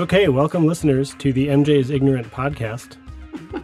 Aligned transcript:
Okay, 0.00 0.28
welcome 0.28 0.66
listeners 0.66 1.14
to 1.16 1.30
the 1.30 1.48
MJ's 1.48 1.90
Ignorant 1.90 2.26
podcast. 2.30 2.96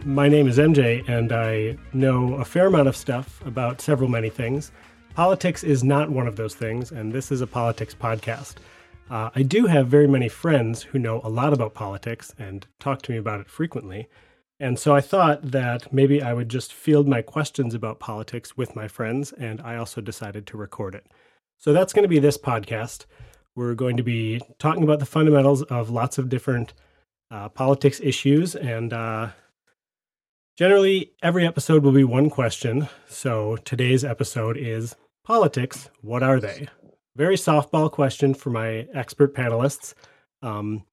My 0.05 0.29
name 0.29 0.47
is 0.47 0.59
MJ, 0.59 1.03
and 1.09 1.31
I 1.31 1.75
know 1.93 2.35
a 2.35 2.45
fair 2.45 2.67
amount 2.67 2.87
of 2.87 2.95
stuff 2.95 3.43
about 3.43 3.81
several 3.81 4.07
many 4.07 4.29
things. 4.29 4.71
Politics 5.15 5.63
is 5.63 5.83
not 5.83 6.11
one 6.11 6.27
of 6.27 6.35
those 6.35 6.53
things, 6.53 6.91
and 6.91 7.11
this 7.11 7.31
is 7.31 7.41
a 7.41 7.47
politics 7.47 7.95
podcast. 7.95 8.57
Uh, 9.09 9.31
I 9.33 9.41
do 9.41 9.65
have 9.65 9.87
very 9.87 10.07
many 10.07 10.29
friends 10.29 10.83
who 10.83 10.99
know 10.99 11.21
a 11.23 11.29
lot 11.29 11.53
about 11.53 11.73
politics 11.73 12.31
and 12.37 12.67
talk 12.79 13.01
to 13.01 13.13
me 13.13 13.17
about 13.17 13.39
it 13.39 13.49
frequently. 13.49 14.07
And 14.59 14.77
so 14.77 14.93
I 14.93 15.01
thought 15.01 15.41
that 15.41 15.91
maybe 15.91 16.21
I 16.21 16.33
would 16.33 16.49
just 16.49 16.71
field 16.71 17.07
my 17.07 17.23
questions 17.23 17.73
about 17.73 17.99
politics 17.99 18.55
with 18.55 18.75
my 18.75 18.87
friends, 18.87 19.31
and 19.33 19.59
I 19.61 19.77
also 19.77 20.01
decided 20.01 20.45
to 20.45 20.57
record 20.57 20.93
it. 20.93 21.07
So 21.57 21.73
that's 21.73 21.93
going 21.93 22.03
to 22.03 22.07
be 22.07 22.19
this 22.19 22.37
podcast. 22.37 23.07
We're 23.57 23.73
going 23.73 23.97
to 23.97 24.03
be 24.03 24.39
talking 24.59 24.83
about 24.83 24.99
the 24.99 25.07
fundamentals 25.07 25.63
of 25.63 25.89
lots 25.89 26.19
of 26.19 26.29
different 26.29 26.75
uh, 27.31 27.49
politics 27.49 27.99
issues. 28.03 28.55
And 28.55 28.93
uh, 28.93 29.29
generally, 30.55 31.13
every 31.23 31.47
episode 31.47 31.83
will 31.83 31.91
be 31.91 32.03
one 32.03 32.29
question. 32.29 32.87
So 33.09 33.55
today's 33.65 34.05
episode 34.05 34.57
is 34.57 34.95
Politics 35.25 35.89
What 36.01 36.21
Are 36.21 36.39
They? 36.39 36.67
Very 37.15 37.35
softball 37.35 37.91
question 37.91 38.35
for 38.35 38.51
my 38.51 38.85
expert 38.93 39.33
panelists. 39.33 39.95
Um, 40.43 40.83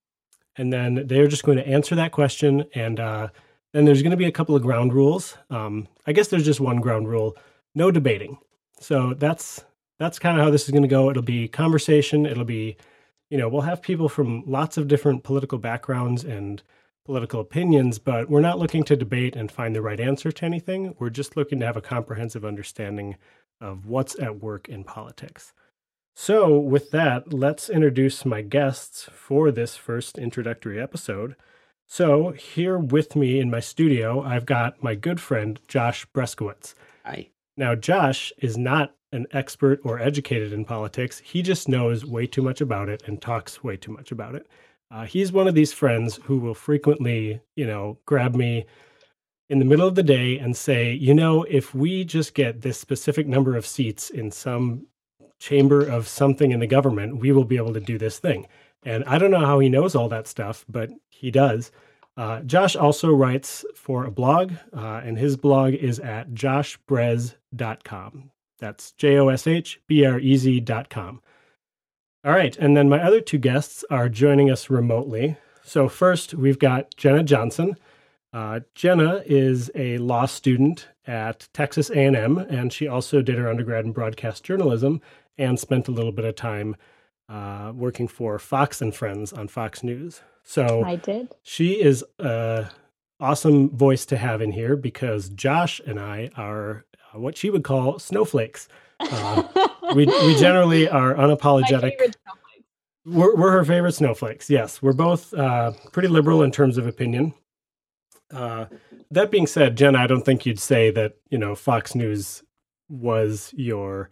and 0.57 0.73
then 0.73 1.07
they're 1.07 1.29
just 1.29 1.45
going 1.45 1.59
to 1.59 1.69
answer 1.69 1.95
that 1.97 2.13
question. 2.13 2.65
And 2.75 2.99
uh, 2.99 3.29
then 3.75 3.85
there's 3.85 4.01
going 4.01 4.13
to 4.13 4.17
be 4.17 4.25
a 4.25 4.33
couple 4.33 4.57
of 4.57 4.63
ground 4.63 4.95
rules. 4.95 5.37
Um, 5.51 5.87
I 6.07 6.15
guess 6.15 6.29
there's 6.29 6.47
just 6.47 6.61
one 6.61 6.79
ground 6.79 7.09
rule 7.11 7.37
no 7.75 7.91
debating. 7.91 8.39
So 8.81 9.13
that's 9.13 9.63
that's 9.99 10.19
kind 10.19 10.39
of 10.39 10.45
how 10.45 10.51
this 10.51 10.65
is 10.65 10.71
going 10.71 10.83
to 10.83 10.89
go. 10.89 11.11
It'll 11.11 11.23
be 11.23 11.49
conversation. 11.49 12.27
It'll 12.27 12.45
be, 12.45 12.77
you 13.31 13.39
know, 13.39 13.49
we'll 13.49 13.63
have 13.63 13.83
people 13.83 14.09
from 14.09 14.43
lots 14.47 14.77
of 14.77 14.89
different 14.89 15.25
political 15.25 15.59
backgrounds 15.59 16.25
and 16.25 16.63
political 17.05 17.41
opinions, 17.41 17.99
but 17.99 18.31
we're 18.31 18.41
not 18.41 18.59
looking 18.59 18.83
to 18.85 18.97
debate 18.97 19.37
and 19.37 19.53
find 19.53 19.75
the 19.75 19.83
right 19.83 20.01
answer 20.01 20.33
to 20.33 20.45
anything. 20.45 20.95
We're 20.99 21.11
just 21.11 21.37
looking 21.37 21.61
to 21.61 21.67
have 21.67 21.77
a 21.77 21.83
comprehensive 21.83 22.45
understanding 22.45 23.17
of 23.61 23.87
what's 23.87 24.19
at 24.19 24.43
work 24.43 24.69
in 24.69 24.85
politics. 24.85 25.53
So, 26.17 26.57
with 26.59 26.91
that, 26.93 27.33
let's 27.33 27.69
introduce 27.69 28.25
my 28.25 28.41
guests 28.41 29.09
for 29.13 29.51
this 29.51 29.77
first 29.77 30.17
introductory 30.17 30.81
episode. 30.81 31.35
So, 31.89 32.31
here 32.31 32.79
with 32.79 33.17
me 33.17 33.41
in 33.41 33.51
my 33.51 33.61
studio, 33.61 34.23
I've 34.23 34.47
got 34.47 34.83
my 34.83 34.95
good 34.95 35.21
friend 35.21 35.59
Josh 35.67 36.07
Breskowitz. 36.15 36.75
Hi. 37.05 37.31
Now, 37.57 37.75
Josh 37.75 38.33
is 38.39 38.57
not 38.57 38.95
an 39.15 39.27
expert 39.33 39.81
or 39.85 39.99
educated 39.99 40.53
in 40.53 40.65
politics. 40.65 41.21
He 41.21 41.41
just 41.41 41.69
knows 41.69 42.05
way 42.05 42.27
too 42.27 42.43
much 42.43 42.61
about 42.61 42.89
it 42.89 43.03
and 43.07 43.23
talks 43.23 43.63
way 43.63 43.77
too 43.77 43.93
much 43.93 44.13
about 44.13 44.35
it. 44.35 44.47
Uh, 44.91 45.05
he's 45.05 45.33
one 45.33 45.49
of 45.49 45.55
these 45.55 45.73
friends 45.73 46.17
who 46.25 46.39
will 46.39 46.55
frequently, 46.55 47.41
you 47.57 47.67
know, 47.67 47.99
grab 48.05 48.35
me 48.35 48.67
in 49.49 49.59
the 49.59 49.65
middle 49.65 49.87
of 49.87 49.95
the 49.95 50.03
day 50.03 50.39
and 50.39 50.57
say, 50.57 50.93
you 50.93 51.15
know, 51.15 51.45
if 51.45 51.75
we 51.75 52.05
just 52.05 52.35
get 52.35 52.63
this 52.63 52.79
specific 52.79 53.27
number 53.27 53.57
of 53.57 53.67
seats 53.67 54.11
in 54.11 54.31
some 54.31 54.87
chamber 55.39 55.87
of 55.87 56.09
something 56.09 56.51
in 56.51 56.61
the 56.61 56.67
government, 56.67 57.19
we 57.19 57.33
will 57.33 57.45
be 57.45 57.57
able 57.57 57.73
to 57.73 57.81
do 57.81 57.99
this 57.99 58.19
thing. 58.19 58.47
And 58.85 59.05
I 59.05 59.19
don't 59.19 59.31
know 59.31 59.45
how 59.45 59.59
he 59.59 59.69
knows 59.69 59.95
all 59.95 60.09
that 60.11 60.27
stuff, 60.27 60.65
but 60.69 60.91
he 61.11 61.31
does. 61.31 61.71
Uh, 62.17 62.41
Josh 62.43 62.77
also 62.77 63.11
writes 63.11 63.65
for 63.75 64.05
a 64.05 64.11
blog, 64.11 64.53
uh, 64.73 65.01
and 65.05 65.19
his 65.19 65.37
blog 65.37 65.75
is 65.75 65.99
at 65.99 66.33
joshbrez.com. 66.33 68.31
That's 68.65 68.93
J 68.93 69.19
O 69.19 69.29
S 69.29 69.47
H 69.47 69.79
B 69.87 70.07
R 70.07 70.19
E 70.19 70.39
Z 70.39 70.61
dot 70.61 70.89
com. 70.89 71.21
All 72.25 72.33
right. 72.33 72.57
And 72.57 72.75
then 72.75 72.89
my 72.89 72.99
other 72.99 73.21
two 73.21 73.37
guests 73.37 73.85
are 73.91 74.09
joining 74.09 74.51
us 74.51 74.71
remotely. 74.71 75.37
So, 75.63 75.87
first, 75.87 76.33
we've 76.33 76.59
got 76.59 76.97
Jenna 76.97 77.23
Johnson. 77.23 77.77
Uh, 78.33 78.61
Jenna 78.75 79.23
is 79.27 79.71
a 79.75 79.99
law 79.99 80.25
student 80.25 80.89
at 81.07 81.47
Texas 81.53 81.91
A&M, 81.91 82.39
and 82.39 82.73
she 82.73 82.89
also 82.89 83.21
did 83.21 83.37
her 83.37 83.51
undergrad 83.51 83.85
in 83.85 83.93
broadcast 83.93 84.43
journalism 84.43 85.03
and 85.37 85.61
spent 85.61 85.87
a 85.87 85.93
little 85.93 86.11
bit 86.11 86.25
of 86.25 86.35
time 86.35 86.75
uh, 87.29 87.71
working 87.75 88.09
for 88.09 88.39
Fox 88.39 88.81
and 88.81 88.95
Friends 88.95 89.31
on 89.31 89.47
Fox 89.47 89.83
News. 89.83 90.23
So 90.43 90.83
I 90.85 90.97
did. 90.97 91.35
She 91.43 91.83
is 91.83 92.03
an 92.19 92.69
awesome 93.21 93.69
voice 93.77 94.07
to 94.07 94.17
have 94.17 94.41
in 94.41 94.53
here 94.53 94.75
because 94.75 95.29
Josh 95.29 95.83
and 95.87 96.01
I 96.01 96.31
are 96.35 96.87
uh, 96.94 96.94
what 97.15 97.37
she 97.37 97.51
would 97.51 97.65
call 97.65 97.99
snowflakes. 97.99 98.69
Uh, 99.01 99.43
we 99.95 100.07
we 100.07 100.37
generally 100.39 100.89
are 100.89 101.15
unapologetic. 101.15 101.93
We're, 103.07 103.37
we're 103.37 103.51
her 103.51 103.65
favorite 103.65 103.93
snowflakes. 103.93 104.49
Yes, 104.49 104.81
we're 104.81 104.95
both 104.95 105.35
uh, 105.35 105.73
pretty 105.93 106.09
liberal 106.09 106.43
in 106.43 106.51
terms 106.51 106.79
of 106.79 106.87
opinion. 106.87 107.35
Uh, 108.33 108.67
that 109.11 109.31
being 109.31 109.47
said, 109.47 109.77
Jen, 109.77 109.95
I 109.95 110.07
don't 110.07 110.25
think 110.25 110.47
you'd 110.47 110.59
say 110.59 110.91
that 110.93 111.17
you 111.31 111.39
know 111.39 111.55
Fox 111.55 111.95
News 111.95 112.43
was 112.89 113.53
your, 113.57 114.11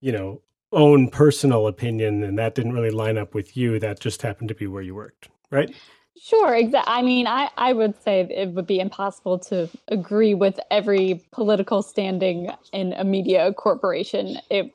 you 0.00 0.12
know, 0.12 0.42
own 0.72 1.08
personal 1.08 1.66
opinion, 1.66 2.22
and 2.22 2.38
that 2.38 2.54
didn't 2.54 2.72
really 2.72 2.90
line 2.90 3.18
up 3.18 3.34
with 3.34 3.56
you. 3.56 3.78
That 3.78 4.00
just 4.00 4.22
happened 4.22 4.48
to 4.48 4.54
be 4.54 4.66
where 4.66 4.82
you 4.82 4.94
worked, 4.94 5.28
right? 5.50 5.74
Sure, 6.18 6.54
exactly. 6.54 6.92
I 6.92 7.02
mean, 7.02 7.26
I, 7.26 7.48
I 7.56 7.72
would 7.72 8.00
say 8.02 8.20
it 8.20 8.50
would 8.50 8.66
be 8.66 8.78
impossible 8.78 9.38
to 9.40 9.68
agree 9.88 10.34
with 10.34 10.60
every 10.70 11.24
political 11.32 11.82
standing 11.82 12.50
in 12.72 12.92
a 12.94 13.04
media 13.04 13.52
corporation. 13.54 14.38
It, 14.50 14.72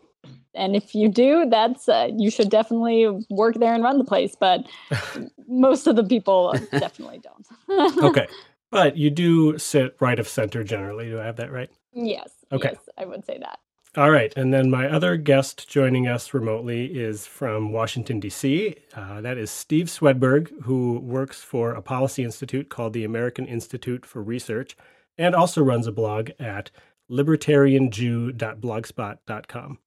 and 0.54 0.76
if 0.76 0.96
you 0.96 1.10
do, 1.10 1.48
that's 1.50 1.88
uh, 1.88 2.10
you 2.18 2.32
should 2.32 2.50
definitely 2.50 3.26
work 3.30 3.56
there 3.56 3.74
and 3.74 3.84
run 3.84 3.98
the 3.98 4.04
place. 4.04 4.36
But 4.40 4.66
most 5.48 5.88
of 5.88 5.96
the 5.96 6.04
people 6.04 6.54
definitely 6.72 7.20
don't. 7.20 7.98
okay, 8.04 8.28
but 8.72 8.98
you 8.98 9.10
do 9.10 9.58
sit 9.60 9.96
right 10.00 10.18
of 10.18 10.28
center 10.28 10.64
generally. 10.64 11.10
Do 11.10 11.20
I 11.20 11.26
have 11.26 11.36
that 11.38 11.52
right? 11.52 11.70
Yes. 11.94 12.32
Okay. 12.52 12.72
Yes, 12.74 12.90
I 12.98 13.06
would 13.06 13.26
say 13.26 13.38
that. 13.40 13.60
All 13.98 14.12
right. 14.12 14.34
And 14.36 14.54
then 14.54 14.70
my 14.70 14.90
other 14.90 15.16
guest 15.16 15.70
joining 15.70 16.06
us 16.06 16.34
remotely 16.34 16.88
is 16.88 17.26
from 17.26 17.72
Washington, 17.72 18.20
D.C. 18.20 18.76
Uh, 18.94 19.22
that 19.22 19.38
is 19.38 19.50
Steve 19.50 19.86
Swedberg, 19.86 20.52
who 20.64 21.00
works 21.00 21.42
for 21.42 21.72
a 21.72 21.82
policy 21.82 22.22
institute 22.22 22.68
called 22.68 22.92
the 22.92 23.06
American 23.06 23.46
Institute 23.46 24.06
for 24.06 24.22
Research 24.22 24.76
and 25.18 25.34
also 25.34 25.64
runs 25.64 25.88
a 25.88 25.94
blog 25.94 26.32
at 26.40 26.72
libertarianjew.blogspot.com. 27.10 29.80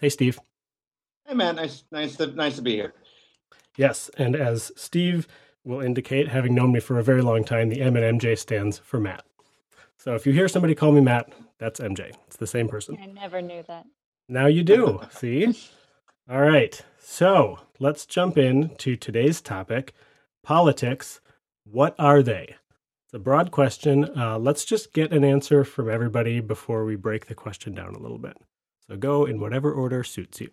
Hey, 0.00 0.08
Steve. 0.10 0.38
Hey, 1.26 1.32
man. 1.32 1.56
Nice, 1.56 1.84
nice, 1.90 2.16
to, 2.16 2.26
nice 2.26 2.56
to 2.56 2.62
be 2.62 2.74
here. 2.74 2.92
Yes. 3.78 4.10
And 4.18 4.36
as 4.36 4.70
Steve 4.76 5.26
will 5.64 5.80
indicate, 5.80 6.28
having 6.28 6.54
known 6.54 6.72
me 6.72 6.80
for 6.80 6.98
a 6.98 7.02
very 7.02 7.22
long 7.22 7.42
time, 7.42 7.70
the 7.70 7.80
M 7.80 7.96
and 7.96 8.20
MJ 8.20 8.36
stands 8.36 8.78
for 8.78 9.00
Matt. 9.00 9.24
So 9.96 10.14
if 10.14 10.26
you 10.26 10.34
hear 10.34 10.46
somebody 10.46 10.74
call 10.74 10.92
me 10.92 11.00
Matt, 11.00 11.32
that's 11.58 11.80
MJ. 11.80 12.12
It's 12.26 12.36
the 12.36 12.46
same 12.46 12.68
person. 12.68 12.98
I 13.00 13.06
never 13.06 13.40
knew 13.40 13.62
that. 13.68 13.86
Now 14.28 14.46
you 14.46 14.62
do. 14.62 15.00
See? 15.10 15.54
All 16.28 16.40
right. 16.40 16.80
So 16.98 17.58
let's 17.78 18.06
jump 18.06 18.36
in 18.36 18.74
to 18.76 18.96
today's 18.96 19.40
topic 19.40 19.94
politics. 20.42 21.20
What 21.64 21.94
are 21.98 22.22
they? 22.22 22.56
It's 23.06 23.14
a 23.14 23.18
broad 23.18 23.50
question. 23.50 24.10
Uh, 24.18 24.38
let's 24.38 24.64
just 24.64 24.92
get 24.92 25.12
an 25.12 25.24
answer 25.24 25.64
from 25.64 25.88
everybody 25.88 26.40
before 26.40 26.84
we 26.84 26.96
break 26.96 27.26
the 27.26 27.34
question 27.34 27.74
down 27.74 27.94
a 27.94 28.00
little 28.00 28.18
bit. 28.18 28.36
So 28.88 28.96
go 28.96 29.24
in 29.24 29.40
whatever 29.40 29.72
order 29.72 30.02
suits 30.04 30.40
you. 30.40 30.50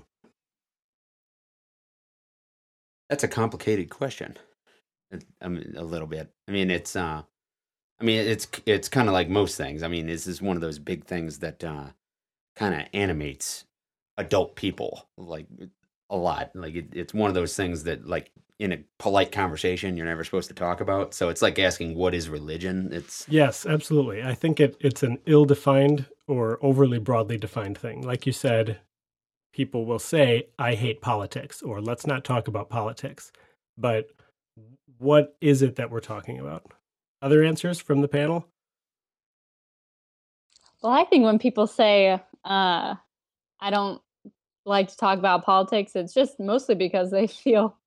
That's 3.09 3.23
a 3.23 3.27
complicated 3.27 3.89
question. 3.89 4.37
I 5.41 5.47
mean, 5.47 5.73
a 5.77 5.83
little 5.83 6.07
bit. 6.07 6.31
I 6.47 6.51
mean, 6.51 6.71
it's 6.71 6.95
uh, 6.95 7.23
I 7.99 8.03
mean, 8.03 8.19
it's 8.19 8.47
it's 8.65 8.89
kind 8.89 9.07
of 9.07 9.13
like 9.13 9.29
most 9.29 9.57
things. 9.57 9.83
I 9.83 9.87
mean, 9.87 10.07
this 10.07 10.27
is 10.27 10.41
one 10.41 10.57
of 10.57 10.61
those 10.61 10.79
big 10.79 11.05
things 11.05 11.39
that 11.39 11.63
uh, 11.63 11.87
kind 12.55 12.75
of 12.75 12.87
animates 12.93 13.65
adult 14.17 14.55
people 14.55 15.07
like 15.17 15.47
a 16.09 16.17
lot. 16.17 16.51
Like 16.55 16.75
it, 16.75 16.87
it's 16.93 17.13
one 17.13 17.29
of 17.29 17.33
those 17.33 17.55
things 17.55 17.83
that 17.83 18.07
like 18.07 18.31
in 18.59 18.71
a 18.71 18.83
polite 18.99 19.31
conversation 19.31 19.97
you're 19.97 20.05
never 20.05 20.23
supposed 20.23 20.47
to 20.49 20.53
talk 20.53 20.81
about. 20.81 21.13
So 21.13 21.29
it's 21.29 21.41
like 21.41 21.59
asking 21.59 21.95
what 21.95 22.13
is 22.13 22.29
religion. 22.29 22.89
It's 22.91 23.25
yes, 23.29 23.65
absolutely. 23.65 24.23
I 24.23 24.33
think 24.33 24.59
it 24.59 24.77
it's 24.79 25.03
an 25.03 25.19
ill-defined 25.25 26.05
or 26.27 26.59
overly 26.61 26.99
broadly 26.99 27.37
defined 27.37 27.77
thing. 27.77 28.01
Like 28.01 28.25
you 28.25 28.31
said, 28.31 28.79
people 29.53 29.85
will 29.85 29.99
say, 29.99 30.47
"I 30.59 30.75
hate 30.75 31.01
politics," 31.01 31.61
or 31.61 31.81
"Let's 31.81 32.07
not 32.07 32.23
talk 32.23 32.47
about 32.47 32.69
politics." 32.69 33.31
But 33.77 34.09
what 34.99 35.35
is 35.41 35.61
it 35.61 35.75
that 35.77 35.89
we're 35.89 35.99
talking 35.99 36.39
about? 36.39 36.71
Other 37.23 37.41
answers 37.41 37.79
from 37.79 38.01
the 38.01 38.09
panel? 38.09 38.45
Well, 40.81 40.91
I 40.91 41.05
think 41.05 41.23
when 41.23 41.39
people 41.39 41.67
say, 41.67 42.19
uh, 42.43 42.95
I 43.61 43.69
don't 43.69 44.01
like 44.65 44.89
to 44.89 44.97
talk 44.97 45.19
about 45.19 45.45
politics, 45.45 45.93
it's 45.95 46.13
just 46.13 46.37
mostly 46.37 46.75
because 46.75 47.11
they 47.11 47.27
feel 47.43 47.77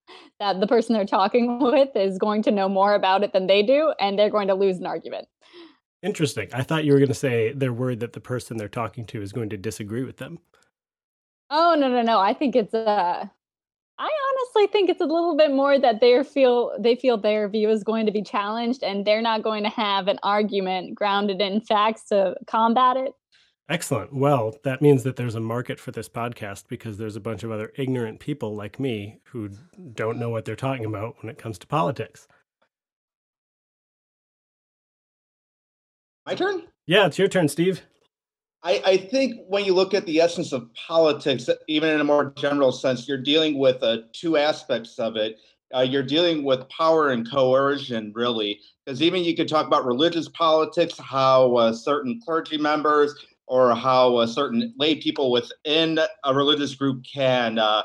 that 0.40 0.58
the 0.58 0.66
person 0.66 0.94
they're 0.94 1.04
talking 1.04 1.58
with 1.60 1.94
is 1.94 2.16
going 2.16 2.44
to 2.44 2.50
know 2.50 2.66
more 2.66 2.94
about 2.94 3.22
it 3.22 3.34
than 3.34 3.46
they 3.46 3.62
do, 3.62 3.92
and 4.00 4.18
they're 4.18 4.30
going 4.30 4.48
to 4.48 4.54
lose 4.54 4.78
an 4.78 4.86
argument. 4.86 5.28
Interesting. 6.02 6.48
I 6.54 6.62
thought 6.62 6.86
you 6.86 6.92
were 6.92 6.98
going 6.98 7.08
to 7.08 7.14
say 7.14 7.52
they're 7.52 7.74
worried 7.74 8.00
that 8.00 8.14
the 8.14 8.20
person 8.20 8.56
they're 8.56 8.68
talking 8.68 9.04
to 9.06 9.20
is 9.20 9.34
going 9.34 9.50
to 9.50 9.58
disagree 9.58 10.04
with 10.04 10.16
them. 10.16 10.38
Oh 11.50 11.76
no 11.78 11.88
no 11.88 12.02
no! 12.02 12.18
I 12.18 12.32
think 12.32 12.56
it's 12.56 12.74
uh 12.74 13.26
I 13.98 14.10
honestly 14.28 14.66
think 14.66 14.90
it's 14.90 15.00
a 15.00 15.06
little 15.06 15.36
bit 15.36 15.52
more 15.52 15.78
that 15.78 16.00
they 16.00 16.22
feel 16.22 16.76
they 16.78 16.96
feel 16.96 17.16
their 17.16 17.48
view 17.48 17.70
is 17.70 17.82
going 17.82 18.04
to 18.06 18.12
be 18.12 18.22
challenged 18.22 18.82
and 18.82 19.06
they're 19.06 19.22
not 19.22 19.42
going 19.42 19.62
to 19.64 19.70
have 19.70 20.08
an 20.08 20.18
argument 20.22 20.94
grounded 20.94 21.40
in 21.40 21.60
facts 21.62 22.04
to 22.08 22.36
combat 22.46 22.98
it. 22.98 23.12
Excellent. 23.68 24.12
Well, 24.12 24.54
that 24.64 24.82
means 24.82 25.02
that 25.02 25.16
there's 25.16 25.34
a 25.34 25.40
market 25.40 25.80
for 25.80 25.90
this 25.90 26.08
podcast 26.08 26.64
because 26.68 26.98
there's 26.98 27.16
a 27.16 27.20
bunch 27.20 27.42
of 27.42 27.50
other 27.50 27.72
ignorant 27.76 28.20
people 28.20 28.54
like 28.54 28.78
me 28.78 29.18
who 29.24 29.50
don't 29.94 30.18
know 30.18 30.28
what 30.30 30.44
they're 30.44 30.54
talking 30.54 30.84
about 30.84 31.16
when 31.20 31.30
it 31.30 31.38
comes 31.38 31.58
to 31.58 31.66
politics. 31.66 32.28
My 36.26 36.34
turn? 36.34 36.62
Yeah, 36.86 37.06
it's 37.06 37.18
your 37.18 37.28
turn, 37.28 37.48
Steve. 37.48 37.82
I, 38.62 38.82
I, 38.84 38.96
think 38.96 39.40
when 39.46 39.64
you 39.64 39.74
look 39.74 39.94
at 39.94 40.06
the 40.06 40.20
essence 40.20 40.52
of 40.52 40.68
politics, 40.74 41.48
even 41.68 41.90
in 41.90 42.00
a 42.00 42.04
more 42.04 42.32
general 42.36 42.72
sense, 42.72 43.06
you're 43.06 43.18
dealing 43.18 43.58
with 43.58 43.82
uh, 43.82 43.98
two 44.12 44.36
aspects 44.36 44.98
of 44.98 45.16
it. 45.16 45.36
Uh, 45.74 45.80
you're 45.80 46.02
dealing 46.02 46.44
with 46.44 46.68
power 46.68 47.10
and 47.10 47.28
coercion, 47.28 48.12
really, 48.14 48.60
because 48.84 49.02
even 49.02 49.24
you 49.24 49.36
could 49.36 49.48
talk 49.48 49.66
about 49.66 49.84
religious 49.84 50.28
politics, 50.28 50.96
how 50.98 51.54
uh, 51.56 51.72
certain 51.72 52.20
clergy 52.24 52.56
members 52.56 53.14
or 53.46 53.74
how 53.74 54.16
uh, 54.16 54.26
certain 54.26 54.72
lay 54.78 54.94
people 54.94 55.30
within 55.30 55.98
a 56.24 56.34
religious 56.34 56.74
group 56.74 57.04
can 57.04 57.58
uh, 57.58 57.82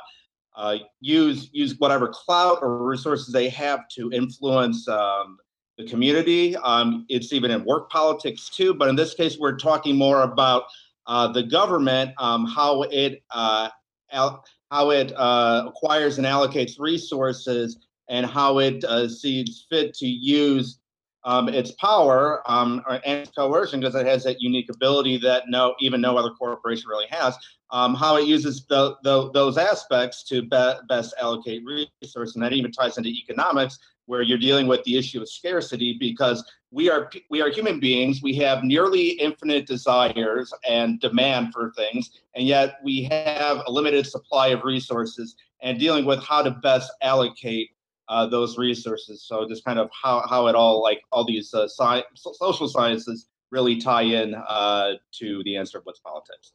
uh, 0.56 0.78
use 1.00 1.50
use 1.54 1.76
whatever 1.78 2.08
clout 2.08 2.60
or 2.62 2.84
resources 2.88 3.34
they 3.34 3.50
have 3.50 3.88
to 3.88 4.12
influence 4.12 4.88
um, 4.88 5.38
the 5.82 5.90
community. 5.90 6.56
Um, 6.58 7.06
it's 7.10 7.34
even 7.34 7.52
in 7.52 7.64
work 7.66 7.90
politics 7.90 8.50
too. 8.50 8.74
But 8.74 8.90
in 8.90 8.96
this 8.96 9.14
case, 9.14 9.38
we're 9.40 9.58
talking 9.58 9.96
more 9.96 10.24
about 10.24 10.64
uh, 11.08 11.28
the 11.32 11.44
government, 11.44 12.12
um, 12.18 12.46
how 12.46 12.84
it 12.84 13.24
uh, 13.32 13.70
al- 14.12 14.44
how 14.72 14.92
it 14.92 15.12
uh, 15.16 15.66
acquires 15.68 16.18
and 16.18 16.26
allocates 16.26 16.80
resources, 16.80 17.78
and 18.10 18.26
how 18.26 18.60
it 18.60 18.84
uh, 18.86 19.10
sees 19.10 19.66
fit 19.70 19.94
to 19.96 20.08
use 20.08 20.80
um, 21.24 21.50
its 21.50 21.72
power 21.72 22.42
um, 22.50 22.82
and 23.06 23.30
coercion 23.36 23.80
because 23.80 23.96
it 23.96 24.06
has 24.06 24.24
that 24.24 24.42
unique 24.42 24.70
ability 24.74 25.18
that 25.18 25.44
no 25.50 25.76
even 25.80 26.02
no 26.02 26.18
other 26.18 26.32
corporation 26.32 26.88
really 26.90 27.08
has. 27.10 27.38
Um, 27.72 27.96
how 27.96 28.18
it 28.18 28.28
uses 28.28 28.66
the, 28.66 28.98
the, 29.04 29.32
those 29.32 29.58
aspects 29.58 30.24
to 30.24 30.42
be, 30.42 30.74
best 30.90 31.14
allocate 31.22 31.64
resources, 31.64 32.36
and 32.36 32.44
that 32.44 32.52
even 32.52 32.70
ties 32.70 32.98
into 32.98 33.10
economics 33.10 33.80
where 34.12 34.22
you're 34.22 34.38
dealing 34.38 34.68
with 34.68 34.84
the 34.84 34.98
issue 34.98 35.22
of 35.22 35.30
scarcity 35.30 35.96
because 35.98 36.44
we 36.70 36.90
are 36.90 37.10
we 37.30 37.42
are 37.42 37.50
human 37.50 37.80
beings. 37.80 38.22
We 38.22 38.36
have 38.36 38.62
nearly 38.62 39.12
infinite 39.12 39.66
desires 39.66 40.54
and 40.68 41.00
demand 41.00 41.54
for 41.54 41.72
things 41.78 42.12
and 42.36 42.46
yet 42.46 42.80
we 42.84 43.04
have 43.04 43.64
a 43.66 43.72
limited 43.72 44.06
supply 44.06 44.48
of 44.48 44.66
resources 44.66 45.38
and 45.62 45.80
dealing 45.80 46.04
with 46.04 46.22
how 46.22 46.42
to 46.42 46.52
best 46.52 46.92
allocate 47.02 47.70
uh, 48.10 48.26
those 48.26 48.58
resources. 48.58 49.24
So 49.24 49.48
just 49.48 49.64
kind 49.64 49.80
of 49.80 49.90
how, 49.94 50.28
how 50.28 50.48
it 50.48 50.56
all 50.56 50.84
like 50.84 51.04
all 51.14 51.24
these 51.24 51.54
uh, 51.54 51.70
sci- 51.70 52.04
social 52.16 52.68
sciences 52.68 53.28
really 53.50 53.78
tie 53.78 54.02
in 54.02 54.36
uh, 54.36 54.96
to 55.20 55.42
the 55.46 55.56
answer 55.56 55.78
of 55.78 55.86
what's 55.86 56.00
politics. 56.00 56.52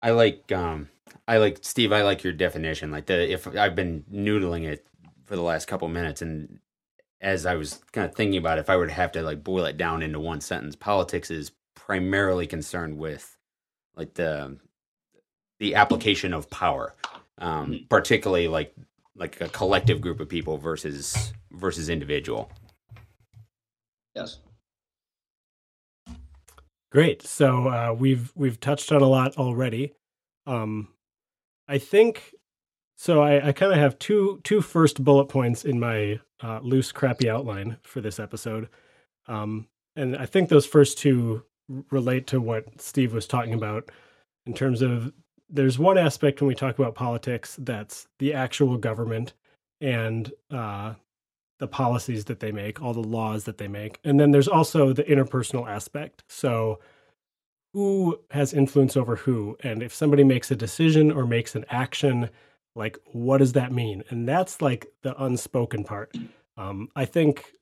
I 0.00 0.12
like 0.12 0.52
um 0.52 0.88
i 1.26 1.38
like 1.38 1.58
steve 1.62 1.92
i 1.92 2.02
like 2.02 2.22
your 2.22 2.32
definition. 2.32 2.92
Like 2.92 3.06
the 3.06 3.28
if 3.28 3.48
i've 3.48 3.74
been 3.74 4.04
noodling 4.12 4.64
it 4.64 4.86
for 5.28 5.36
the 5.36 5.42
last 5.42 5.66
couple 5.66 5.86
minutes 5.88 6.22
and 6.22 6.58
as 7.20 7.46
I 7.46 7.56
was 7.56 7.80
kind 7.92 8.08
of 8.08 8.14
thinking 8.14 8.38
about 8.38 8.58
it, 8.58 8.62
if 8.62 8.70
I 8.70 8.76
were 8.76 8.86
to 8.86 8.92
have 8.92 9.12
to 9.12 9.22
like 9.22 9.42
boil 9.42 9.64
it 9.64 9.76
down 9.76 10.02
into 10.02 10.20
one 10.20 10.40
sentence, 10.40 10.76
politics 10.76 11.30
is 11.30 11.52
primarily 11.74 12.46
concerned 12.46 12.98
with 12.98 13.36
like 13.96 14.14
the 14.14 14.58
the 15.58 15.74
application 15.74 16.32
of 16.32 16.48
power, 16.50 16.94
um, 17.38 17.72
mm-hmm. 17.72 17.86
particularly 17.88 18.48
like 18.48 18.72
like 19.16 19.40
a 19.40 19.48
collective 19.48 20.00
group 20.00 20.20
of 20.20 20.28
people 20.28 20.58
versus 20.58 21.32
versus 21.50 21.88
individual. 21.88 22.50
Yes. 24.14 24.38
Great. 26.90 27.22
So 27.22 27.68
uh, 27.68 27.94
we've 27.98 28.32
we've 28.36 28.60
touched 28.60 28.92
on 28.92 29.02
a 29.02 29.08
lot 29.08 29.36
already. 29.36 29.94
Um, 30.46 30.88
I 31.66 31.78
think 31.78 32.34
so 32.98 33.22
I, 33.22 33.48
I 33.48 33.52
kind 33.52 33.72
of 33.72 33.78
have 33.78 33.98
two 34.00 34.40
two 34.42 34.60
first 34.60 35.02
bullet 35.04 35.26
points 35.26 35.64
in 35.64 35.78
my 35.78 36.18
uh, 36.42 36.58
loose, 36.62 36.90
crappy 36.90 37.30
outline 37.30 37.76
for 37.82 38.00
this 38.00 38.18
episode, 38.18 38.68
um, 39.28 39.68
and 39.94 40.16
I 40.16 40.26
think 40.26 40.48
those 40.48 40.66
first 40.66 40.98
two 40.98 41.44
relate 41.90 42.26
to 42.28 42.40
what 42.40 42.80
Steve 42.80 43.14
was 43.14 43.26
talking 43.26 43.54
about 43.54 43.90
in 44.46 44.52
terms 44.52 44.82
of 44.82 45.12
there's 45.48 45.78
one 45.78 45.96
aspect 45.96 46.40
when 46.40 46.48
we 46.48 46.54
talk 46.54 46.78
about 46.78 46.94
politics 46.94 47.56
that's 47.60 48.08
the 48.18 48.34
actual 48.34 48.76
government 48.76 49.32
and 49.80 50.32
uh, 50.50 50.94
the 51.60 51.68
policies 51.68 52.24
that 52.24 52.40
they 52.40 52.50
make, 52.50 52.82
all 52.82 52.94
the 52.94 53.00
laws 53.00 53.44
that 53.44 53.58
they 53.58 53.68
make, 53.68 54.00
and 54.02 54.18
then 54.18 54.32
there's 54.32 54.48
also 54.48 54.92
the 54.92 55.04
interpersonal 55.04 55.68
aspect. 55.68 56.24
So 56.28 56.80
who 57.74 58.18
has 58.32 58.52
influence 58.52 58.96
over 58.96 59.14
who, 59.14 59.56
and 59.62 59.84
if 59.84 59.94
somebody 59.94 60.24
makes 60.24 60.50
a 60.50 60.56
decision 60.56 61.12
or 61.12 61.26
makes 61.26 61.54
an 61.54 61.64
action 61.70 62.30
like 62.78 62.98
what 63.12 63.38
does 63.38 63.52
that 63.52 63.72
mean? 63.72 64.02
And 64.08 64.26
that's 64.26 64.62
like 64.62 64.86
the 65.02 65.20
unspoken 65.22 65.84
part. 65.84 66.16
Um, 66.56 66.88
i 66.96 67.04
think 67.04 67.52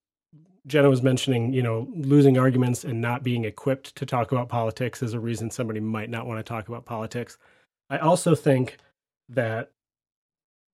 jenna 0.66 0.88
was 0.88 1.02
mentioning 1.02 1.52
you 1.52 1.62
know 1.62 1.86
losing 1.94 2.38
arguments 2.38 2.82
and 2.82 3.00
not 3.00 3.22
being 3.22 3.44
equipped 3.44 3.94
to 3.94 4.06
talk 4.06 4.32
about 4.32 4.48
politics 4.48 5.02
is 5.02 5.12
a 5.12 5.20
reason 5.20 5.50
somebody 5.50 5.80
might 5.80 6.10
not 6.10 6.26
want 6.26 6.38
to 6.38 6.42
talk 6.42 6.68
about 6.68 6.84
politics. 6.86 7.38
I 7.90 7.98
also 7.98 8.34
think 8.34 8.78
that 9.28 9.70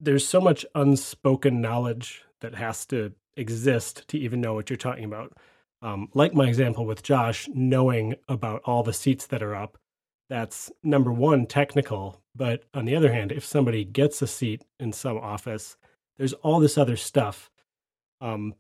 there's 0.00 0.26
so 0.26 0.40
much 0.40 0.64
unspoken 0.74 1.60
knowledge 1.60 2.22
that 2.40 2.54
has 2.54 2.86
to 2.86 3.12
exist 3.36 4.06
to 4.08 4.18
even 4.18 4.40
know 4.40 4.54
what 4.54 4.70
you're 4.70 4.76
talking 4.76 5.04
about. 5.04 5.32
Um, 5.82 6.08
like 6.14 6.32
my 6.34 6.46
example 6.48 6.86
with 6.86 7.02
josh 7.02 7.48
knowing 7.52 8.14
about 8.28 8.62
all 8.64 8.82
the 8.82 8.92
seats 8.92 9.26
that 9.26 9.42
are 9.42 9.54
up 9.54 9.78
that's 10.30 10.70
number 10.82 11.12
one 11.12 11.44
technical 11.46 12.21
but 12.34 12.64
on 12.74 12.84
the 12.84 12.96
other 12.96 13.12
hand 13.12 13.32
if 13.32 13.44
somebody 13.44 13.84
gets 13.84 14.22
a 14.22 14.26
seat 14.26 14.64
in 14.80 14.92
some 14.92 15.18
office 15.18 15.76
there's 16.18 16.32
all 16.34 16.60
this 16.60 16.78
other 16.78 16.96
stuff. 16.96 17.50
Um 18.20 18.54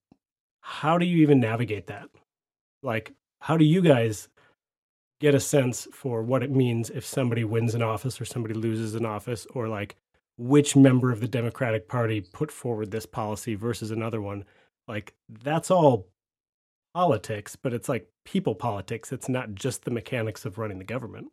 how 0.60 0.96
do 0.98 1.04
you 1.04 1.18
even 1.22 1.40
navigate 1.40 1.86
that? 1.88 2.08
Like 2.82 3.12
how 3.40 3.56
do 3.56 3.64
you 3.64 3.80
guys 3.80 4.28
get 5.20 5.34
a 5.34 5.40
sense 5.40 5.86
for 5.92 6.22
what 6.22 6.42
it 6.42 6.50
means 6.50 6.90
if 6.90 7.04
somebody 7.04 7.44
wins 7.44 7.74
an 7.74 7.82
office 7.82 8.20
or 8.20 8.24
somebody 8.24 8.54
loses 8.54 8.94
an 8.94 9.06
office 9.06 9.46
or 9.54 9.68
like 9.68 9.96
which 10.38 10.74
member 10.74 11.12
of 11.12 11.20
the 11.20 11.28
democratic 11.28 11.88
party 11.88 12.20
put 12.20 12.50
forward 12.50 12.90
this 12.90 13.06
policy 13.06 13.54
versus 13.54 13.90
another 13.90 14.20
one? 14.20 14.44
Like 14.88 15.14
that's 15.28 15.70
all 15.70 16.08
politics 16.94 17.56
but 17.56 17.72
it's 17.72 17.88
like 17.88 18.08
people 18.24 18.54
politics. 18.54 19.12
It's 19.12 19.28
not 19.28 19.54
just 19.54 19.84
the 19.84 19.90
mechanics 19.90 20.44
of 20.44 20.58
running 20.58 20.78
the 20.78 20.84
government 20.84 21.28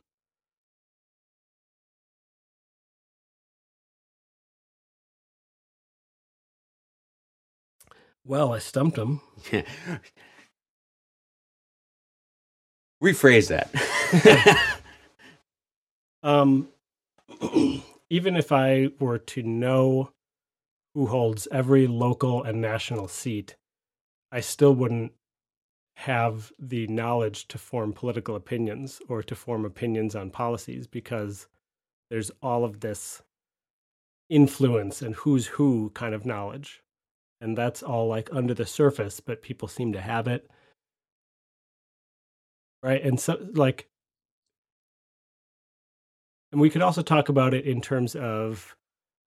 Well, 8.30 8.54
I 8.54 8.60
stumped 8.60 8.96
him. 8.96 9.22
Rephrase 13.04 13.48
that. 13.48 14.74
um, 16.24 16.68
even 18.12 18.36
if 18.36 18.52
I 18.52 18.90
were 19.00 19.18
to 19.18 19.42
know 19.42 20.12
who 20.94 21.08
holds 21.08 21.48
every 21.52 21.88
local 21.88 22.44
and 22.44 22.62
national 22.62 23.08
seat, 23.08 23.56
I 24.32 24.42
still 24.42 24.76
wouldn't 24.76 25.14
have 25.96 26.52
the 26.60 26.86
knowledge 26.86 27.48
to 27.48 27.58
form 27.58 27.94
political 27.94 28.36
opinions 28.36 29.02
or 29.10 29.24
to 29.24 29.34
form 29.34 29.66
opinions 29.66 30.16
on 30.16 30.30
policies 30.30 30.86
because 30.86 31.48
there's 32.12 32.30
all 32.44 32.64
of 32.64 32.82
this 32.82 33.24
influence 34.30 35.02
and 35.02 35.16
who's 35.16 35.48
who 35.48 35.90
kind 35.96 36.14
of 36.14 36.28
knowledge 36.28 36.84
and 37.42 37.58
that's 37.58 37.84
all 37.84 38.08
like 38.08 38.30
under 38.32 38.54
the 38.54 38.66
surface 38.66 39.20
but 39.20 39.42
people 39.42 39.68
seem 39.68 39.94
to 39.94 40.02
have 40.02 40.28
it. 40.28 40.50
Right 42.84 43.04
and 43.04 43.20
so 43.20 43.38
like 43.54 43.88
and 46.52 46.62
we 46.62 46.70
could 46.70 46.82
also 46.82 47.02
talk 47.02 47.30
about 47.30 47.54
it 47.54 47.66
in 47.66 47.82
terms 47.82 48.16
of 48.16 48.76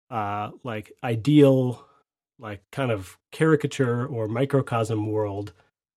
uh 0.09 0.51
like 0.63 0.91
ideal 1.03 1.85
like 2.39 2.63
kind 2.71 2.91
of 2.91 3.17
caricature 3.31 4.05
or 4.05 4.27
microcosm 4.27 5.07
world 5.07 5.53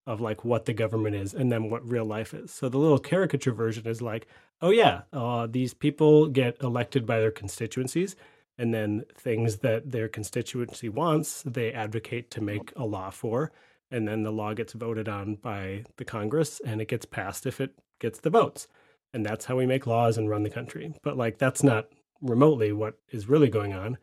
of 0.06 0.20
like 0.20 0.44
what 0.44 0.66
the 0.66 0.74
government 0.74 1.16
is 1.16 1.32
and 1.32 1.50
then 1.50 1.70
what 1.70 1.88
real 1.88 2.04
life 2.04 2.34
is. 2.34 2.50
So 2.52 2.68
the 2.68 2.76
little 2.76 2.98
caricature 2.98 3.52
version 3.52 3.86
is 3.86 4.02
like 4.02 4.26
oh 4.60 4.70
yeah 4.70 5.02
uh, 5.12 5.46
these 5.50 5.74
people 5.74 6.28
get 6.28 6.62
elected 6.62 7.06
by 7.06 7.20
their 7.20 7.30
constituencies 7.30 8.16
and 8.58 8.74
then 8.74 9.04
things 9.16 9.58
that 9.58 9.90
their 9.92 10.08
constituency 10.08 10.88
wants, 10.88 11.42
they 11.44 11.72
advocate 11.72 12.30
to 12.32 12.40
make 12.40 12.72
a 12.76 12.84
law 12.86 13.10
for, 13.10 13.52
and 13.90 14.06
then 14.08 14.22
the 14.22 14.32
law 14.32 14.54
gets 14.54 14.72
voted 14.74 15.08
on 15.08 15.36
by 15.36 15.84
the 15.96 16.04
Congress 16.04 16.60
and 16.64 16.80
it 16.80 16.88
gets 16.88 17.06
passed 17.06 17.46
if 17.46 17.60
it 17.60 17.72
gets 18.00 18.20
the 18.20 18.30
votes. 18.30 18.68
And 19.12 19.24
that's 19.26 19.44
how 19.46 19.56
we 19.56 19.66
make 19.66 19.86
laws 19.86 20.18
and 20.18 20.28
run 20.30 20.42
the 20.44 20.50
country. 20.50 20.94
But 21.02 21.16
like 21.16 21.38
that's 21.38 21.62
not 21.62 21.88
remotely 22.22 22.72
what 22.72 22.98
is 23.10 23.28
really 23.28 23.48
going 23.50 23.74
on. 23.74 23.98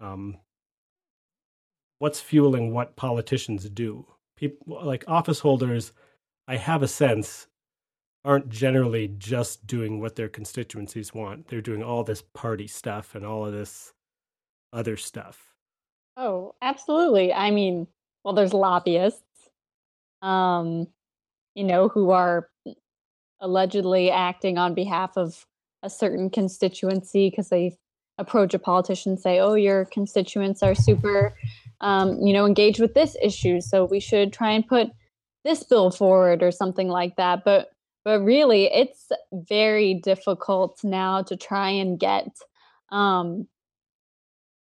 um, 0.00 0.36
what's 1.98 2.20
fueling 2.20 2.72
what 2.72 2.96
politicians 2.96 3.68
do. 3.70 4.06
People 4.36 4.80
like 4.84 5.04
office 5.08 5.40
holders, 5.40 5.92
I 6.46 6.56
have 6.56 6.82
a 6.82 6.88
sense, 6.88 7.48
aren't 8.24 8.48
generally 8.48 9.08
just 9.18 9.66
doing 9.66 10.00
what 10.00 10.16
their 10.16 10.28
constituencies 10.28 11.14
want. 11.14 11.48
They're 11.48 11.60
doing 11.60 11.82
all 11.82 12.04
this 12.04 12.22
party 12.34 12.66
stuff 12.66 13.14
and 13.14 13.24
all 13.24 13.46
of 13.46 13.52
this 13.52 13.92
other 14.72 14.96
stuff. 14.96 15.54
Oh, 16.16 16.54
absolutely. 16.60 17.32
I 17.32 17.50
mean, 17.50 17.86
well, 18.24 18.34
there's 18.34 18.52
lobbyists, 18.52 19.22
um, 20.20 20.88
you 21.54 21.64
know, 21.64 21.88
who 21.88 22.10
are 22.10 22.48
allegedly 23.40 24.10
acting 24.10 24.58
on 24.58 24.74
behalf 24.74 25.16
of 25.16 25.46
a 25.82 25.90
certain 25.90 26.28
constituency 26.28 27.30
because 27.30 27.48
they 27.48 27.76
approach 28.18 28.52
a 28.52 28.58
politician 28.58 29.12
and 29.12 29.20
say, 29.20 29.38
"Oh, 29.38 29.54
your 29.54 29.84
constituents 29.86 30.62
are 30.62 30.74
super, 30.74 31.36
um, 31.80 32.20
you 32.20 32.32
know, 32.32 32.46
engaged 32.46 32.80
with 32.80 32.94
this 32.94 33.16
issue, 33.22 33.60
so 33.60 33.84
we 33.84 34.00
should 34.00 34.32
try 34.32 34.50
and 34.50 34.66
put 34.66 34.90
this 35.44 35.62
bill 35.62 35.92
forward 35.92 36.42
or 36.42 36.50
something 36.50 36.88
like 36.88 37.14
that." 37.16 37.44
But 37.44 37.70
but 38.08 38.22
really, 38.22 38.72
it's 38.72 39.12
very 39.34 39.92
difficult 39.92 40.80
now 40.82 41.20
to 41.24 41.36
try 41.36 41.68
and 41.68 42.00
get 42.00 42.38
um, 42.90 43.46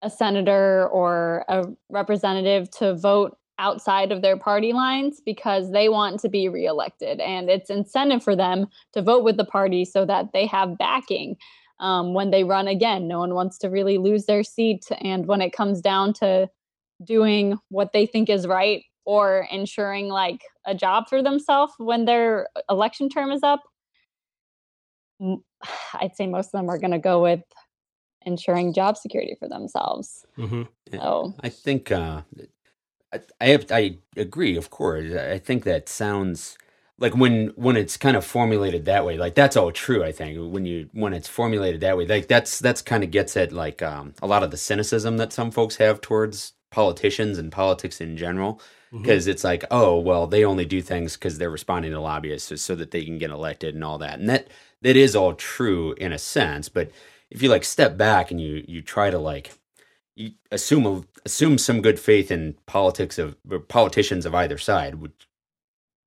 a 0.02 0.10
senator 0.10 0.90
or 0.90 1.46
a 1.48 1.64
representative 1.88 2.70
to 2.72 2.96
vote 2.96 3.38
outside 3.58 4.12
of 4.12 4.22
their 4.22 4.36
party 4.36 4.74
lines 4.74 5.22
because 5.26 5.72
they 5.72 5.88
want 5.88 6.20
to 6.20 6.28
be 6.28 6.50
reelected 6.50 7.22
and 7.22 7.50
it's 7.50 7.70
incentive 7.70 8.22
for 8.22 8.36
them 8.36 8.68
to 8.92 9.02
vote 9.02 9.24
with 9.24 9.38
the 9.38 9.46
party 9.46 9.86
so 9.86 10.06
that 10.06 10.34
they 10.34 10.46
have 10.46 10.78
backing 10.78 11.38
um, 11.80 12.14
when 12.14 12.32
they 12.32 12.44
run 12.44 12.68
again. 12.68 13.08
No 13.08 13.20
one 13.20 13.36
wants 13.36 13.58
to 13.60 13.70
really 13.70 13.98
lose 13.98 14.26
their 14.26 14.44
seat 14.44 14.86
and 15.00 15.28
when 15.28 15.40
it 15.40 15.54
comes 15.54 15.80
down 15.80 16.12
to 16.16 16.50
doing 17.06 17.58
what 17.70 17.94
they 17.94 18.06
think 18.06 18.30
is 18.30 18.46
right 18.46 18.84
or 19.10 19.48
ensuring 19.50 20.08
like 20.08 20.44
a 20.68 20.76
job 20.76 21.10
for 21.10 21.24
themselves 21.24 21.74
when 21.80 22.06
their 22.06 22.48
election 22.70 23.10
term 23.10 23.32
is 23.32 23.42
up 23.42 23.64
i'd 25.96 26.16
say 26.16 26.28
most 26.28 26.48
of 26.48 26.52
them 26.52 26.70
are 26.70 26.78
going 26.78 26.92
to 26.92 27.00
go 27.00 27.20
with 27.20 27.42
ensuring 28.28 28.72
job 28.72 28.96
security 28.96 29.36
for 29.40 29.50
themselves 29.50 30.28
mm-hmm. 30.38 30.62
so 30.92 31.34
i 31.42 31.50
think 31.50 31.92
uh, 31.92 32.22
I 33.42 33.48
have, 33.48 33.66
I 33.72 33.98
agree, 34.16 34.56
of 34.56 34.70
course. 34.70 35.16
I 35.16 35.40
think 35.40 35.64
that 35.64 35.90
sounds 35.90 36.60
like 37.00 37.16
when 37.16 37.48
when 37.56 37.76
it's 37.76 37.98
kind 37.98 38.16
of 38.16 38.24
formulated 38.24 38.86
that 38.86 39.06
way, 39.06 39.18
like 39.18 39.34
that's 39.34 39.58
all 39.58 39.72
true. 39.72 40.04
I 40.04 40.12
think 40.12 40.38
when 40.54 40.66
you 40.66 40.90
when 40.94 41.14
it's 41.14 41.28
formulated 41.28 41.82
that 41.82 41.98
way, 41.98 42.06
like 42.06 42.28
that's 42.28 42.60
that's 42.60 42.84
kind 42.84 43.04
of 43.04 43.10
gets 43.10 43.36
at 43.36 43.52
like 43.52 43.82
um, 43.82 44.14
a 44.22 44.28
lot 44.28 44.44
of 44.44 44.52
the 44.52 44.58
cynicism 44.58 45.18
that 45.18 45.34
some 45.34 45.50
folks 45.50 45.78
have 45.78 46.02
towards 46.02 46.54
politicians 46.72 47.38
and 47.38 47.52
politics 47.52 48.02
in 48.02 48.18
general, 48.18 48.62
because 48.92 49.24
mm-hmm. 49.24 49.32
it's 49.32 49.44
like, 49.44 49.66
oh 49.72 50.00
well, 50.00 50.28
they 50.28 50.44
only 50.46 50.66
do 50.66 50.82
things 50.82 51.16
because 51.16 51.38
they're 51.38 51.50
responding 51.50 51.92
to 51.92 52.00
lobbyists 52.00 52.50
so, 52.50 52.56
so 52.56 52.76
that 52.76 52.92
they 52.92 53.04
can 53.06 53.18
get 53.18 53.32
elected 53.32 53.76
and 53.76 53.84
all 53.84 53.98
that, 53.98 54.20
and 54.20 54.30
that 54.30 54.48
that 54.82 54.96
is 54.96 55.16
all 55.16 55.34
true 55.34 55.94
in 55.94 56.12
a 56.12 56.18
sense. 56.18 56.70
But 56.70 56.92
if 57.30 57.42
you 57.42 57.50
like 57.50 57.64
step 57.64 57.98
back 57.98 58.32
and 58.32 58.40
you 58.42 58.64
you 58.68 58.82
try 58.82 59.10
to 59.10 59.20
like 59.20 59.52
you 60.16 60.32
assume 60.52 60.86
a, 60.86 61.04
assume 61.26 61.58
some 61.58 61.82
good 61.82 62.00
faith 62.00 62.32
in 62.32 62.56
politics 62.66 63.18
of 63.18 63.38
politicians 63.68 64.26
of 64.26 64.36
either 64.36 64.58
side, 64.58 64.96
which 64.96 65.28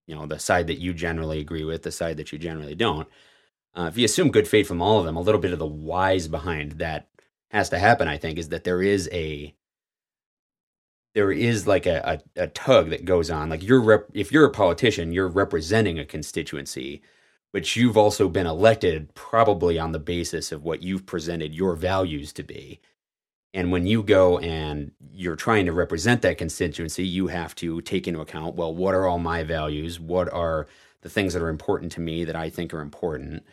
you 0.07 0.15
know 0.15 0.27
the 0.27 0.39
side 0.39 0.67
that 0.67 0.79
you 0.79 0.93
generally 0.93 1.41
agree 1.41 1.65
with, 1.65 1.83
the 1.83 1.93
side 1.93 2.17
that 2.17 2.33
you 2.33 2.39
generally 2.39 2.75
don't. 2.75 3.09
Uh, 3.75 3.85
if 3.85 3.97
you 3.97 4.05
assume 4.05 4.31
good 4.31 4.47
faith 4.47 4.69
from 4.69 4.83
all 4.83 4.99
of 4.99 5.07
them, 5.07 5.17
a 5.17 5.21
little 5.21 5.41
bit 5.41 5.53
of 5.53 5.59
the 5.59 5.67
whys 5.67 6.29
behind 6.29 6.73
that 6.73 7.09
has 7.51 7.71
to 7.71 7.79
happen. 7.79 8.09
I 8.09 8.19
think 8.19 8.39
is 8.39 8.51
that 8.51 8.65
there 8.65 8.83
is 8.83 9.09
a 9.13 9.55
there 11.15 11.33
is 11.33 11.67
like 11.67 11.87
a, 11.87 12.21
a, 12.37 12.45
a 12.45 12.47
tug 12.49 12.91
that 12.91 13.05
goes 13.05 13.31
on. 13.31 13.51
Like 13.51 13.63
you're 13.63 13.83
rep- 13.83 14.11
if 14.15 14.33
you're 14.33 14.47
a 14.47 14.51
politician, 14.51 15.13
you're 15.13 15.29
representing 15.29 15.99
a 15.99 16.05
constituency, 16.05 17.03
but 17.53 17.77
you've 17.77 17.97
also 17.97 18.29
been 18.29 18.47
elected 18.47 19.15
probably 19.15 19.79
on 19.79 19.93
the 19.93 19.99
basis 19.99 20.53
of 20.53 20.65
what 20.65 20.83
you've 20.83 21.07
presented 21.07 21.55
your 21.55 21.77
values 21.77 22.33
to 22.35 22.43
be. 22.43 22.81
And 23.55 23.73
when 23.73 23.87
you 23.87 24.03
go 24.03 24.39
and 24.39 24.93
you're 25.13 25.37
trying 25.37 25.67
to 25.67 25.73
represent 25.73 26.23
that 26.23 26.39
constituency, 26.39 27.07
you 27.07 27.27
have 27.29 27.55
to 27.57 27.81
take 27.83 28.09
into 28.09 28.21
account 28.21 28.57
well, 28.57 28.75
what 28.75 28.95
are 28.95 29.07
all 29.07 29.19
my 29.19 29.43
values? 29.43 30.01
What 30.01 30.33
are 30.33 30.67
the 31.03 31.11
things 31.11 31.35
that 31.35 31.43
are 31.43 31.49
important 31.51 31.93
to 31.93 32.01
me 32.01 32.25
that 32.25 32.37
I 32.37 32.51
think 32.51 32.73
are 32.73 32.81
important? 32.81 33.45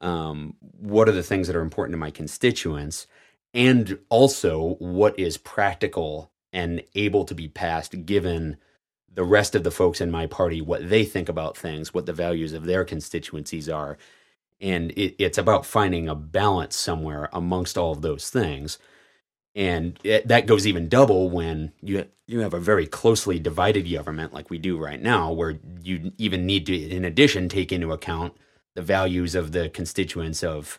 Um, 0.00 0.54
what 0.60 1.08
are 1.08 1.12
the 1.12 1.22
things 1.22 1.46
that 1.46 1.56
are 1.56 1.62
important 1.62 1.94
to 1.94 1.98
my 1.98 2.10
constituents? 2.10 3.06
And 3.54 3.98
also, 4.10 4.76
what 4.78 5.18
is 5.18 5.38
practical 5.38 6.30
and 6.52 6.82
able 6.94 7.24
to 7.24 7.34
be 7.34 7.48
passed 7.48 8.06
given 8.06 8.56
the 9.12 9.24
rest 9.24 9.54
of 9.54 9.64
the 9.64 9.70
folks 9.70 10.00
in 10.00 10.10
my 10.10 10.26
party, 10.26 10.60
what 10.60 10.88
they 10.88 11.04
think 11.04 11.28
about 11.28 11.56
things, 11.56 11.92
what 11.92 12.06
the 12.06 12.12
values 12.12 12.52
of 12.52 12.64
their 12.64 12.84
constituencies 12.84 13.68
are. 13.68 13.98
And 14.60 14.92
it, 14.92 15.16
it's 15.18 15.38
about 15.38 15.66
finding 15.66 16.08
a 16.08 16.14
balance 16.14 16.76
somewhere 16.76 17.28
amongst 17.32 17.78
all 17.78 17.92
of 17.92 18.02
those 18.02 18.30
things 18.30 18.78
and 19.58 19.98
it, 20.04 20.28
that 20.28 20.46
goes 20.46 20.66
even 20.68 20.88
double 20.88 21.30
when 21.30 21.72
you 21.82 22.06
you 22.28 22.40
have 22.40 22.54
a 22.54 22.60
very 22.60 22.86
closely 22.86 23.40
divided 23.40 23.90
government 23.90 24.32
like 24.32 24.50
we 24.50 24.58
do 24.58 24.78
right 24.78 25.02
now, 25.02 25.32
where 25.32 25.58
you 25.82 26.12
even 26.18 26.46
need 26.46 26.66
to, 26.66 26.76
in 26.76 27.04
addition, 27.04 27.48
take 27.48 27.72
into 27.72 27.90
account 27.92 28.36
the 28.74 28.82
values 28.82 29.34
of 29.34 29.52
the 29.52 29.68
constituents 29.70 30.44
of 30.44 30.78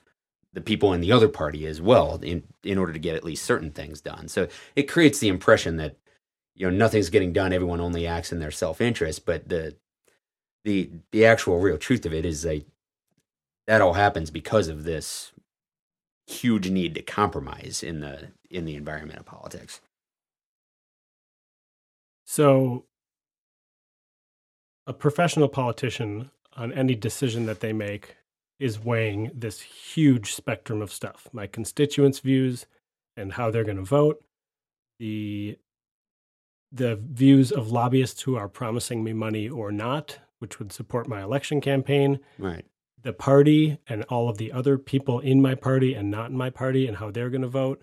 the 0.54 0.62
people 0.62 0.94
in 0.94 1.02
the 1.02 1.12
other 1.12 1.28
party 1.28 1.66
as 1.68 1.82
well, 1.82 2.20
in 2.22 2.44
in 2.64 2.78
order 2.78 2.94
to 2.94 3.00
get 3.00 3.16
at 3.16 3.24
least 3.24 3.46
certain 3.46 3.72
things 3.72 4.02
done. 4.02 4.28
So 4.28 4.48
it 4.76 4.84
creates 4.84 5.20
the 5.20 5.28
impression 5.28 5.78
that 5.78 5.98
you 6.56 6.70
know 6.70 6.76
nothing's 6.76 7.10
getting 7.10 7.34
done; 7.34 7.54
everyone 7.54 7.82
only 7.82 8.08
acts 8.08 8.32
in 8.32 8.40
their 8.40 8.52
self 8.52 8.82
interest. 8.82 9.26
But 9.26 9.50
the 9.50 9.76
the 10.66 10.90
the 11.12 11.26
actual 11.26 11.60
real 11.60 11.78
truth 11.78 12.06
of 12.06 12.14
it 12.14 12.26
is 12.26 12.44
that 12.44 12.66
that 13.68 13.82
all 13.82 13.94
happens 13.94 14.32
because 14.32 14.68
of 14.68 14.84
this 14.84 15.32
huge 16.28 16.70
need 16.70 16.96
to 16.96 17.02
compromise 17.02 17.84
in 17.84 18.00
the 18.00 18.30
in 18.50 18.66
the 18.66 18.76
environment 18.76 19.20
of 19.20 19.26
politics. 19.26 19.82
So, 22.26 22.86
a 24.86 24.94
professional 24.94 25.48
politician 25.48 26.32
on 26.56 26.72
any 26.74 26.96
decision 26.96 27.46
that 27.48 27.60
they 27.60 27.74
make 27.74 28.18
is 28.60 28.84
weighing 28.84 29.32
this 29.34 29.62
huge 29.62 30.34
spectrum 30.34 30.82
of 30.82 30.92
stuff 30.92 31.28
my 31.32 31.48
constituents' 31.48 32.20
views 32.20 32.66
and 33.16 33.34
how 33.34 33.50
they're 33.52 33.64
going 33.64 33.78
to 33.78 33.84
vote, 33.84 34.24
the 35.00 35.58
the 36.72 36.96
views 36.96 37.52
of 37.52 37.72
lobbyists 37.72 38.22
who 38.22 38.36
are 38.36 38.48
promising 38.48 39.04
me 39.04 39.14
money 39.14 39.50
or 39.50 39.72
not, 39.72 40.20
which 40.40 40.60
would 40.60 40.72
support 40.72 41.08
my 41.08 41.22
election 41.22 41.62
campaign. 41.62 42.20
Right. 42.38 42.66
The 43.02 43.14
party 43.14 43.80
and 43.88 44.04
all 44.04 44.30
of 44.30 44.38
the 44.38 44.52
other 44.52 44.78
people 44.78 45.20
in 45.20 45.42
my 45.42 45.56
party 45.56 45.94
and 45.94 46.12
not 46.12 46.30
in 46.30 46.38
my 46.38 46.50
party 46.50 46.86
and 46.86 46.98
how 46.98 47.10
they're 47.12 47.30
going 47.30 47.42
to 47.42 47.48
vote. 47.48 47.82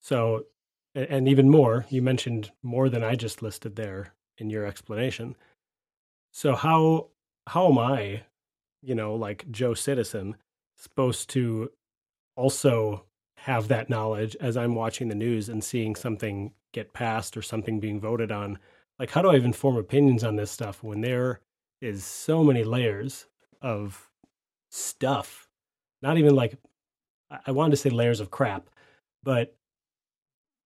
So, 0.00 0.46
and 0.94 1.28
even 1.28 1.48
more, 1.48 1.86
you 1.88 2.02
mentioned 2.02 2.50
more 2.62 2.88
than 2.88 3.04
I 3.04 3.14
just 3.14 3.42
listed 3.42 3.76
there 3.76 4.12
in 4.38 4.50
your 4.50 4.66
explanation. 4.66 5.36
So 6.32 6.54
how 6.54 7.08
how 7.46 7.70
am 7.70 7.78
I, 7.78 8.24
you 8.82 8.94
know, 8.94 9.14
like 9.14 9.50
Joe 9.50 9.74
Citizen, 9.74 10.36
supposed 10.76 11.30
to 11.30 11.70
also 12.36 13.04
have 13.36 13.68
that 13.68 13.88
knowledge 13.88 14.36
as 14.40 14.56
I'm 14.56 14.74
watching 14.74 15.08
the 15.08 15.14
news 15.14 15.48
and 15.48 15.62
seeing 15.62 15.94
something 15.94 16.52
get 16.72 16.92
passed 16.92 17.36
or 17.36 17.42
something 17.42 17.80
being 17.80 18.00
voted 18.00 18.30
on? 18.30 18.58
Like, 18.98 19.10
how 19.10 19.22
do 19.22 19.30
I 19.30 19.36
even 19.36 19.52
form 19.52 19.76
opinions 19.76 20.24
on 20.24 20.36
this 20.36 20.50
stuff 20.50 20.82
when 20.82 21.00
there 21.00 21.40
is 21.80 22.04
so 22.04 22.44
many 22.44 22.64
layers 22.64 23.26
of 23.62 24.10
stuff? 24.70 25.48
Not 26.02 26.18
even 26.18 26.34
like 26.34 26.58
I 27.46 27.52
wanted 27.52 27.72
to 27.72 27.76
say 27.76 27.90
layers 27.90 28.20
of 28.20 28.30
crap, 28.30 28.68
but 29.22 29.54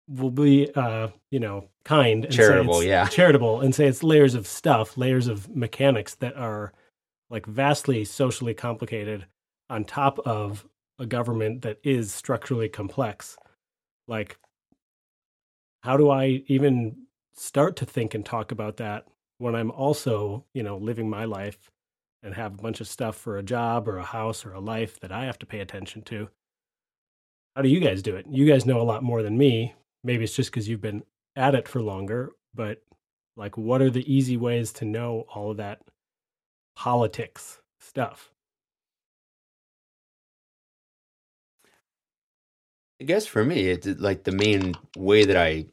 we'll 0.09 0.31
be 0.31 0.71
uh 0.75 1.09
you 1.31 1.41
know 1.41 1.67
kind 1.85 2.27
and 2.27 2.35
charitable 2.35 2.83
yeah 2.83 3.07
charitable 3.07 3.63
and 3.63 3.75
say 3.75 3.87
it's 3.87 4.03
layers 4.03 4.35
of 4.35 4.47
stuff 4.47 4.99
layers 4.99 5.29
of 5.29 5.49
mechanics 5.57 6.15
that 6.17 6.37
are 6.37 6.75
like 7.35 7.47
vastly 7.47 8.05
socially 8.05 8.55
complicated 8.55 9.27
on 9.69 9.85
top 9.85 10.21
of 10.21 10.65
a 11.01 11.07
government 11.07 11.63
that 11.63 11.79
is 11.83 12.15
structurally 12.15 12.69
complex. 12.69 13.37
Like 14.07 14.39
how 15.81 15.97
do 15.97 16.11
i 16.11 16.43
even 16.47 16.97
start 17.35 17.75
to 17.77 17.85
think 17.85 18.15
and 18.15 18.25
talk 18.25 18.53
about 18.53 18.79
that 18.79 19.07
when 19.39 19.55
i'm 19.55 19.71
also 19.73 20.45
you 20.55 20.63
know 20.63 20.79
living 20.79 21.11
my 21.11 21.27
life 21.27 21.71
and 22.23 22.35
have 22.35 22.55
a 22.55 22.63
bunch 22.63 22.81
of 22.81 22.89
stuff 22.89 23.17
for 23.17 23.37
a 23.37 23.43
job 23.43 23.87
or 23.87 23.99
a 23.99 24.05
house 24.05 24.47
or 24.47 24.55
a 24.55 24.61
life 24.61 24.99
that 25.01 25.13
i 25.13 25.25
have 25.25 25.39
to 25.39 25.47
pay 25.47 25.61
attention 25.61 26.03
to? 26.03 26.29
How 27.57 27.63
do 27.63 27.69
you 27.69 27.81
guys 27.81 28.01
do 28.01 28.17
it? 28.17 28.27
You 28.31 28.47
guys 28.47 28.65
know 28.65 28.81
a 28.81 28.91
lot 28.93 29.03
more 29.03 29.23
than 29.23 29.37
me. 29.37 29.75
Maybe 30.03 30.25
it's 30.25 30.35
just 30.35 30.51
because 30.51 30.69
you've 30.69 30.81
been 30.81 31.03
at 31.37 31.55
it 31.55 31.69
for 31.69 31.83
longer, 31.83 32.33
but 32.55 32.83
like, 33.37 33.57
what 33.57 33.83
are 33.83 33.91
the 33.91 34.13
easy 34.13 34.37
ways 34.37 34.73
to 34.75 34.85
know 34.85 35.25
all 35.33 35.51
of 35.51 35.57
that 35.59 35.81
politics 36.77 37.61
stuff? 37.79 38.31
I 43.01 43.05
guess 43.05 43.27
for 43.27 43.45
me, 43.45 43.69
it's 43.69 43.87
like 44.01 44.25
the 44.25 44.33
main 44.33 44.75
way 44.97 45.25
that 45.25 45.37
I 45.37 45.67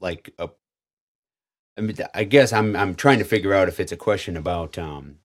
like. 0.00 0.34
I 0.38 1.80
mean, 1.80 1.96
I 2.14 2.24
guess 2.24 2.52
I'm 2.52 2.76
I'm 2.76 2.94
trying 2.94 3.18
to 3.20 3.24
figure 3.24 3.54
out 3.54 3.68
if 3.68 3.80
it's 3.80 3.92
a 3.92 3.96
question 3.96 4.36
about 4.36 4.76
um, 4.76 5.16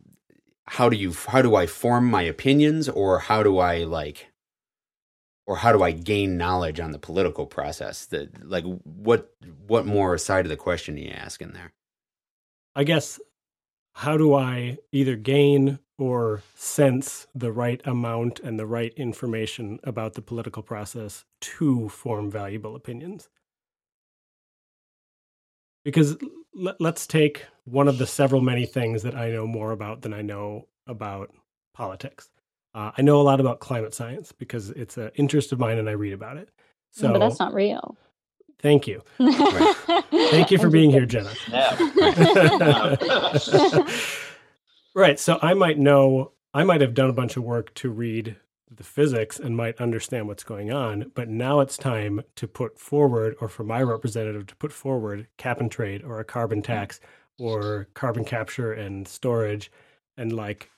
how 0.67 0.89
do 0.89 0.96
you 0.96 1.13
how 1.27 1.41
do 1.41 1.55
I 1.55 1.65
form 1.67 2.10
my 2.10 2.22
opinions, 2.22 2.88
or 2.88 3.20
how 3.20 3.43
do 3.43 3.58
I 3.58 3.79
like, 3.84 4.32
or 5.48 5.58
how 5.58 5.72
do 5.72 5.84
I 5.84 5.91
gain 5.91 6.38
knowledge 6.38 6.79
on 6.79 6.91
the 6.91 7.00
political 7.00 7.48
process? 7.48 8.05
That 8.05 8.48
like 8.48 8.65
what 8.84 9.34
what 9.67 9.86
more 9.86 10.17
side 10.20 10.46
of 10.46 10.50
the 10.50 10.58
question 10.58 10.96
are 10.96 11.00
you 11.00 11.12
asking 11.12 11.53
there? 11.53 11.74
I 12.75 12.84
guess 12.84 13.20
how 13.93 14.17
do 14.17 14.33
I 14.33 14.77
either 14.91 15.15
gain 15.15 15.79
or 15.97 16.41
sense 16.55 17.27
the 17.35 17.51
right 17.51 17.81
amount 17.85 18.39
and 18.39 18.59
the 18.59 18.65
right 18.65 18.93
information 18.95 19.79
about 19.83 20.13
the 20.13 20.21
political 20.21 20.63
process 20.63 21.25
to 21.41 21.89
form 21.89 22.31
valuable 22.31 22.75
opinions? 22.75 23.29
Because 25.85 26.17
let, 26.53 26.79
us 26.81 27.05
take 27.05 27.45
one 27.65 27.88
of 27.88 27.97
the 27.97 28.07
several 28.07 28.41
many 28.41 28.65
things 28.65 29.03
that 29.03 29.15
I 29.15 29.29
know 29.29 29.45
more 29.45 29.71
about 29.71 30.01
than 30.01 30.13
I 30.13 30.21
know 30.21 30.67
about 30.88 31.31
politics. 31.73 32.29
Uh, 32.73 32.91
I 32.97 33.01
know 33.01 33.21
a 33.21 33.23
lot 33.23 33.39
about 33.39 33.59
climate 33.59 33.93
science 33.93 34.31
because 34.31 34.71
it's 34.71 34.97
an 34.97 35.12
interest 35.15 35.51
of 35.51 35.59
mine 35.59 35.77
and 35.77 35.89
I 35.89 35.93
read 35.93 36.13
about 36.13 36.38
it. 36.38 36.50
So, 36.91 37.12
but 37.12 37.19
that's 37.19 37.39
not 37.39 37.53
real. 37.53 37.97
Thank 38.63 38.88
you. 38.88 39.03
Right. 39.20 39.75
Thank 40.10 40.50
you 40.50 40.58
for 40.58 40.70
being 40.70 40.89
here, 40.89 41.05
Jenna. 41.05 41.34
Yeah. 41.50 41.77
right. 44.96 45.20
So 45.20 45.38
I 45.41 45.53
might 45.53 45.77
know, 45.77 46.32
I 46.53 46.63
might 46.63 46.79
have 46.79 46.93
done 46.93 47.10
a 47.10 47.13
bunch 47.13 47.36
of 47.36 47.43
work 47.43 47.74
to 47.75 47.89
read 47.91 48.38
the 48.72 48.86
physics 48.86 49.38
and 49.38 49.58
might 49.58 49.82
understand 49.82 50.29
what's 50.29 50.46
going 50.46 50.72
on. 50.72 51.12
But 51.13 51.27
now 51.27 51.60
it's 51.60 51.77
time 51.77 52.22
to 52.38 52.48
put 52.48 52.79
forward, 52.79 53.36
or 53.41 53.50
for 53.50 53.65
my 53.65 53.84
representative 53.84 54.48
to 54.48 54.55
put 54.55 54.72
forward 54.72 55.27
cap 55.38 55.60
and 55.60 55.70
trade 55.70 56.01
or 56.01 56.22
a 56.22 56.25
carbon 56.25 56.62
mm-hmm. 56.62 56.72
tax 56.72 57.01
or 57.38 57.89
carbon 57.96 58.24
capture 58.24 58.72
and 58.72 59.05
storage. 59.05 59.74
And 60.15 60.32
like 60.32 60.72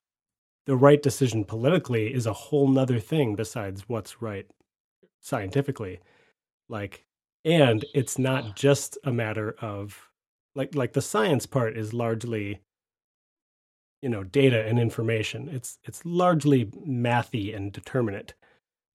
the 0.65 0.75
right 0.75 1.04
decision 1.04 1.46
politically 1.46 2.12
is 2.12 2.25
a 2.25 2.34
whole 2.34 2.68
nother 2.68 3.00
thing 3.00 3.36
besides 3.36 3.88
what's 3.88 4.24
right 4.24 4.48
scientifically. 5.22 6.00
Like 6.68 7.06
and 7.46 7.86
it's 7.94 8.18
not 8.18 8.56
just 8.56 8.98
a 9.04 9.14
matter 9.14 9.56
of 9.62 10.10
like 10.56 10.74
like 10.75 10.94
the 10.94 11.02
science 11.02 11.46
part 11.46 11.78
is 11.78 11.94
largely 11.94 12.60
you 14.02 14.10
know 14.10 14.24
data 14.24 14.66
and 14.66 14.80
information. 14.80 15.48
It's 15.50 15.78
it's 15.84 16.04
largely 16.06 16.66
mathy 16.66 17.56
and 17.56 17.72
determinate 17.72 18.34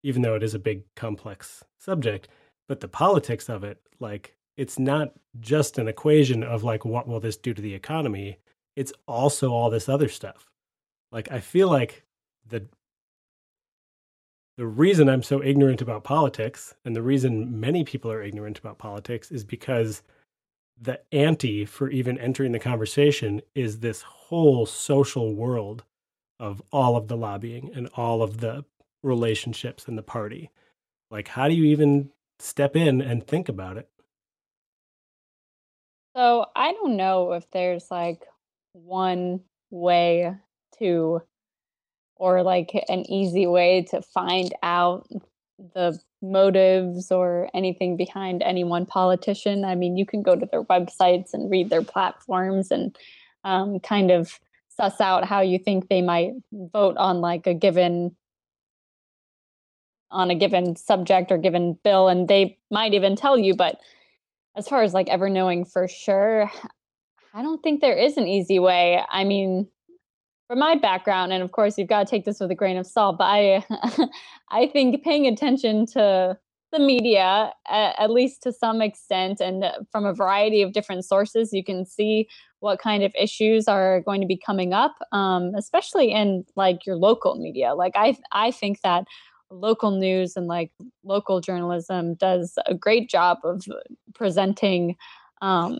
even 0.02 0.22
though 0.22 0.36
it 0.36 0.42
is 0.42 0.54
a 0.54 0.58
big 0.60 0.84
complex 0.94 1.64
subject. 1.78 2.28
But 2.68 2.80
the 2.80 2.88
politics 2.88 3.48
of 3.48 3.64
it 3.64 3.78
like 4.00 4.36
it's 4.56 4.78
not 4.78 5.12
just 5.40 5.78
an 5.78 5.88
equation 5.88 6.42
of 6.42 6.64
like 6.64 6.84
what 6.84 7.08
will 7.08 7.20
this 7.20 7.36
do 7.36 7.52
to 7.52 7.60
the 7.62 7.74
economy. 7.74 8.38
It's 8.76 8.92
also 9.08 9.52
all 9.52 9.70
this 9.70 9.88
other 9.88 10.08
stuff. 10.08 10.50
Like 11.12 11.30
i 11.32 11.40
feel 11.40 11.68
like 11.68 12.04
the 12.48 12.66
the 14.56 14.66
reason 14.66 15.08
I'm 15.08 15.22
so 15.22 15.42
ignorant 15.42 15.82
about 15.82 16.04
politics 16.04 16.74
and 16.84 16.96
the 16.96 17.02
reason 17.02 17.60
many 17.60 17.84
people 17.84 18.10
are 18.10 18.22
ignorant 18.22 18.58
about 18.58 18.78
politics 18.78 19.30
is 19.30 19.44
because 19.44 20.02
the 20.80 21.00
ante 21.12 21.64
for 21.64 21.90
even 21.90 22.18
entering 22.18 22.52
the 22.52 22.58
conversation 22.58 23.42
is 23.54 23.80
this 23.80 24.02
whole 24.02 24.66
social 24.66 25.34
world 25.34 25.84
of 26.38 26.62
all 26.72 26.96
of 26.96 27.08
the 27.08 27.16
lobbying 27.16 27.70
and 27.74 27.88
all 27.96 28.22
of 28.22 28.40
the 28.40 28.64
relationships 29.02 29.88
in 29.88 29.96
the 29.96 30.02
party. 30.02 30.50
Like, 31.10 31.28
how 31.28 31.48
do 31.48 31.54
you 31.54 31.64
even 31.64 32.10
step 32.38 32.76
in 32.76 33.00
and 33.00 33.26
think 33.26 33.48
about 33.48 33.76
it? 33.76 33.88
So, 36.14 36.46
I 36.56 36.72
don't 36.72 36.96
know 36.96 37.32
if 37.32 37.50
there's 37.50 37.90
like 37.90 38.26
one 38.72 39.40
way 39.70 40.34
to 40.78 41.22
or 42.16 42.42
like 42.42 42.72
an 42.88 43.08
easy 43.10 43.46
way 43.46 43.82
to 43.90 44.02
find 44.02 44.54
out 44.62 45.06
the 45.74 45.98
motives 46.22 47.10
or 47.10 47.48
anything 47.54 47.96
behind 47.96 48.42
any 48.42 48.64
one 48.64 48.86
politician. 48.86 49.64
I 49.64 49.74
mean, 49.74 49.96
you 49.96 50.06
can 50.06 50.22
go 50.22 50.36
to 50.36 50.46
their 50.46 50.64
websites 50.64 51.32
and 51.32 51.50
read 51.50 51.70
their 51.70 51.82
platforms 51.82 52.70
and 52.70 52.96
um, 53.44 53.80
kind 53.80 54.10
of 54.10 54.38
suss 54.68 55.00
out 55.00 55.24
how 55.24 55.40
you 55.40 55.58
think 55.58 55.88
they 55.88 56.02
might 56.02 56.32
vote 56.52 56.96
on 56.96 57.20
like 57.20 57.46
a 57.46 57.54
given 57.54 58.14
on 60.10 60.30
a 60.30 60.34
given 60.34 60.76
subject 60.76 61.32
or 61.32 61.38
given 61.38 61.78
bill 61.82 62.08
and 62.08 62.28
they 62.28 62.58
might 62.70 62.94
even 62.94 63.16
tell 63.16 63.36
you 63.36 63.54
but 63.54 63.80
as 64.56 64.68
far 64.68 64.82
as 64.82 64.94
like 64.94 65.08
ever 65.08 65.28
knowing 65.28 65.64
for 65.64 65.88
sure 65.88 66.50
i 67.34 67.42
don't 67.42 67.62
think 67.62 67.80
there 67.80 67.96
is 67.96 68.16
an 68.16 68.26
easy 68.28 68.58
way 68.58 69.02
i 69.10 69.24
mean 69.24 69.66
from 70.48 70.58
my 70.60 70.76
background, 70.76 71.32
and 71.32 71.42
of 71.42 71.52
course 71.52 71.76
you've 71.76 71.88
got 71.88 72.06
to 72.06 72.10
take 72.10 72.24
this 72.24 72.40
with 72.40 72.50
a 72.50 72.54
grain 72.54 72.76
of 72.76 72.86
salt, 72.86 73.18
but 73.18 73.24
I 73.24 73.64
I 74.50 74.66
think 74.66 75.02
paying 75.02 75.26
attention 75.26 75.86
to 75.86 76.38
the 76.72 76.78
media, 76.78 77.52
at, 77.68 77.94
at 77.98 78.10
least 78.10 78.42
to 78.42 78.52
some 78.52 78.82
extent, 78.82 79.40
and 79.40 79.64
from 79.90 80.04
a 80.04 80.14
variety 80.14 80.62
of 80.62 80.72
different 80.72 81.04
sources, 81.04 81.52
you 81.52 81.64
can 81.64 81.84
see 81.84 82.28
what 82.60 82.78
kind 82.78 83.02
of 83.02 83.12
issues 83.18 83.68
are 83.68 84.00
going 84.00 84.20
to 84.20 84.26
be 84.26 84.36
coming 84.36 84.72
up, 84.72 84.94
um, 85.12 85.52
especially 85.56 86.10
in 86.12 86.44
like 86.56 86.86
your 86.86 86.96
local 86.96 87.36
media. 87.36 87.74
Like 87.74 87.92
I 87.96 88.16
I 88.32 88.50
think 88.50 88.80
that 88.82 89.04
local 89.50 89.92
news 89.92 90.36
and 90.36 90.46
like 90.46 90.72
local 91.04 91.40
journalism 91.40 92.14
does 92.14 92.58
a 92.66 92.74
great 92.74 93.08
job 93.08 93.38
of 93.44 93.64
presenting 94.14 94.96
um, 95.42 95.78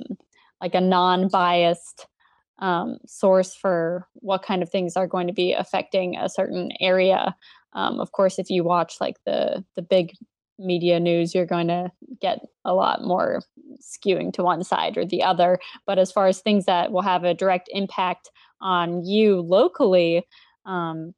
like 0.60 0.74
a 0.74 0.80
non-biased 0.80 2.06
um, 2.58 2.98
source 3.06 3.54
for 3.54 4.06
what 4.14 4.42
kind 4.42 4.62
of 4.62 4.70
things 4.70 4.96
are 4.96 5.06
going 5.06 5.26
to 5.26 5.32
be 5.32 5.52
affecting 5.52 6.16
a 6.16 6.28
certain 6.28 6.70
area. 6.80 7.34
Um, 7.72 8.00
of 8.00 8.12
course, 8.12 8.38
if 8.38 8.50
you 8.50 8.64
watch 8.64 8.96
like 9.00 9.16
the 9.24 9.64
the 9.74 9.82
big 9.82 10.12
media 10.58 10.98
news, 10.98 11.34
you're 11.34 11.46
going 11.46 11.68
to 11.68 11.90
get 12.20 12.40
a 12.64 12.74
lot 12.74 13.04
more 13.04 13.42
skewing 13.80 14.32
to 14.32 14.42
one 14.42 14.64
side 14.64 14.96
or 14.96 15.04
the 15.04 15.22
other. 15.22 15.58
But 15.86 15.98
as 15.98 16.10
far 16.10 16.26
as 16.26 16.40
things 16.40 16.64
that 16.64 16.92
will 16.92 17.02
have 17.02 17.24
a 17.24 17.34
direct 17.34 17.68
impact 17.72 18.30
on 18.60 19.04
you 19.04 19.40
locally, 19.40 20.26
um, 20.64 21.14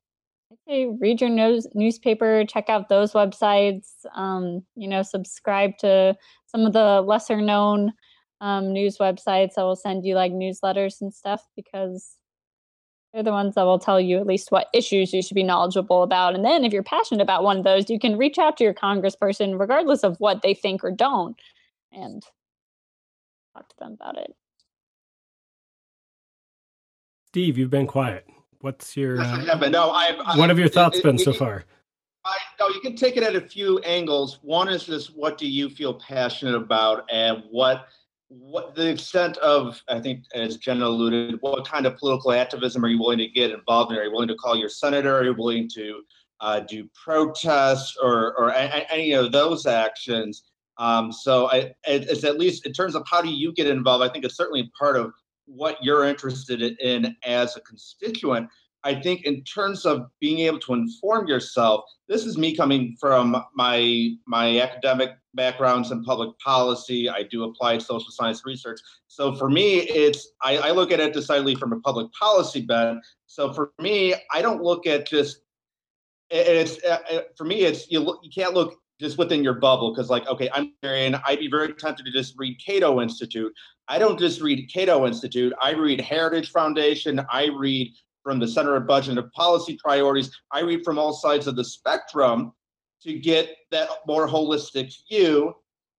I'd 0.50 0.58
say 0.66 0.86
read 1.00 1.20
your 1.20 1.30
news, 1.30 1.66
newspaper, 1.74 2.44
check 2.46 2.68
out 2.68 2.88
those 2.88 3.12
websites. 3.12 3.88
Um, 4.14 4.64
you 4.74 4.88
know, 4.88 5.02
subscribe 5.02 5.76
to 5.78 6.16
some 6.46 6.62
of 6.62 6.72
the 6.72 7.02
lesser 7.02 7.40
known 7.40 7.92
um, 8.40 8.72
news 8.72 8.98
websites 8.98 9.54
that 9.54 9.62
will 9.62 9.76
send 9.76 10.04
you 10.04 10.14
like 10.14 10.32
newsletters 10.32 11.00
and 11.00 11.12
stuff 11.12 11.42
because 11.56 12.16
they're 13.12 13.22
the 13.22 13.32
ones 13.32 13.54
that 13.54 13.62
will 13.62 13.78
tell 13.78 14.00
you 14.00 14.18
at 14.18 14.26
least 14.26 14.52
what 14.52 14.68
issues 14.74 15.12
you 15.12 15.22
should 15.22 15.34
be 15.34 15.42
knowledgeable 15.42 16.02
about. 16.02 16.34
And 16.34 16.44
then 16.44 16.64
if 16.64 16.72
you're 16.72 16.82
passionate 16.82 17.22
about 17.22 17.42
one 17.42 17.58
of 17.58 17.64
those, 17.64 17.88
you 17.88 17.98
can 17.98 18.18
reach 18.18 18.38
out 18.38 18.56
to 18.58 18.64
your 18.64 18.74
congressperson, 18.74 19.58
regardless 19.58 20.04
of 20.04 20.18
what 20.18 20.42
they 20.42 20.54
think 20.54 20.84
or 20.84 20.90
don't, 20.90 21.36
and 21.90 22.22
talk 23.54 23.68
to 23.68 23.74
them 23.78 23.96
about 23.98 24.18
it. 24.18 24.34
Steve, 27.28 27.58
you've 27.58 27.70
been 27.70 27.86
quiet. 27.86 28.26
What's 28.60 28.96
your 28.96 29.20
uh, 29.20 29.56
but 29.58 29.70
no, 29.70 29.90
I, 29.90 30.16
I, 30.24 30.36
what 30.36 30.48
have 30.48 30.58
your 30.58 30.68
thoughts 30.68 30.98
it, 30.98 31.04
been 31.04 31.16
it, 31.16 31.20
so 31.20 31.32
far? 31.32 31.64
I, 32.24 32.36
no, 32.58 32.68
you 32.68 32.80
can 32.80 32.96
take 32.96 33.16
it 33.16 33.22
at 33.22 33.36
a 33.36 33.40
few 33.40 33.78
angles. 33.80 34.40
One 34.42 34.68
is 34.68 34.84
just 34.84 35.16
what 35.16 35.38
do 35.38 35.48
you 35.48 35.70
feel 35.70 35.94
passionate 35.94 36.56
about, 36.56 37.04
and 37.10 37.44
what 37.50 37.86
what 38.28 38.74
the 38.74 38.86
extent 38.86 39.38
of 39.38 39.82
i 39.88 39.98
think 39.98 40.24
as 40.34 40.58
jenna 40.58 40.86
alluded 40.86 41.38
what 41.40 41.66
kind 41.66 41.86
of 41.86 41.96
political 41.96 42.32
activism 42.32 42.84
are 42.84 42.88
you 42.88 42.98
willing 42.98 43.18
to 43.18 43.26
get 43.28 43.50
involved 43.50 43.90
in? 43.90 43.98
Are 43.98 44.04
you 44.04 44.12
willing 44.12 44.28
to 44.28 44.34
call 44.34 44.56
your 44.56 44.68
senator? 44.68 45.16
Are 45.16 45.24
you 45.24 45.34
willing 45.34 45.68
to 45.74 46.02
uh, 46.40 46.60
do 46.60 46.88
protests 46.94 47.96
or 48.02 48.36
or 48.36 48.50
a, 48.50 48.92
any 48.92 49.12
of 49.12 49.32
those 49.32 49.66
actions? 49.66 50.44
Um, 50.76 51.10
so 51.10 51.50
I, 51.50 51.72
it's 51.84 52.22
at 52.22 52.38
least 52.38 52.66
in 52.66 52.72
terms 52.72 52.94
of 52.94 53.02
how 53.10 53.20
do 53.20 53.28
you 53.28 53.52
get 53.52 53.66
involved 53.66 54.04
i 54.04 54.12
think 54.12 54.24
it's 54.24 54.36
certainly 54.36 54.70
part 54.78 54.96
of 54.96 55.12
what 55.46 55.82
you're 55.82 56.04
interested 56.04 56.62
in 56.62 57.16
as 57.24 57.56
a 57.56 57.60
constituent 57.62 58.48
I 58.84 58.94
think 58.94 59.24
in 59.24 59.42
terms 59.44 59.84
of 59.84 60.06
being 60.20 60.40
able 60.40 60.60
to 60.60 60.74
inform 60.74 61.26
yourself, 61.26 61.84
this 62.08 62.24
is 62.24 62.38
me 62.38 62.56
coming 62.56 62.96
from 63.00 63.44
my 63.54 64.10
my 64.26 64.60
academic 64.60 65.10
backgrounds 65.34 65.90
in 65.90 66.04
public 66.04 66.38
policy. 66.38 67.08
I 67.08 67.24
do 67.24 67.44
applied 67.44 67.82
social 67.82 68.10
science 68.10 68.42
research. 68.44 68.80
So 69.08 69.34
for 69.34 69.50
me, 69.50 69.80
it's 69.80 70.28
I, 70.42 70.58
I 70.58 70.70
look 70.70 70.92
at 70.92 71.00
it 71.00 71.12
decidedly 71.12 71.56
from 71.56 71.72
a 71.72 71.80
public 71.80 72.12
policy 72.12 72.60
bent. 72.62 73.00
So 73.26 73.52
for 73.52 73.72
me, 73.80 74.14
I 74.32 74.42
don't 74.42 74.62
look 74.62 74.86
at 74.86 75.06
just 75.06 75.40
it's 76.30 76.78
for 77.36 77.44
me 77.44 77.60
it's 77.62 77.90
you 77.90 78.00
look 78.00 78.20
you 78.22 78.30
can't 78.30 78.54
look 78.54 78.78
just 79.00 79.16
within 79.16 79.42
your 79.42 79.54
bubble 79.54 79.92
because 79.92 80.10
like 80.10 80.26
okay 80.26 80.50
i'm 80.52 80.72
Marion, 80.82 81.16
i'd 81.26 81.38
be 81.38 81.48
very 81.48 81.72
tempted 81.72 82.04
to 82.04 82.12
just 82.12 82.34
read 82.36 82.60
cato 82.64 83.00
institute 83.00 83.52
i 83.88 83.98
don't 83.98 84.18
just 84.18 84.40
read 84.40 84.68
cato 84.72 85.06
institute 85.06 85.52
i 85.62 85.70
read 85.70 86.00
heritage 86.00 86.50
foundation 86.50 87.24
i 87.32 87.48
read 87.56 87.90
from 88.28 88.38
the 88.38 88.46
Center 88.46 88.76
of 88.76 88.86
Budget 88.86 89.16
and 89.16 89.32
Policy 89.32 89.78
Priorities. 89.82 90.30
I 90.52 90.60
read 90.60 90.84
from 90.84 90.98
all 90.98 91.14
sides 91.14 91.46
of 91.46 91.56
the 91.56 91.64
spectrum. 91.64 92.52
to 93.00 93.18
get 93.18 93.56
that 93.70 93.88
more 94.06 94.28
holistic 94.28 94.92
view 95.08 95.54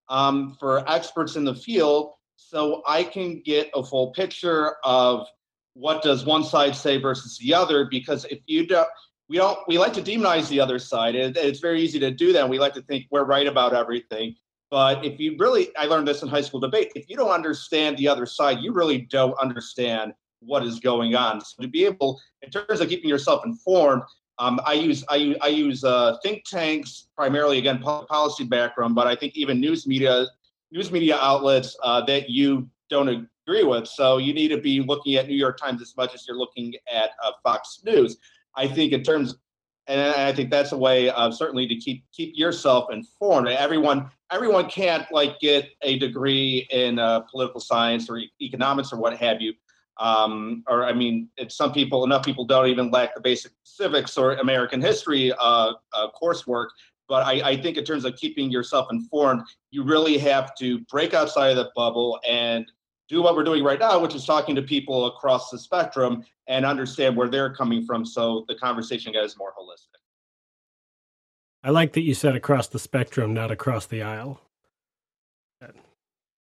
um, 0.08 0.56
for 0.60 0.88
experts 0.88 1.34
in 1.34 1.44
the 1.44 1.56
field 1.56 2.12
so 2.36 2.82
I 2.86 3.02
can 3.02 3.42
get 3.44 3.68
a 3.74 3.82
full 3.82 4.12
picture 4.12 4.76
of 4.84 5.26
what 5.74 6.02
does 6.02 6.24
one 6.24 6.44
side 6.44 6.76
say 6.76 6.98
versus 6.98 7.36
the 7.38 7.52
other 7.52 7.86
because 7.86 8.24
if 8.26 8.38
you 8.46 8.64
don't 8.64 8.86
we 9.28 9.36
don't 9.36 9.58
we 9.66 9.76
like 9.78 9.94
to 9.94 10.02
demonize 10.02 10.48
the 10.48 10.60
other 10.60 10.78
side 10.78 11.16
it, 11.16 11.36
it's 11.36 11.60
very 11.60 11.80
easy 11.80 11.98
to 11.98 12.12
do 12.12 12.32
that 12.32 12.48
we 12.48 12.60
like 12.60 12.74
to 12.74 12.82
think 12.82 13.06
we're 13.10 13.24
right 13.24 13.46
about 13.46 13.72
everything 13.72 14.34
but 14.70 15.04
if 15.04 15.20
you 15.20 15.36
really 15.38 15.68
i 15.78 15.84
learned 15.86 16.08
this 16.08 16.22
in 16.22 16.28
high 16.28 16.40
school 16.40 16.58
debate 16.58 16.90
if 16.96 17.08
you 17.08 17.16
don't 17.16 17.30
understand 17.30 17.96
the 17.96 18.08
other 18.08 18.26
side 18.26 18.58
you 18.58 18.72
really 18.72 18.98
don't 18.98 19.38
understand 19.40 20.12
what 20.40 20.64
is 20.64 20.80
going 20.80 21.14
on 21.14 21.40
so 21.40 21.62
to 21.62 21.68
be 21.68 21.84
able 21.84 22.20
in 22.42 22.50
terms 22.50 22.80
of 22.80 22.88
keeping 22.88 23.08
yourself 23.08 23.44
informed 23.44 24.02
um, 24.40 24.58
I 24.64 24.72
use 24.72 25.04
I 25.10 25.36
I 25.42 25.48
use 25.48 25.84
uh, 25.84 26.16
think 26.22 26.44
tanks 26.44 27.08
primarily 27.14 27.58
again 27.58 27.78
policy 27.78 28.44
background, 28.44 28.94
but 28.94 29.06
I 29.06 29.14
think 29.14 29.36
even 29.36 29.60
news 29.60 29.86
media 29.86 30.26
news 30.72 30.90
media 30.90 31.18
outlets 31.20 31.76
uh, 31.82 32.00
that 32.06 32.30
you 32.30 32.68
don't 32.88 33.08
agree 33.08 33.64
with. 33.64 33.86
So 33.86 34.16
you 34.16 34.32
need 34.32 34.48
to 34.48 34.56
be 34.56 34.80
looking 34.80 35.16
at 35.16 35.28
New 35.28 35.36
York 35.36 35.58
Times 35.58 35.82
as 35.82 35.94
much 35.94 36.14
as 36.14 36.26
you're 36.26 36.38
looking 36.38 36.74
at 36.90 37.10
uh, 37.22 37.32
Fox 37.42 37.82
News. 37.84 38.16
I 38.56 38.66
think 38.66 38.92
in 38.92 39.02
terms, 39.02 39.36
and 39.86 40.00
I 40.00 40.32
think 40.32 40.50
that's 40.50 40.72
a 40.72 40.78
way 40.78 41.10
of 41.10 41.34
certainly 41.34 41.66
to 41.66 41.76
keep 41.76 42.04
keep 42.10 42.32
yourself 42.34 42.90
informed. 42.90 43.46
Everyone 43.48 44.10
everyone 44.32 44.70
can't 44.70 45.06
like 45.12 45.38
get 45.40 45.68
a 45.82 45.98
degree 45.98 46.66
in 46.70 46.98
uh, 46.98 47.20
political 47.20 47.60
science 47.60 48.08
or 48.08 48.22
economics 48.40 48.90
or 48.90 48.96
what 48.96 49.18
have 49.18 49.42
you. 49.42 49.52
Um, 50.00 50.64
or 50.66 50.84
I 50.84 50.94
mean, 50.94 51.28
some 51.48 51.72
people, 51.72 52.04
enough 52.04 52.24
people 52.24 52.46
don't 52.46 52.68
even 52.68 52.90
lack 52.90 53.14
the 53.14 53.20
basic 53.20 53.52
civics 53.64 54.16
or 54.16 54.32
American 54.36 54.80
history 54.80 55.30
uh, 55.38 55.74
uh, 55.92 56.08
coursework. 56.20 56.68
But 57.06 57.26
I, 57.26 57.50
I, 57.50 57.60
think 57.60 57.76
in 57.76 57.84
terms 57.84 58.04
of 58.04 58.16
keeping 58.16 58.50
yourself 58.50 58.88
informed, 58.90 59.42
you 59.72 59.82
really 59.82 60.16
have 60.18 60.54
to 60.54 60.78
break 60.90 61.12
outside 61.12 61.50
of 61.50 61.56
the 61.56 61.70
bubble 61.76 62.18
and 62.26 62.64
do 63.10 63.20
what 63.20 63.36
we're 63.36 63.44
doing 63.44 63.62
right 63.62 63.78
now, 63.78 63.98
which 63.98 64.14
is 64.14 64.24
talking 64.24 64.54
to 64.54 64.62
people 64.62 65.06
across 65.06 65.50
the 65.50 65.58
spectrum 65.58 66.24
and 66.46 66.64
understand 66.64 67.16
where 67.16 67.28
they're 67.28 67.52
coming 67.52 67.84
from 67.84 68.06
so 68.06 68.44
the 68.48 68.54
conversation 68.54 69.12
gets 69.12 69.36
more 69.36 69.52
holistic. 69.58 69.98
I 71.62 71.70
like 71.70 71.92
that 71.92 72.02
you 72.02 72.14
said 72.14 72.36
across 72.36 72.68
the 72.68 72.78
spectrum, 72.78 73.34
not 73.34 73.50
across 73.50 73.84
the 73.84 74.02
aisle. 74.02 74.40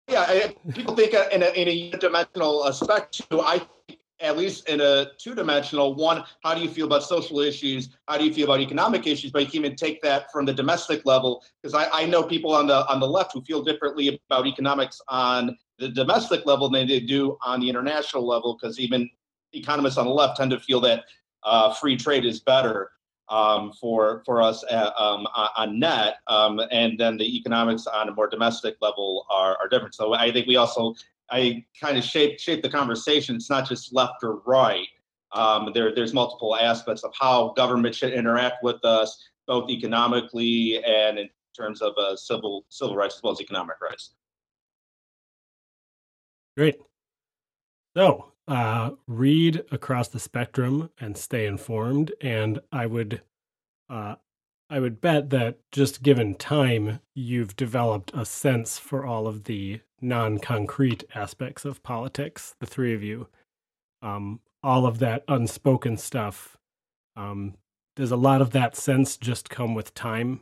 Yeah, 0.08 0.48
people 0.72 0.96
think 0.96 1.12
in 1.32 1.42
a, 1.42 1.50
in 1.50 1.68
a 1.68 1.90
dimensional 1.98 2.66
aspect 2.66 3.28
too. 3.30 3.40
I 3.40 3.60
at 4.20 4.36
least 4.36 4.68
in 4.68 4.80
a 4.80 5.06
two-dimensional 5.18 5.94
one 5.94 6.24
how 6.42 6.54
do 6.54 6.60
you 6.60 6.68
feel 6.68 6.86
about 6.86 7.02
social 7.02 7.40
issues 7.40 7.90
how 8.08 8.18
do 8.18 8.24
you 8.24 8.32
feel 8.32 8.44
about 8.46 8.60
economic 8.60 9.06
issues 9.06 9.30
but 9.30 9.42
you 9.42 9.46
can 9.48 9.64
even 9.64 9.76
take 9.76 10.02
that 10.02 10.30
from 10.32 10.44
the 10.44 10.52
domestic 10.52 11.04
level 11.06 11.44
because 11.62 11.74
I, 11.74 11.88
I 12.02 12.06
know 12.06 12.22
people 12.22 12.52
on 12.52 12.66
the 12.66 12.86
on 12.90 13.00
the 13.00 13.06
left 13.06 13.32
who 13.32 13.42
feel 13.42 13.62
differently 13.62 14.20
about 14.28 14.46
economics 14.46 15.00
on 15.08 15.56
the 15.78 15.88
domestic 15.88 16.46
level 16.46 16.68
than 16.68 16.88
they 16.88 17.00
do 17.00 17.36
on 17.44 17.60
the 17.60 17.68
international 17.68 18.26
level 18.26 18.58
because 18.60 18.80
even 18.80 19.08
economists 19.52 19.98
on 19.98 20.06
the 20.06 20.12
left 20.12 20.36
tend 20.36 20.50
to 20.50 20.58
feel 20.58 20.80
that 20.80 21.04
uh, 21.44 21.72
free 21.72 21.96
trade 21.96 22.24
is 22.24 22.40
better 22.40 22.90
um, 23.30 23.72
for 23.72 24.22
for 24.24 24.40
us 24.42 24.64
at, 24.70 24.86
uh, 24.86 24.92
um, 24.96 25.26
on 25.56 25.78
net, 25.78 26.16
um, 26.26 26.60
and 26.70 26.98
then 26.98 27.16
the 27.16 27.36
economics 27.36 27.86
on 27.86 28.08
a 28.08 28.12
more 28.12 28.28
domestic 28.28 28.76
level 28.80 29.26
are, 29.30 29.56
are 29.60 29.68
different. 29.68 29.94
So 29.94 30.14
I 30.14 30.32
think 30.32 30.46
we 30.46 30.56
also 30.56 30.94
I 31.30 31.64
kind 31.80 31.98
of 31.98 32.04
shape 32.04 32.38
shape 32.38 32.62
the 32.62 32.70
conversation. 32.70 33.36
It's 33.36 33.50
not 33.50 33.68
just 33.68 33.92
left 33.92 34.22
or 34.22 34.40
right. 34.46 34.86
Um, 35.32 35.72
there, 35.74 35.94
there's 35.94 36.14
multiple 36.14 36.56
aspects 36.56 37.04
of 37.04 37.12
how 37.18 37.52
government 37.54 37.94
should 37.94 38.14
interact 38.14 38.62
with 38.62 38.82
us, 38.84 39.22
both 39.46 39.68
economically 39.68 40.82
and 40.82 41.18
in 41.18 41.28
terms 41.54 41.82
of 41.82 41.92
uh, 41.98 42.16
civil 42.16 42.64
civil 42.68 42.96
rights 42.96 43.16
as 43.16 43.22
well 43.22 43.32
as 43.32 43.40
economic 43.40 43.76
rights. 43.82 44.14
Great. 46.56 46.76
So, 47.96 48.32
uh, 48.48 48.92
read 49.06 49.62
across 49.70 50.08
the 50.08 50.18
spectrum 50.18 50.90
and 50.98 51.16
stay 51.16 51.46
informed. 51.46 52.12
And 52.20 52.58
I 52.72 52.86
would, 52.86 53.20
uh, 53.88 54.16
I 54.70 54.80
would 54.80 55.00
bet 55.00 55.30
that 55.30 55.58
just 55.70 56.02
given 56.02 56.34
time, 56.34 57.00
you've 57.14 57.56
developed 57.56 58.10
a 58.14 58.24
sense 58.24 58.78
for 58.78 59.06
all 59.06 59.26
of 59.26 59.44
the 59.44 59.80
non-concrete 60.00 61.04
aspects 61.14 61.64
of 61.64 61.82
politics. 61.82 62.54
The 62.58 62.66
three 62.66 62.94
of 62.94 63.02
you, 63.02 63.28
um, 64.02 64.40
all 64.62 64.86
of 64.86 64.98
that 64.98 65.24
unspoken 65.28 65.96
stuff. 65.96 66.56
Um, 67.16 67.54
does 67.96 68.10
a 68.12 68.16
lot 68.16 68.40
of 68.40 68.50
that 68.52 68.76
sense 68.76 69.16
just 69.16 69.50
come 69.50 69.74
with 69.74 69.92
time? 69.92 70.40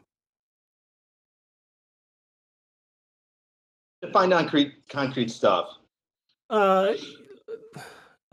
Define 4.02 4.30
concrete 4.30 4.74
concrete 4.90 5.30
stuff. 5.30 5.70
Uh, 6.50 6.92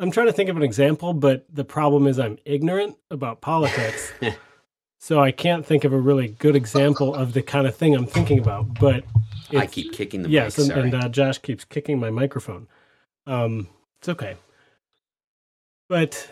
I'm 0.03 0.11
trying 0.11 0.27
to 0.27 0.33
think 0.33 0.49
of 0.49 0.57
an 0.57 0.63
example, 0.63 1.13
but 1.13 1.45
the 1.49 1.63
problem 1.63 2.07
is 2.07 2.19
I'm 2.19 2.37
ignorant 2.43 2.97
about 3.09 3.39
politics. 3.39 4.11
so 4.99 5.21
I 5.21 5.31
can't 5.31 5.65
think 5.65 5.85
of 5.85 5.93
a 5.93 5.97
really 5.97 6.27
good 6.27 6.57
example 6.57 7.15
of 7.15 7.31
the 7.31 7.41
kind 7.41 7.65
of 7.65 7.73
thing 7.73 7.95
I'm 7.95 8.05
thinking 8.05 8.37
about. 8.37 8.77
But 8.81 9.05
I 9.55 9.65
keep 9.65 9.93
kicking 9.93 10.23
the 10.23 10.29
yes, 10.29 10.57
mic, 10.57 10.75
and, 10.75 10.93
and 10.93 11.03
uh, 11.05 11.07
Josh 11.07 11.37
keeps 11.37 11.63
kicking 11.63 12.01
my 12.01 12.09
microphone. 12.09 12.67
Um, 13.27 13.69
it's 13.99 14.09
okay, 14.09 14.35
but 15.87 16.29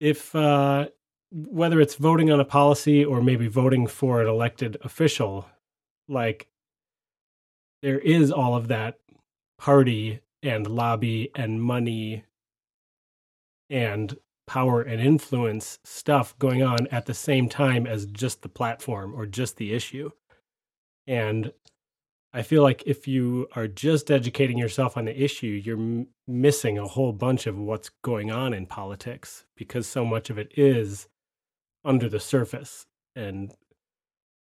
if 0.00 0.34
uh, 0.34 0.88
whether 1.30 1.80
it's 1.80 1.94
voting 1.94 2.32
on 2.32 2.40
a 2.40 2.44
policy 2.44 3.04
or 3.04 3.22
maybe 3.22 3.46
voting 3.46 3.86
for 3.86 4.20
an 4.20 4.26
elected 4.26 4.76
official, 4.82 5.46
like 6.08 6.48
there 7.80 8.00
is 8.00 8.32
all 8.32 8.56
of 8.56 8.66
that 8.66 8.98
party 9.58 10.20
and 10.42 10.66
lobby 10.66 11.30
and 11.34 11.62
money 11.62 12.24
and 13.70 14.16
power 14.46 14.82
and 14.82 15.00
influence 15.00 15.78
stuff 15.84 16.38
going 16.38 16.62
on 16.62 16.86
at 16.88 17.06
the 17.06 17.14
same 17.14 17.48
time 17.48 17.86
as 17.86 18.06
just 18.06 18.42
the 18.42 18.48
platform 18.48 19.14
or 19.14 19.26
just 19.26 19.56
the 19.56 19.72
issue. 19.72 20.10
And 21.06 21.52
I 22.32 22.42
feel 22.42 22.62
like 22.62 22.82
if 22.84 23.06
you 23.06 23.48
are 23.54 23.68
just 23.68 24.10
educating 24.10 24.58
yourself 24.58 24.96
on 24.96 25.04
the 25.04 25.22
issue, 25.22 25.46
you're 25.64 25.78
m- 25.78 26.08
missing 26.26 26.78
a 26.78 26.86
whole 26.86 27.12
bunch 27.12 27.46
of 27.46 27.56
what's 27.56 27.90
going 28.02 28.30
on 28.30 28.52
in 28.52 28.66
politics 28.66 29.44
because 29.56 29.86
so 29.86 30.04
much 30.04 30.30
of 30.30 30.38
it 30.38 30.52
is 30.56 31.06
under 31.84 32.08
the 32.08 32.20
surface. 32.20 32.86
And 33.14 33.54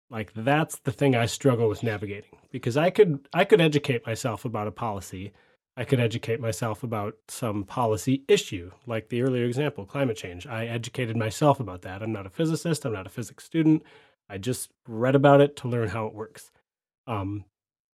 like 0.10 0.34
that's 0.34 0.80
the 0.80 0.92
thing 0.92 1.16
I 1.16 1.26
struggle 1.26 1.68
with 1.68 1.84
navigating 1.84 2.38
because 2.52 2.78
I 2.78 2.90
could 2.90 3.28
I 3.34 3.46
could 3.46 3.62
educate 3.62 4.06
myself 4.06 4.46
about 4.46 4.68
a 4.68 4.72
policy. 4.72 5.34
I 5.78 5.84
could 5.84 6.00
educate 6.00 6.40
myself 6.40 6.84
about 6.84 7.16
some 7.28 7.66
policy 7.66 8.24
issue, 8.30 8.72
like 8.86 9.10
the 9.10 9.22
earlier 9.22 9.44
example, 9.44 9.86
climate 9.86 10.16
change. 10.16 10.48
I 10.48 10.68
educated 10.68 11.18
myself 11.18 11.60
about 11.60 11.82
that. 11.82 12.02
I'm 12.02 12.14
not 12.14 12.26
a 12.26 12.30
physicist, 12.30 12.86
I'm 12.86 12.94
not 12.94 13.08
a 13.08 13.10
physics 13.10 13.44
student. 13.44 13.84
I 14.30 14.38
just 14.38 14.72
read 14.88 15.16
about 15.16 15.42
it 15.42 15.56
to 15.58 15.68
learn 15.68 15.90
how 15.90 16.08
it 16.08 16.14
works. 16.14 16.52
Um, 17.08 17.46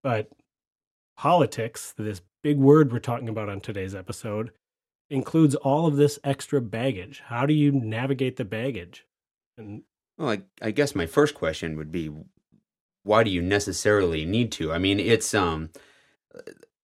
but 0.03 0.29
politics, 1.17 1.93
this 1.97 2.21
big 2.43 2.57
word 2.57 2.91
we're 2.91 2.99
talking 2.99 3.29
about 3.29 3.49
on 3.49 3.59
today's 3.59 3.95
episode, 3.95 4.51
includes 5.09 5.55
all 5.55 5.87
of 5.87 5.97
this 5.97 6.19
extra 6.23 6.61
baggage. 6.61 7.21
How 7.25 7.45
do 7.45 7.53
you 7.53 7.71
navigate 7.71 8.37
the 8.37 8.45
baggage? 8.45 9.05
And 9.57 9.83
well, 10.21 10.31
I, 10.31 10.41
I 10.61 10.71
guess 10.71 10.93
my 10.93 11.07
first 11.07 11.33
question 11.33 11.75
would 11.77 11.91
be, 11.91 12.11
why 13.03 13.23
do 13.23 13.31
you 13.31 13.41
necessarily 13.41 14.23
need 14.23 14.51
to? 14.53 14.71
I 14.71 14.77
mean, 14.77 14.99
it's 14.99 15.33
um, 15.33 15.71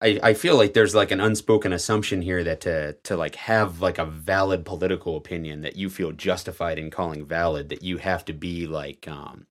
I 0.02 0.19
I 0.23 0.34
feel 0.34 0.58
like 0.58 0.73
there's 0.73 0.95
like 0.95 1.12
an 1.12 1.21
unspoken 1.21 1.71
assumption 1.71 2.23
here 2.23 2.43
that 2.43 2.62
to 2.62 2.93
to 2.93 3.15
like 3.15 3.36
have 3.36 3.80
like 3.80 4.00
a 4.00 4.06
valid 4.06 4.65
political 4.65 5.15
opinion 5.15 5.62
that 5.62 5.76
you 5.76 5.89
feel 5.89 6.12
justified 6.12 6.80
in 6.80 6.89
calling 6.89 7.26
valid, 7.26 7.69
that 7.69 7.84
you 7.84 7.97
have 7.97 8.26
to 8.26 8.34
be 8.34 8.65
like 8.65 9.08
um, 9.08 9.45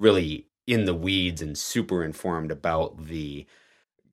really 0.00 0.48
in 0.66 0.84
the 0.84 0.94
weeds 0.94 1.40
and 1.40 1.56
super 1.56 2.02
informed 2.02 2.50
about 2.50 3.06
the 3.06 3.46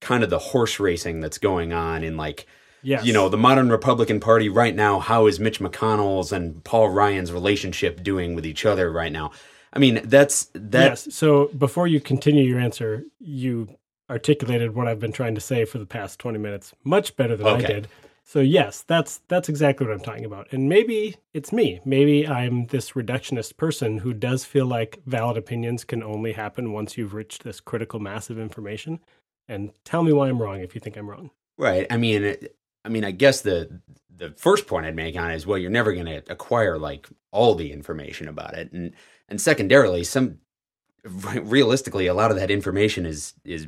kind 0.01 0.23
of 0.23 0.29
the 0.29 0.39
horse 0.39 0.79
racing 0.79 1.19
that's 1.19 1.39
going 1.39 1.73
on 1.73 2.03
in 2.03 2.15
like 2.15 2.45
Yes. 2.81 3.05
You 3.05 3.13
know, 3.13 3.29
the 3.29 3.37
modern 3.37 3.69
Republican 3.69 4.19
Party 4.19 4.49
right 4.49 4.75
now, 4.75 4.99
how 4.99 5.27
is 5.27 5.39
Mitch 5.39 5.59
McConnell's 5.59 6.31
and 6.31 6.63
Paul 6.63 6.89
Ryan's 6.89 7.31
relationship 7.31 8.03
doing 8.03 8.35
with 8.35 8.45
each 8.45 8.65
other 8.65 8.91
right 8.91 9.11
now? 9.11 9.31
I 9.73 9.79
mean, 9.79 10.01
that's 10.03 10.45
that. 10.53 10.89
Yes. 10.89 11.13
So 11.13 11.47
before 11.57 11.87
you 11.87 11.99
continue 11.99 12.43
your 12.43 12.59
answer, 12.59 13.03
you 13.19 13.67
articulated 14.09 14.73
what 14.73 14.87
I've 14.87 14.99
been 14.99 15.11
trying 15.11 15.35
to 15.35 15.41
say 15.41 15.65
for 15.65 15.77
the 15.77 15.85
past 15.85 16.19
20 16.19 16.39
minutes 16.39 16.73
much 16.83 17.15
better 17.15 17.35
than 17.35 17.47
okay. 17.47 17.63
I 17.63 17.67
did. 17.67 17.87
So 18.23 18.41
yes, 18.41 18.83
that's 18.83 19.21
that's 19.27 19.49
exactly 19.49 19.87
what 19.87 19.93
I'm 19.93 20.03
talking 20.03 20.25
about. 20.25 20.53
And 20.53 20.69
maybe 20.69 21.15
it's 21.33 21.51
me. 21.51 21.79
Maybe 21.83 22.27
I'm 22.27 22.67
this 22.67 22.91
reductionist 22.91 23.57
person 23.57 23.97
who 23.97 24.13
does 24.13 24.45
feel 24.45 24.67
like 24.67 24.99
valid 25.07 25.35
opinions 25.35 25.83
can 25.83 26.03
only 26.03 26.33
happen 26.33 26.71
once 26.71 26.95
you've 26.95 27.15
reached 27.15 27.43
this 27.43 27.59
critical 27.59 27.99
mass 27.99 28.29
of 28.29 28.37
information. 28.37 28.99
And 29.47 29.71
tell 29.83 30.03
me 30.03 30.13
why 30.13 30.29
I'm 30.29 30.39
wrong 30.39 30.61
if 30.61 30.75
you 30.75 30.81
think 30.81 30.95
I'm 30.95 31.09
wrong. 31.09 31.31
Right. 31.57 31.87
I 31.89 31.97
mean, 31.97 32.37
I 32.83 32.89
mean, 32.89 33.03
I 33.03 33.11
guess 33.11 33.41
the 33.41 33.81
the 34.15 34.31
first 34.31 34.67
point 34.67 34.85
I'd 34.85 34.95
make 34.95 35.17
on 35.17 35.31
it 35.31 35.35
is 35.35 35.47
well, 35.47 35.57
you're 35.57 35.71
never 35.71 35.93
going 35.93 36.05
to 36.05 36.23
acquire 36.29 36.77
like 36.77 37.07
all 37.31 37.55
the 37.55 37.71
information 37.71 38.27
about 38.27 38.55
it, 38.55 38.71
and 38.71 38.93
and 39.27 39.39
secondarily, 39.39 40.03
some 40.03 40.39
realistically, 41.03 42.07
a 42.07 42.13
lot 42.13 42.31
of 42.31 42.37
that 42.37 42.51
information 42.51 43.05
is 43.05 43.33
is 43.43 43.67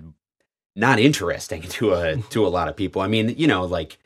not 0.76 1.00
interesting 1.00 1.62
to 1.70 1.94
a 1.94 2.18
to 2.18 2.46
a 2.46 2.50
lot 2.50 2.68
of 2.68 2.76
people. 2.76 3.02
I 3.02 3.08
mean, 3.08 3.30
you 3.38 3.48
know, 3.48 3.66
like 3.66 3.98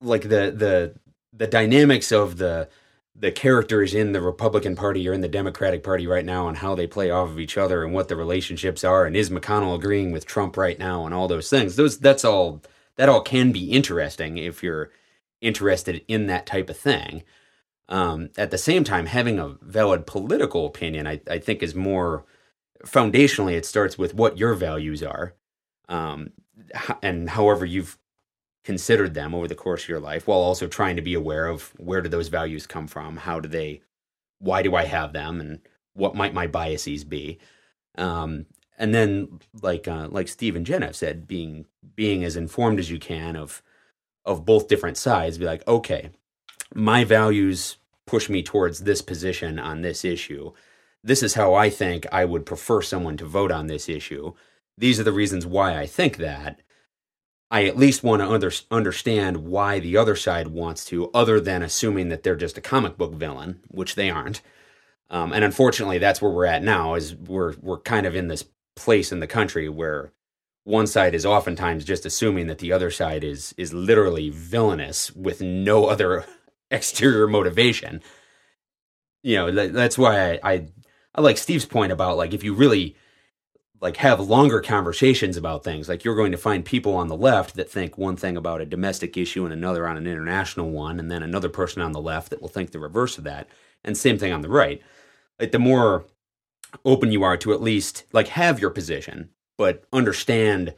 like 0.00 0.22
the 0.22 0.50
the 0.50 0.94
the 1.32 1.46
dynamics 1.46 2.12
of 2.12 2.38
the 2.38 2.68
the 3.18 3.32
characters 3.32 3.94
in 3.94 4.12
the 4.12 4.20
Republican 4.20 4.76
Party 4.76 5.08
or 5.08 5.12
in 5.12 5.22
the 5.22 5.28
Democratic 5.28 5.82
Party 5.82 6.06
right 6.06 6.24
now 6.24 6.48
and 6.48 6.58
how 6.58 6.74
they 6.74 6.86
play 6.86 7.10
off 7.10 7.30
of 7.30 7.40
each 7.40 7.56
other 7.56 7.82
and 7.82 7.94
what 7.94 8.08
the 8.08 8.16
relationships 8.16 8.84
are 8.84 9.06
and 9.06 9.16
is 9.16 9.30
McConnell 9.30 9.74
agreeing 9.74 10.12
with 10.12 10.26
Trump 10.26 10.56
right 10.56 10.78
now 10.78 11.06
and 11.06 11.14
all 11.14 11.26
those 11.26 11.48
things. 11.48 11.76
Those 11.76 11.98
that's 11.98 12.24
all 12.24 12.62
that 12.96 13.08
all 13.08 13.20
can 13.20 13.52
be 13.52 13.70
interesting 13.70 14.38
if 14.38 14.62
you're 14.62 14.90
interested 15.40 16.04
in 16.08 16.26
that 16.26 16.46
type 16.46 16.70
of 16.70 16.76
thing. 16.76 17.22
Um, 17.88 18.30
at 18.36 18.50
the 18.50 18.58
same 18.58 18.84
time, 18.84 19.06
having 19.06 19.38
a 19.38 19.56
valid 19.62 20.06
political 20.06 20.66
opinion, 20.66 21.06
I, 21.06 21.20
I 21.30 21.38
think, 21.38 21.62
is 21.62 21.74
more 21.74 22.24
foundationally. 22.84 23.52
It 23.52 23.64
starts 23.66 23.96
with 23.96 24.14
what 24.14 24.38
your 24.38 24.54
values 24.54 25.02
are, 25.02 25.34
um, 25.88 26.30
and 27.02 27.30
however 27.30 27.64
you've 27.64 27.96
considered 28.64 29.14
them 29.14 29.34
over 29.34 29.46
the 29.46 29.54
course 29.54 29.84
of 29.84 29.88
your 29.88 30.00
life, 30.00 30.26
while 30.26 30.40
also 30.40 30.66
trying 30.66 30.96
to 30.96 31.02
be 31.02 31.14
aware 31.14 31.46
of 31.46 31.72
where 31.76 32.00
do 32.00 32.08
those 32.08 32.28
values 32.28 32.66
come 32.66 32.88
from, 32.88 33.18
how 33.18 33.38
do 33.38 33.48
they, 33.48 33.82
why 34.40 34.62
do 34.62 34.74
I 34.74 34.84
have 34.84 35.12
them, 35.12 35.40
and 35.40 35.60
what 35.94 36.16
might 36.16 36.34
my 36.34 36.48
biases 36.48 37.04
be. 37.04 37.38
Um, 37.96 38.46
and 38.78 38.94
then, 38.94 39.40
like 39.62 39.88
uh, 39.88 40.08
like 40.10 40.28
Steve 40.28 40.56
and 40.56 40.66
Jen 40.66 40.82
have 40.82 40.96
said, 40.96 41.26
being 41.26 41.66
being 41.94 42.24
as 42.24 42.36
informed 42.36 42.78
as 42.78 42.90
you 42.90 42.98
can 42.98 43.36
of 43.36 43.62
of 44.24 44.44
both 44.44 44.68
different 44.68 44.96
sides, 44.96 45.38
be 45.38 45.44
like, 45.44 45.66
okay, 45.66 46.10
my 46.74 47.04
values 47.04 47.76
push 48.06 48.28
me 48.28 48.42
towards 48.42 48.80
this 48.80 49.02
position 49.02 49.58
on 49.58 49.82
this 49.82 50.04
issue. 50.04 50.52
This 51.02 51.22
is 51.22 51.34
how 51.34 51.54
I 51.54 51.70
think 51.70 52.06
I 52.12 52.24
would 52.24 52.44
prefer 52.44 52.82
someone 52.82 53.16
to 53.18 53.24
vote 53.24 53.52
on 53.52 53.66
this 53.66 53.88
issue. 53.88 54.34
These 54.76 55.00
are 55.00 55.04
the 55.04 55.12
reasons 55.12 55.46
why 55.46 55.78
I 55.78 55.86
think 55.86 56.16
that. 56.18 56.60
I 57.48 57.66
at 57.66 57.76
least 57.76 58.02
want 58.02 58.22
to 58.22 58.28
under, 58.28 58.50
understand 58.72 59.36
why 59.36 59.78
the 59.78 59.96
other 59.96 60.16
side 60.16 60.48
wants 60.48 60.84
to, 60.86 61.10
other 61.12 61.38
than 61.38 61.62
assuming 61.62 62.08
that 62.08 62.24
they're 62.24 62.34
just 62.34 62.58
a 62.58 62.60
comic 62.60 62.98
book 62.98 63.14
villain, 63.14 63.60
which 63.68 63.94
they 63.94 64.10
aren't. 64.10 64.42
Um, 65.10 65.32
and 65.32 65.44
unfortunately, 65.44 65.98
that's 65.98 66.20
where 66.20 66.30
we're 66.32 66.46
at 66.46 66.64
now. 66.64 66.94
Is 66.94 67.14
we're 67.14 67.54
we're 67.60 67.78
kind 67.78 68.06
of 68.06 68.16
in 68.16 68.26
this 68.26 68.44
place 68.76 69.10
in 69.10 69.20
the 69.20 69.26
country 69.26 69.68
where 69.68 70.12
one 70.64 70.86
side 70.86 71.14
is 71.14 71.24
oftentimes 71.24 71.84
just 71.84 72.04
assuming 72.04 72.48
that 72.48 72.58
the 72.58 72.72
other 72.72 72.90
side 72.90 73.24
is 73.24 73.54
is 73.56 73.72
literally 73.72 74.30
villainous 74.30 75.14
with 75.14 75.40
no 75.40 75.86
other 75.86 76.24
exterior 76.70 77.26
motivation. 77.26 78.02
You 79.22 79.36
know, 79.36 79.68
that's 79.68 79.98
why 79.98 80.32
I, 80.32 80.40
I 80.42 80.66
I 81.14 81.20
like 81.20 81.38
Steve's 81.38 81.64
point 81.64 81.92
about 81.92 82.16
like 82.16 82.34
if 82.34 82.44
you 82.44 82.52
really 82.52 82.96
like 83.80 83.98
have 83.98 84.20
longer 84.20 84.60
conversations 84.60 85.36
about 85.36 85.62
things, 85.62 85.88
like 85.88 86.04
you're 86.04 86.16
going 86.16 86.32
to 86.32 86.38
find 86.38 86.64
people 86.64 86.94
on 86.94 87.08
the 87.08 87.16
left 87.16 87.54
that 87.56 87.70
think 87.70 87.96
one 87.96 88.16
thing 88.16 88.36
about 88.36 88.60
a 88.60 88.66
domestic 88.66 89.16
issue 89.16 89.44
and 89.44 89.52
another 89.52 89.86
on 89.86 89.96
an 89.96 90.06
international 90.06 90.70
one, 90.70 90.98
and 90.98 91.10
then 91.10 91.22
another 91.22 91.48
person 91.48 91.82
on 91.82 91.92
the 91.92 92.00
left 92.00 92.30
that 92.30 92.40
will 92.40 92.48
think 92.48 92.72
the 92.72 92.80
reverse 92.80 93.18
of 93.18 93.24
that, 93.24 93.48
and 93.84 93.96
same 93.96 94.18
thing 94.18 94.32
on 94.32 94.40
the 94.40 94.48
right. 94.48 94.82
Like 95.38 95.52
the 95.52 95.58
more 95.58 96.06
open 96.84 97.12
you 97.12 97.22
are 97.22 97.36
to 97.38 97.52
at 97.52 97.62
least 97.62 98.04
like 98.12 98.28
have 98.28 98.60
your 98.60 98.70
position, 98.70 99.30
but 99.56 99.84
understand 99.92 100.74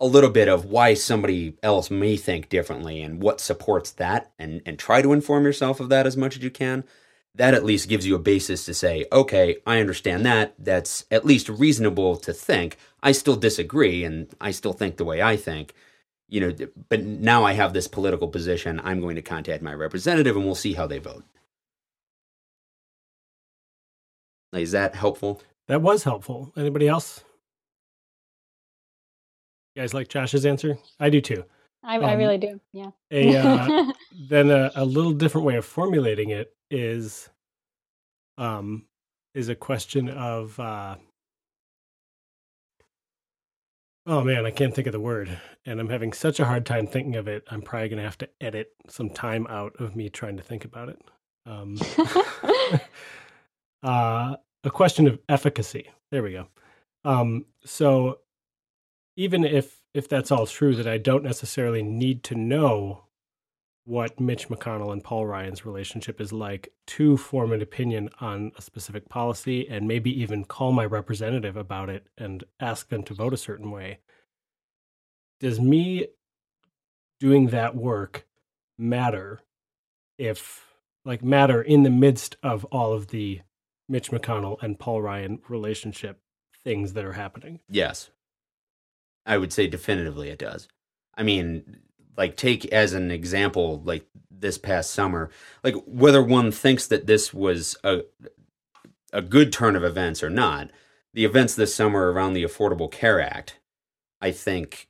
a 0.00 0.06
little 0.06 0.30
bit 0.30 0.48
of 0.48 0.64
why 0.64 0.94
somebody 0.94 1.56
else 1.62 1.90
may 1.90 2.16
think 2.16 2.48
differently 2.48 3.02
and 3.02 3.22
what 3.22 3.40
supports 3.40 3.90
that 3.92 4.32
and 4.38 4.62
and 4.64 4.78
try 4.78 5.02
to 5.02 5.12
inform 5.12 5.44
yourself 5.44 5.78
of 5.78 5.90
that 5.90 6.06
as 6.06 6.16
much 6.16 6.36
as 6.36 6.42
you 6.42 6.50
can. 6.50 6.84
That 7.34 7.54
at 7.54 7.64
least 7.64 7.88
gives 7.88 8.06
you 8.06 8.16
a 8.16 8.20
basis 8.20 8.64
to 8.64 8.74
say 8.74 9.06
okay 9.12 9.56
i 9.66 9.78
understand 9.78 10.24
that. 10.26 10.54
That's 10.58 11.04
at 11.10 11.26
least 11.26 11.48
reasonable 11.48 12.16
to 12.16 12.32
think. 12.32 12.76
I 13.02 13.12
still 13.12 13.36
disagree 13.36 14.04
and 14.04 14.34
i 14.40 14.50
still 14.50 14.72
think 14.72 14.96
the 14.96 15.04
way 15.04 15.22
i 15.22 15.36
think. 15.36 15.74
You 16.28 16.40
know 16.40 16.66
but 16.88 17.02
now 17.02 17.44
i 17.44 17.52
have 17.52 17.72
this 17.74 17.88
political 17.88 18.28
position. 18.28 18.80
I'm 18.82 19.00
going 19.00 19.16
to 19.16 19.22
contact 19.22 19.62
my 19.62 19.74
representative 19.74 20.34
and 20.36 20.44
we'll 20.46 20.54
see 20.54 20.74
how 20.74 20.86
they 20.86 20.98
vote 20.98 21.24
is 24.52 24.72
that 24.72 24.94
helpful 24.94 25.42
that 25.68 25.82
was 25.82 26.04
helpful 26.04 26.52
anybody 26.56 26.88
else 26.88 27.24
you 29.74 29.82
guys 29.82 29.94
like 29.94 30.08
Josh's 30.08 30.46
answer? 30.46 30.78
I 30.98 31.10
do 31.10 31.20
too. 31.20 31.44
I, 31.82 31.96
um, 31.96 32.04
I 32.04 32.14
really 32.14 32.38
do. 32.38 32.60
Yeah. 32.72 32.90
A, 33.10 33.36
uh, 33.36 33.92
then 34.28 34.50
a, 34.50 34.70
a, 34.74 34.84
little 34.84 35.12
different 35.12 35.46
way 35.46 35.56
of 35.56 35.64
formulating 35.64 36.30
it 36.30 36.52
is, 36.70 37.28
um, 38.36 38.84
is 39.34 39.48
a 39.48 39.54
question 39.54 40.08
of, 40.08 40.58
uh, 40.58 40.96
oh 44.06 44.22
man, 44.22 44.44
I 44.44 44.50
can't 44.50 44.74
think 44.74 44.88
of 44.88 44.92
the 44.92 45.00
word, 45.00 45.38
and 45.64 45.78
I'm 45.78 45.88
having 45.88 46.12
such 46.12 46.40
a 46.40 46.44
hard 46.44 46.66
time 46.66 46.86
thinking 46.86 47.16
of 47.16 47.28
it. 47.28 47.44
I'm 47.48 47.62
probably 47.62 47.90
gonna 47.90 48.02
have 48.02 48.18
to 48.18 48.28
edit 48.40 48.72
some 48.88 49.08
time 49.08 49.46
out 49.48 49.74
of 49.78 49.94
me 49.94 50.08
trying 50.08 50.36
to 50.36 50.42
think 50.42 50.64
about 50.64 50.88
it. 50.88 51.00
Um, 51.46 51.78
uh, 53.82 54.36
a 54.64 54.70
question 54.70 55.06
of 55.06 55.18
efficacy. 55.28 55.90
There 56.10 56.22
we 56.22 56.32
go. 56.32 56.46
Um, 57.04 57.46
so 57.64 58.18
even 59.16 59.44
if 59.44 59.80
if 59.92 60.08
that's 60.08 60.30
all 60.30 60.46
true, 60.46 60.74
that 60.76 60.86
I 60.86 60.98
don't 60.98 61.24
necessarily 61.24 61.82
need 61.82 62.22
to 62.24 62.34
know 62.34 63.04
what 63.84 64.20
Mitch 64.20 64.48
McConnell 64.48 64.92
and 64.92 65.02
Paul 65.02 65.26
Ryan's 65.26 65.66
relationship 65.66 66.20
is 66.20 66.32
like 66.32 66.72
to 66.86 67.16
form 67.16 67.52
an 67.52 67.60
opinion 67.60 68.08
on 68.20 68.52
a 68.56 68.62
specific 68.62 69.08
policy 69.08 69.68
and 69.68 69.88
maybe 69.88 70.20
even 70.20 70.44
call 70.44 70.70
my 70.70 70.84
representative 70.84 71.56
about 71.56 71.88
it 71.88 72.06
and 72.16 72.44
ask 72.60 72.88
them 72.88 73.02
to 73.02 73.14
vote 73.14 73.34
a 73.34 73.38
certain 73.38 73.70
way. 73.70 73.98
Does 75.40 75.58
me 75.58 76.06
doing 77.18 77.48
that 77.48 77.74
work 77.74 78.26
matter 78.78 79.40
if, 80.18 80.66
like, 81.04 81.24
matter 81.24 81.60
in 81.60 81.82
the 81.82 81.90
midst 81.90 82.36
of 82.42 82.64
all 82.66 82.92
of 82.92 83.08
the 83.08 83.40
Mitch 83.90 84.10
McConnell 84.10 84.62
and 84.62 84.78
Paul 84.78 85.02
Ryan 85.02 85.40
relationship 85.48 86.20
things 86.62 86.92
that 86.92 87.04
are 87.04 87.12
happening? 87.12 87.60
Yes. 87.68 88.10
I 89.26 89.36
would 89.36 89.52
say 89.52 89.66
definitively 89.66 90.30
it 90.30 90.38
does. 90.38 90.68
I 91.14 91.22
mean, 91.22 91.80
like 92.16 92.36
take 92.36 92.66
as 92.66 92.92
an 92.92 93.10
example, 93.10 93.82
like 93.84 94.06
this 94.30 94.58
past 94.58 94.92
summer, 94.92 95.30
like 95.64 95.74
whether 95.86 96.22
one 96.22 96.50
thinks 96.52 96.86
that 96.86 97.06
this 97.06 97.34
was 97.34 97.76
a 97.84 98.02
a 99.12 99.20
good 99.20 99.52
turn 99.52 99.74
of 99.74 99.82
events 99.82 100.22
or 100.22 100.30
not, 100.30 100.70
the 101.12 101.24
events 101.24 101.54
this 101.54 101.74
summer 101.74 102.12
around 102.12 102.32
the 102.32 102.44
Affordable 102.44 102.90
Care 102.90 103.20
Act, 103.20 103.58
I 104.20 104.30
think, 104.30 104.88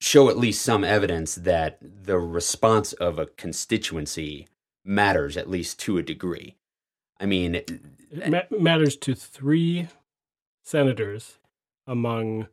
show 0.00 0.28
at 0.28 0.38
least 0.38 0.62
some 0.62 0.84
evidence 0.84 1.34
that 1.34 1.78
the 1.80 2.18
response 2.18 2.92
of 2.94 3.18
a 3.18 3.26
constituency 3.26 4.46
matters 4.84 5.36
at 5.36 5.50
least 5.50 5.80
to 5.80 5.98
a 5.98 6.02
degree. 6.02 6.56
I 7.18 7.26
mean, 7.26 7.62
it 8.12 8.30
ma- 8.30 8.58
matters 8.58 8.96
to 8.96 9.14
three 9.14 9.88
senators 10.62 11.38
among 11.86 12.48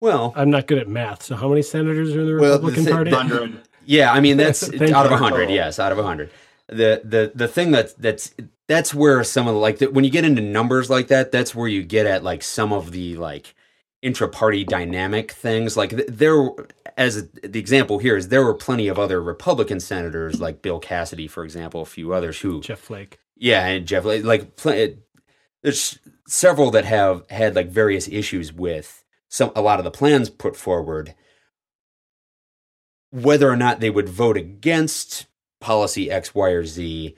well, 0.00 0.34
I'm 0.36 0.50
not 0.50 0.66
good 0.66 0.78
at 0.78 0.88
math. 0.88 1.22
So 1.22 1.34
how 1.36 1.48
many 1.48 1.62
senators 1.62 2.14
are 2.14 2.20
in 2.20 2.26
the 2.26 2.36
well, 2.38 2.52
Republican 2.54 2.84
the 2.84 2.90
th- 2.90 2.94
Party? 2.94 3.10
Hundred. 3.10 3.60
Yeah, 3.86 4.12
I 4.12 4.20
mean 4.20 4.38
that's 4.38 4.62
out 4.80 5.04
of 5.04 5.12
a 5.12 5.18
hundred. 5.18 5.50
Yes, 5.50 5.78
out 5.78 5.92
of 5.92 5.98
a 5.98 6.02
hundred. 6.02 6.30
The 6.68 7.02
the 7.04 7.32
the 7.34 7.46
thing 7.46 7.72
that 7.72 7.94
that's 7.98 8.34
that's 8.66 8.94
where 8.94 9.22
some 9.24 9.46
of 9.46 9.52
the 9.54 9.60
like 9.60 9.78
the, 9.78 9.90
when 9.90 10.04
you 10.04 10.10
get 10.10 10.24
into 10.24 10.40
numbers 10.40 10.88
like 10.88 11.08
that, 11.08 11.30
that's 11.30 11.54
where 11.54 11.68
you 11.68 11.82
get 11.82 12.06
at 12.06 12.24
like 12.24 12.42
some 12.42 12.72
of 12.72 12.92
the 12.92 13.16
like 13.16 13.54
intra-party 14.00 14.64
dynamic 14.64 15.32
things. 15.32 15.76
Like 15.76 15.90
there, 16.06 16.48
as 16.96 17.28
the 17.28 17.58
example 17.58 17.98
here 17.98 18.16
is, 18.16 18.28
there 18.28 18.44
were 18.44 18.54
plenty 18.54 18.88
of 18.88 18.98
other 18.98 19.20
Republican 19.20 19.80
senators 19.80 20.40
like 20.40 20.62
Bill 20.62 20.78
Cassidy, 20.78 21.26
for 21.26 21.44
example, 21.44 21.82
a 21.82 21.86
few 21.86 22.14
others 22.14 22.40
who 22.40 22.62
Jeff 22.62 22.80
Flake. 22.80 23.18
Yeah, 23.36 23.66
and 23.66 23.86
Jeff 23.86 24.04
like 24.04 24.56
there's 25.62 25.98
several 26.26 26.70
that 26.70 26.84
have 26.84 27.28
had 27.30 27.54
like 27.54 27.68
various 27.68 28.08
issues 28.08 28.52
with 28.52 29.04
some 29.28 29.50
a 29.56 29.62
lot 29.62 29.78
of 29.78 29.84
the 29.84 29.90
plans 29.90 30.30
put 30.30 30.56
forward, 30.56 31.14
whether 33.10 33.50
or 33.50 33.56
not 33.56 33.80
they 33.80 33.90
would 33.90 34.08
vote 34.08 34.36
against 34.36 35.26
policy 35.60 36.10
X, 36.10 36.34
Y, 36.34 36.50
or 36.50 36.64
Z, 36.64 37.16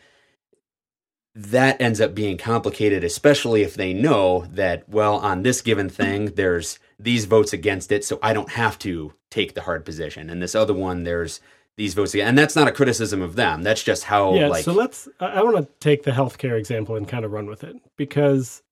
that 1.35 1.81
ends 1.81 2.01
up 2.01 2.15
being 2.15 2.39
complicated, 2.39 3.05
especially 3.05 3.63
if 3.63 3.75
they 3.75 3.93
know 3.93 4.47
that, 4.51 4.89
well, 4.89 5.17
on 5.17 5.43
this 5.43 5.61
given 5.61 5.91
thing, 5.91 6.27
there's 6.35 6.79
these 6.99 7.27
votes 7.27 7.53
against 7.53 7.93
it, 7.93 8.05
so 8.05 8.19
I 8.23 8.33
don't 8.33 8.53
have 8.53 8.79
to 8.81 9.13
take 9.31 9.55
the 9.55 9.63
hard 9.63 9.85
position. 9.85 10.31
And 10.31 10.41
this 10.41 10.55
other 10.55 10.73
one, 10.73 11.05
there's 11.05 11.41
these 11.77 11.95
votes 11.95 12.15
again. 12.15 12.29
And 12.29 12.39
that's 12.39 12.57
not 12.57 12.69
a 12.69 12.73
criticism 12.73 13.21
of 13.23 13.37
them. 13.37 13.63
That's 13.63 13.83
just 13.83 14.05
how, 14.05 14.35
yeah, 14.35 14.49
like. 14.49 14.65
So 14.65 14.73
let's, 14.73 15.09
I 15.21 15.43
want 15.43 15.57
to 15.57 15.69
take 15.81 16.05
the 16.05 16.11
healthcare 16.11 16.59
example 16.59 16.97
and 16.97 17.07
kind 17.07 17.25
of 17.25 17.33
run 17.33 17.47
with 17.47 17.65
it 17.65 17.77
because 17.97 18.63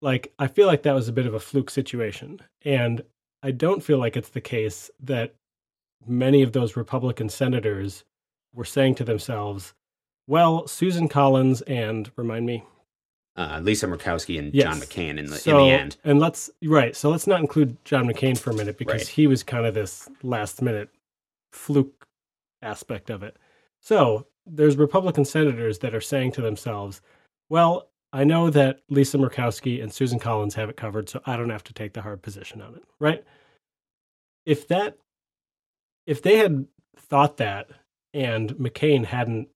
like 0.00 0.32
I 0.38 0.46
feel 0.46 0.66
like 0.66 0.82
that 0.82 0.94
was 0.94 1.08
a 1.08 1.12
bit 1.12 1.26
of 1.26 1.34
a 1.34 1.40
fluke 1.40 1.70
situation. 1.70 2.40
And 2.64 3.02
I 3.42 3.50
don't 3.50 3.82
feel 3.82 3.98
like 3.98 4.16
it's 4.16 4.30
the 4.30 4.40
case 4.40 4.90
that 5.00 5.34
many 6.06 6.42
of 6.42 6.52
those 6.52 6.76
Republican 6.76 7.28
senators 7.28 8.04
were 8.54 8.64
saying 8.64 8.94
to 8.96 9.04
themselves, 9.04 9.74
well, 10.26 10.66
Susan 10.66 11.08
Collins 11.08 11.60
and 11.62 12.10
remind 12.16 12.46
me, 12.46 12.64
uh, 13.36 13.60
Lisa 13.62 13.86
Murkowski 13.86 14.38
and 14.38 14.52
Yes. 14.52 14.64
John 14.64 14.80
McCain 14.80 15.18
in 15.18 15.26
the 15.26 15.36
so, 15.36 15.58
in 15.58 15.64
the 15.64 15.70
end. 15.70 15.96
And 16.04 16.18
let's 16.18 16.50
right. 16.64 16.96
So 16.96 17.08
let's 17.10 17.26
not 17.26 17.40
include 17.40 17.76
John 17.84 18.06
McCain 18.06 18.36
for 18.36 18.50
a 18.50 18.54
minute 18.54 18.78
because 18.78 19.02
Right. 19.02 19.08
he 19.08 19.26
was 19.26 19.44
kind 19.44 19.64
of 19.64 19.74
this 19.74 20.08
last 20.22 20.60
minute 20.60 20.90
fluke 21.58 22.06
aspect 22.62 23.10
of 23.10 23.22
it. 23.22 23.36
So 23.80 24.26
there's 24.46 24.76
Republican 24.76 25.24
senators 25.24 25.78
that 25.80 25.94
are 25.94 26.00
saying 26.00 26.32
to 26.32 26.42
themselves, 26.42 27.00
"Well, 27.48 27.90
I 28.12 28.24
know 28.24 28.50
that 28.50 28.80
Lisa 28.88 29.18
Murkowski 29.18 29.82
and 29.82 29.92
Susan 29.92 30.18
Collins 30.18 30.54
have 30.54 30.70
it 30.70 30.76
covered, 30.76 31.08
so 31.08 31.20
I 31.26 31.36
don't 31.36 31.50
have 31.50 31.64
to 31.64 31.74
take 31.74 31.92
the 31.92 32.02
hard 32.02 32.22
position 32.22 32.62
on 32.62 32.74
it." 32.74 32.84
Right? 32.98 33.24
If 34.46 34.68
that, 34.68 34.98
if 36.06 36.22
they 36.22 36.38
had 36.38 36.66
thought 36.96 37.36
that 37.36 37.70
and 38.14 38.54
McCain 38.56 39.04
hadn't 39.04 39.48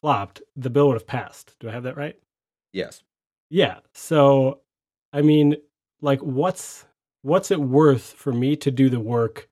flopped, 0.00 0.42
the 0.56 0.70
bill 0.70 0.88
would 0.88 0.94
have 0.94 1.06
passed. 1.06 1.54
Do 1.60 1.68
I 1.68 1.72
have 1.72 1.84
that 1.84 1.96
right? 1.96 2.18
Yes. 2.72 3.02
Yeah. 3.50 3.80
So, 3.92 4.60
I 5.12 5.22
mean, 5.22 5.56
like, 6.00 6.20
what's 6.20 6.86
what's 7.22 7.50
it 7.50 7.60
worth 7.60 8.12
for 8.14 8.32
me 8.32 8.56
to 8.56 8.70
do 8.70 8.88
the 8.88 9.00
work 9.00 9.48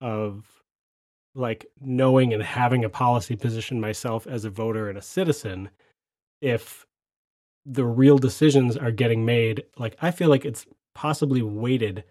of 0.00 0.61
like 1.34 1.66
knowing 1.80 2.32
and 2.32 2.42
having 2.42 2.84
a 2.84 2.90
policy 2.90 3.36
position 3.36 3.80
myself 3.80 4.26
as 4.26 4.44
a 4.44 4.50
voter 4.50 4.88
and 4.88 4.98
a 4.98 5.02
citizen 5.02 5.70
if 6.40 6.86
the 7.64 7.84
real 7.84 8.18
decisions 8.18 8.76
are 8.76 8.90
getting 8.90 9.24
made 9.24 9.64
like 9.78 9.96
i 10.02 10.10
feel 10.10 10.28
like 10.28 10.44
it's 10.44 10.66
possibly 10.94 11.42
weighted 11.42 12.04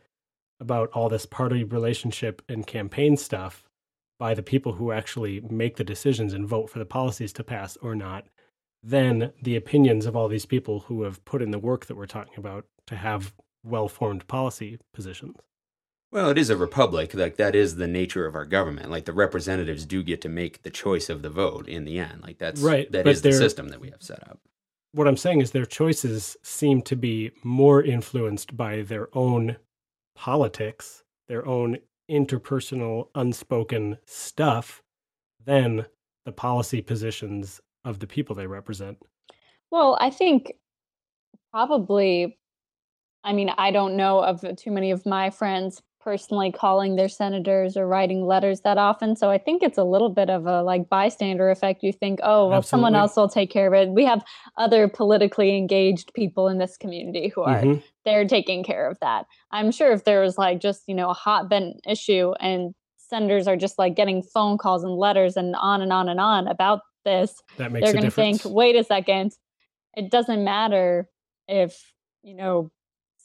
about 0.59 0.89
all 0.91 1.09
this 1.09 1.25
party 1.25 1.63
relationship 1.63 2.41
and 2.47 2.67
campaign 2.67 3.17
stuff 3.17 3.67
by 4.19 4.35
the 4.35 4.43
people 4.43 4.73
who 4.73 4.91
actually 4.91 5.41
make 5.49 5.77
the 5.77 5.83
decisions 5.83 6.33
and 6.33 6.47
vote 6.47 6.69
for 6.69 6.77
the 6.77 6.85
policies 6.85 7.33
to 7.33 7.43
pass 7.43 7.75
or 7.77 7.95
not 7.95 8.27
than 8.83 9.33
the 9.41 9.55
opinions 9.55 10.05
of 10.05 10.15
all 10.15 10.27
these 10.27 10.45
people 10.45 10.81
who 10.81 11.03
have 11.03 11.23
put 11.25 11.41
in 11.41 11.51
the 11.51 11.59
work 11.59 11.87
that 11.87 11.95
we're 11.95 12.05
talking 12.05 12.37
about 12.37 12.65
to 12.87 12.95
have 12.95 13.33
well 13.63 13.87
formed 13.87 14.27
policy 14.27 14.79
positions. 14.93 15.37
Well, 16.11 16.29
it 16.29 16.37
is 16.37 16.49
a 16.49 16.57
republic. 16.57 17.13
Like 17.13 17.37
that 17.37 17.55
is 17.55 17.75
the 17.77 17.87
nature 17.87 18.25
of 18.25 18.35
our 18.35 18.45
government. 18.45 18.91
Like 18.91 19.05
the 19.05 19.13
representatives 19.13 19.85
do 19.85 20.03
get 20.03 20.21
to 20.21 20.29
make 20.29 20.63
the 20.63 20.69
choice 20.69 21.09
of 21.09 21.21
the 21.21 21.29
vote 21.29 21.67
in 21.67 21.85
the 21.85 21.99
end. 21.99 22.21
Like 22.21 22.37
that's 22.37 22.61
Right, 22.61 22.91
That 22.91 23.05
but 23.05 23.11
is 23.11 23.21
the 23.21 23.31
system 23.33 23.69
that 23.69 23.79
we 23.79 23.89
have 23.89 24.03
set 24.03 24.21
up. 24.29 24.39
What 24.93 25.07
I'm 25.07 25.17
saying 25.17 25.39
is 25.41 25.51
their 25.51 25.65
choices 25.65 26.35
seem 26.43 26.81
to 26.83 26.97
be 26.97 27.31
more 27.43 27.81
influenced 27.81 28.57
by 28.57 28.81
their 28.81 29.07
own 29.13 29.55
politics, 30.15 31.03
their 31.29 31.45
own 31.47 31.77
interpersonal, 32.09 33.07
unspoken 33.15 33.97
stuff 34.05 34.83
than 35.45 35.85
the 36.25 36.33
policy 36.33 36.81
positions 36.81 37.61
of 37.85 37.99
the 37.99 38.07
people 38.07 38.35
they 38.35 38.47
represent. 38.47 38.97
Well, 39.71 39.97
I 40.01 40.09
think 40.09 40.51
probably, 41.51 42.37
I 43.23 43.31
mean, 43.31 43.49
I 43.57 43.71
don't 43.71 43.95
know 43.95 44.19
of 44.19 44.43
too 44.57 44.71
many 44.71 44.91
of 44.91 45.05
my 45.05 45.29
friends 45.29 45.81
personally 46.03 46.51
calling 46.51 46.95
their 46.95 47.09
senators 47.09 47.77
or 47.77 47.87
writing 47.87 48.25
letters 48.25 48.61
that 48.61 48.77
often. 48.77 49.15
So 49.15 49.29
I 49.29 49.37
think 49.37 49.61
it's 49.63 49.77
a 49.77 49.83
little 49.83 50.09
bit 50.09 50.29
of 50.29 50.45
a 50.47 50.63
like 50.63 50.89
bystander 50.89 51.49
effect. 51.49 51.83
You 51.83 51.93
think, 51.93 52.19
oh, 52.23 52.47
well, 52.49 52.61
someone 52.61 52.95
else 52.95 53.15
will 53.15 53.29
take 53.29 53.51
care 53.51 53.67
of 53.67 53.73
it. 53.73 53.89
We 53.93 54.05
have 54.05 54.23
other 54.57 54.87
politically 54.87 55.55
engaged 55.55 56.13
people 56.13 56.47
in 56.47 56.57
this 56.57 56.77
community 56.77 57.29
who 57.29 57.41
are 57.43 57.61
Mhm. 57.61 57.83
they're 58.03 58.27
taking 58.27 58.63
care 58.63 58.87
of 58.89 58.99
that. 59.01 59.27
I'm 59.51 59.71
sure 59.71 59.91
if 59.91 60.03
there 60.05 60.21
was 60.21 60.37
like 60.37 60.59
just, 60.59 60.83
you 60.87 60.95
know, 60.95 61.09
a 61.09 61.13
hot 61.13 61.49
button 61.49 61.79
issue 61.87 62.33
and 62.39 62.73
senators 62.97 63.47
are 63.47 63.57
just 63.57 63.77
like 63.77 63.95
getting 63.95 64.23
phone 64.23 64.57
calls 64.57 64.83
and 64.83 64.93
letters 64.95 65.37
and 65.37 65.55
on 65.57 65.81
and 65.81 65.93
on 65.93 66.09
and 66.09 66.19
on 66.19 66.47
about 66.47 66.81
this, 67.05 67.41
That 67.57 67.71
makes 67.71 67.85
they're 67.85 67.93
going 67.93 68.05
to 68.05 68.11
think, 68.11 68.41
wait 68.45 68.75
a 68.75 68.83
second, 68.83 69.33
it 69.95 70.09
doesn't 70.09 70.43
matter 70.43 71.09
if, 71.47 71.93
you 72.23 72.33
know, 72.33 72.71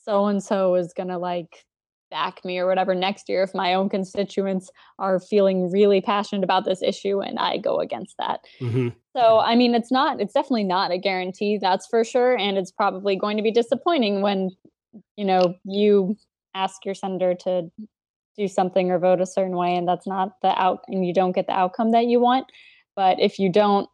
so 0.05 0.27
and 0.27 0.43
so 0.43 0.75
is 0.75 0.93
going 0.93 1.09
to 1.09 1.19
like 1.19 1.65
back 2.11 2.45
me 2.45 2.59
or 2.59 2.67
whatever 2.67 2.95
next 2.95 3.29
year 3.29 3.43
if 3.43 3.55
my 3.55 3.75
own 3.75 3.89
constituents 3.89 4.71
are 4.99 5.19
feeling 5.19 5.71
really 5.71 6.01
passionate 6.01 6.45
about 6.45 6.65
this 6.65 6.83
issue 6.83 7.21
and 7.21 7.39
I 7.39 7.59
go 7.59 7.81
against 7.81 8.17
that. 8.19 8.41
Mhm. 8.61 8.95
So, 9.17 9.39
I 9.39 9.57
mean, 9.57 9.75
it's 9.75 9.91
not, 9.91 10.21
it's 10.21 10.35
definitely 10.35 10.65
not 10.65 10.91
a 10.91 10.99
guarantee, 10.99 11.59
that's 11.61 11.87
for 11.87 12.05
sure. 12.05 12.37
And 12.37 12.59
it's 12.59 12.71
probably 12.71 13.17
going 13.17 13.37
to 13.39 13.43
be 13.43 13.51
disappointing 13.51 14.21
when, 14.21 14.51
you 15.17 15.25
know, 15.25 15.55
you 15.65 16.17
ask 16.55 16.85
your 16.85 16.95
senator 16.95 17.35
to 17.35 17.71
do 18.37 18.47
something 18.47 18.91
or 18.91 18.99
vote 18.99 19.21
a 19.21 19.27
certain 19.27 19.57
way 19.57 19.75
and 19.75 19.89
that's 19.89 20.07
not 20.07 20.33
the 20.43 20.49
out, 20.61 20.81
and 20.89 21.07
you 21.07 21.15
don't 21.15 21.33
get 21.33 21.47
the 21.47 21.55
outcome 21.55 21.93
that 21.93 22.07
you 22.07 22.21
want. 22.21 22.47
But 22.95 23.19
if 23.21 23.39
you 23.39 23.51
don't, 23.51 23.89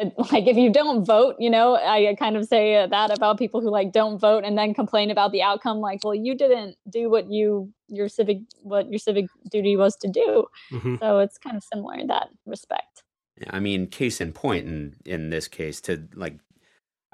like 0.32 0.46
if 0.46 0.56
you 0.56 0.72
don't 0.72 1.04
vote, 1.04 1.36
you 1.38 1.50
know, 1.50 1.76
I 1.76 2.14
kind 2.18 2.36
of 2.36 2.46
say 2.46 2.76
uh, 2.76 2.86
that 2.88 3.16
about 3.16 3.38
people 3.38 3.60
who 3.60 3.70
like 3.70 3.92
don't 3.92 4.18
vote 4.18 4.44
and 4.44 4.56
then 4.56 4.74
complain 4.74 5.10
about 5.10 5.32
the 5.32 5.42
outcome. 5.42 5.78
Like, 5.78 6.00
well, 6.04 6.14
you 6.14 6.34
didn't 6.34 6.76
do 6.88 7.10
what 7.10 7.30
you 7.30 7.72
your 7.88 8.08
civic 8.08 8.38
what 8.62 8.88
your 8.90 8.98
civic 8.98 9.26
duty 9.50 9.76
was 9.76 9.96
to 9.96 10.08
do. 10.08 10.46
Mhm. 10.72 10.98
So 11.00 11.18
it's 11.18 11.38
kind 11.38 11.56
of 11.56 11.64
similar 11.64 11.94
in 11.96 12.06
that 12.08 12.28
respect. 12.46 13.02
I 13.48 13.60
mean, 13.60 13.86
case 13.86 14.20
in 14.20 14.32
point 14.32 14.66
in 14.66 14.96
in 15.04 15.30
this 15.30 15.48
case 15.48 15.80
to 15.82 16.08
like 16.14 16.38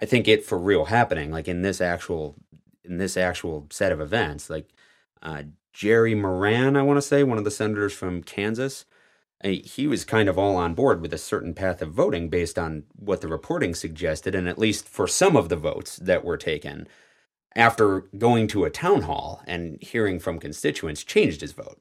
I 0.00 0.06
think 0.06 0.28
it 0.28 0.44
for 0.44 0.58
real 0.58 0.86
happening, 0.86 1.30
like 1.30 1.48
in 1.48 1.62
this 1.62 1.80
actual 1.80 2.36
in 2.84 2.98
this 2.98 3.16
actual 3.16 3.66
set 3.70 3.92
of 3.92 4.00
events, 4.00 4.48
like 4.50 4.70
uh 5.22 5.44
Jerry 5.72 6.14
Moran, 6.14 6.76
I 6.76 6.82
want 6.82 6.96
to 6.96 7.02
say, 7.02 7.22
one 7.22 7.36
of 7.36 7.44
the 7.44 7.50
senators 7.50 7.92
from 7.92 8.22
Kansas, 8.22 8.86
he 9.44 9.86
was 9.86 10.04
kind 10.04 10.28
of 10.28 10.38
all 10.38 10.56
on 10.56 10.74
board 10.74 11.00
with 11.00 11.12
a 11.12 11.18
certain 11.18 11.54
path 11.54 11.82
of 11.82 11.92
voting 11.92 12.28
based 12.28 12.58
on 12.58 12.84
what 12.96 13.20
the 13.20 13.28
reporting 13.28 13.74
suggested, 13.74 14.34
and 14.34 14.48
at 14.48 14.58
least 14.58 14.88
for 14.88 15.06
some 15.06 15.36
of 15.36 15.48
the 15.48 15.56
votes 15.56 15.96
that 15.96 16.24
were 16.24 16.36
taken, 16.36 16.88
after 17.54 18.02
going 18.18 18.48
to 18.48 18.64
a 18.64 18.70
town 18.70 19.02
hall 19.02 19.42
and 19.46 19.80
hearing 19.82 20.18
from 20.18 20.38
constituents, 20.38 21.04
changed 21.04 21.40
his 21.40 21.52
vote. 21.52 21.80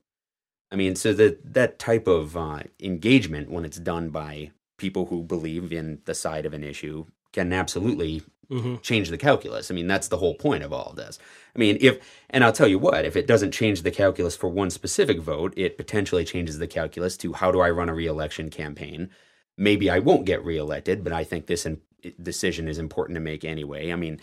I 0.71 0.75
mean, 0.75 0.95
so 0.95 1.13
that 1.13 1.53
that 1.53 1.79
type 1.79 2.07
of 2.07 2.35
uh, 2.35 2.63
engagement, 2.79 3.49
when 3.49 3.65
it's 3.65 3.79
done 3.79 4.09
by 4.09 4.51
people 4.77 5.05
who 5.05 5.23
believe 5.23 5.71
in 5.71 5.99
the 6.05 6.13
side 6.13 6.45
of 6.45 6.53
an 6.53 6.63
issue, 6.63 7.05
can 7.31 7.53
absolutely 7.53 8.23
Mhm. 8.49 8.81
change 8.81 9.09
the 9.09 9.17
calculus. 9.17 9.71
I 9.71 9.73
mean, 9.73 9.87
that's 9.87 10.07
the 10.07 10.17
whole 10.17 10.35
point 10.35 10.63
of 10.63 10.71
all 10.73 10.87
of 10.91 10.95
this. 10.95 11.19
I 11.55 11.59
mean, 11.59 11.77
if 11.81 11.99
and 12.29 12.43
I'll 12.43 12.51
tell 12.53 12.67
you 12.67 12.79
what, 12.79 13.05
if 13.05 13.15
it 13.15 13.27
doesn't 13.27 13.51
change 13.51 13.81
the 13.81 13.91
calculus 13.91 14.35
for 14.35 14.47
one 14.49 14.69
specific 14.69 15.19
vote, 15.19 15.53
it 15.55 15.77
potentially 15.77 16.25
changes 16.25 16.59
the 16.59 16.67
calculus 16.67 17.17
to 17.17 17.33
how 17.33 17.51
do 17.51 17.59
I 17.61 17.69
run 17.69 17.89
a 17.89 17.93
reelection 17.93 18.49
campaign? 18.49 19.09
Maybe 19.57 19.89
I 19.89 19.99
won't 19.99 20.25
get 20.25 20.43
reelected, 20.43 21.03
but 21.03 21.13
I 21.13 21.23
think 21.23 21.47
this 21.47 21.65
in, 21.65 21.79
decision 22.21 22.67
is 22.67 22.77
important 22.77 23.15
to 23.15 23.21
make 23.21 23.43
anyway. 23.45 23.91
I 23.91 23.95
mean, 23.95 24.19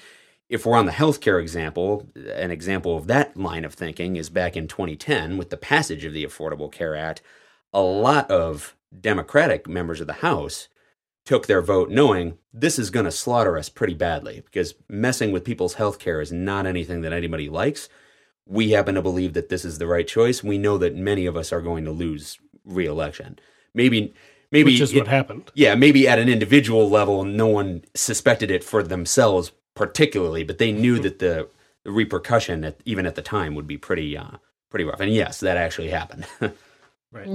if 0.49 0.67
we're 0.67 0.77
on 0.77 0.87
the 0.87 0.93
healthcare 0.93 1.41
example, 1.41 2.07
an 2.15 2.51
example 2.51 2.97
of 2.97 3.07
that 3.07 3.37
line 3.37 3.65
of 3.65 3.73
thinking 3.75 4.17
is 4.17 4.29
back 4.29 4.57
in 4.57 4.69
2010 4.69 5.39
with 5.39 5.49
the 5.51 5.57
passage 5.57 6.05
of 6.05 6.13
the 6.13 6.25
Affordable 6.25 6.71
Care 6.71 6.95
Act. 6.95 7.23
A 7.73 7.81
lot 7.81 8.31
of 8.31 8.77
Democratic 9.01 9.67
members 9.67 10.03
of 10.03 10.07
the 10.07 10.13
House 10.15 10.69
took 11.25 11.47
their 11.47 11.63
vote 11.63 11.89
knowing 11.91 12.37
this 12.53 12.79
is 12.79 12.91
going 12.91 13.05
to 13.07 13.13
slaughter 13.13 13.57
us 13.57 13.69
pretty 13.69 13.95
badly 13.95 14.43
because 14.45 14.75
messing 14.89 15.33
with 15.33 15.45
people's 15.45 15.75
health 15.75 15.99
care 15.99 16.21
is 16.21 16.33
not 16.33 16.67
anything 16.67 17.01
that 17.03 17.13
anybody 17.13 17.49
likes. 17.49 17.89
We 18.47 18.71
happen 18.71 18.97
to 18.97 19.03
believe 19.03 19.33
that 19.35 19.49
this 19.49 19.65
is 19.65 19.79
the 19.79 19.87
right 19.87 20.07
choice. 20.07 20.43
We 20.43 20.59
know 20.59 20.77
that 20.79 20.97
many 20.97 21.27
of 21.27 21.37
us 21.37 21.53
are 21.53 21.61
going 21.63 21.85
to 21.85 21.93
lose 21.93 22.39
reelection. 22.65 23.39
Maybe, 23.73 24.13
maybe 24.51 24.73
Which 24.73 24.81
is 24.81 24.93
it- 24.93 24.99
what 24.99 25.09
happened. 25.09 25.51
yeah, 25.55 25.75
maybe 25.77 26.09
at 26.09 26.19
an 26.19 26.29
individual 26.29 26.91
level, 26.91 27.25
no 27.25 27.47
one 27.47 27.85
suspected 27.95 28.51
it 28.51 28.65
for 28.65 28.83
themselves 28.83 29.53
particularly, 29.75 30.43
but 30.45 30.59
they 30.59 30.73
knew 30.73 30.99
that 30.99 31.19
the, 31.21 31.49
the 31.85 31.91
repercussion, 31.93 32.65
at, 32.65 32.81
even 32.85 33.07
at 33.07 33.15
the 33.15 33.23
time, 33.23 33.55
would 33.55 33.67
be 33.67 33.79
pretty, 33.79 34.17
uh, 34.19 34.33
pretty 34.71 34.85
rough. 34.85 35.01
And 35.01 35.13
yes, 35.15 35.41
that 35.41 35.57
actually 35.57 35.89
happened. 35.91 36.27
Right. 37.15 37.29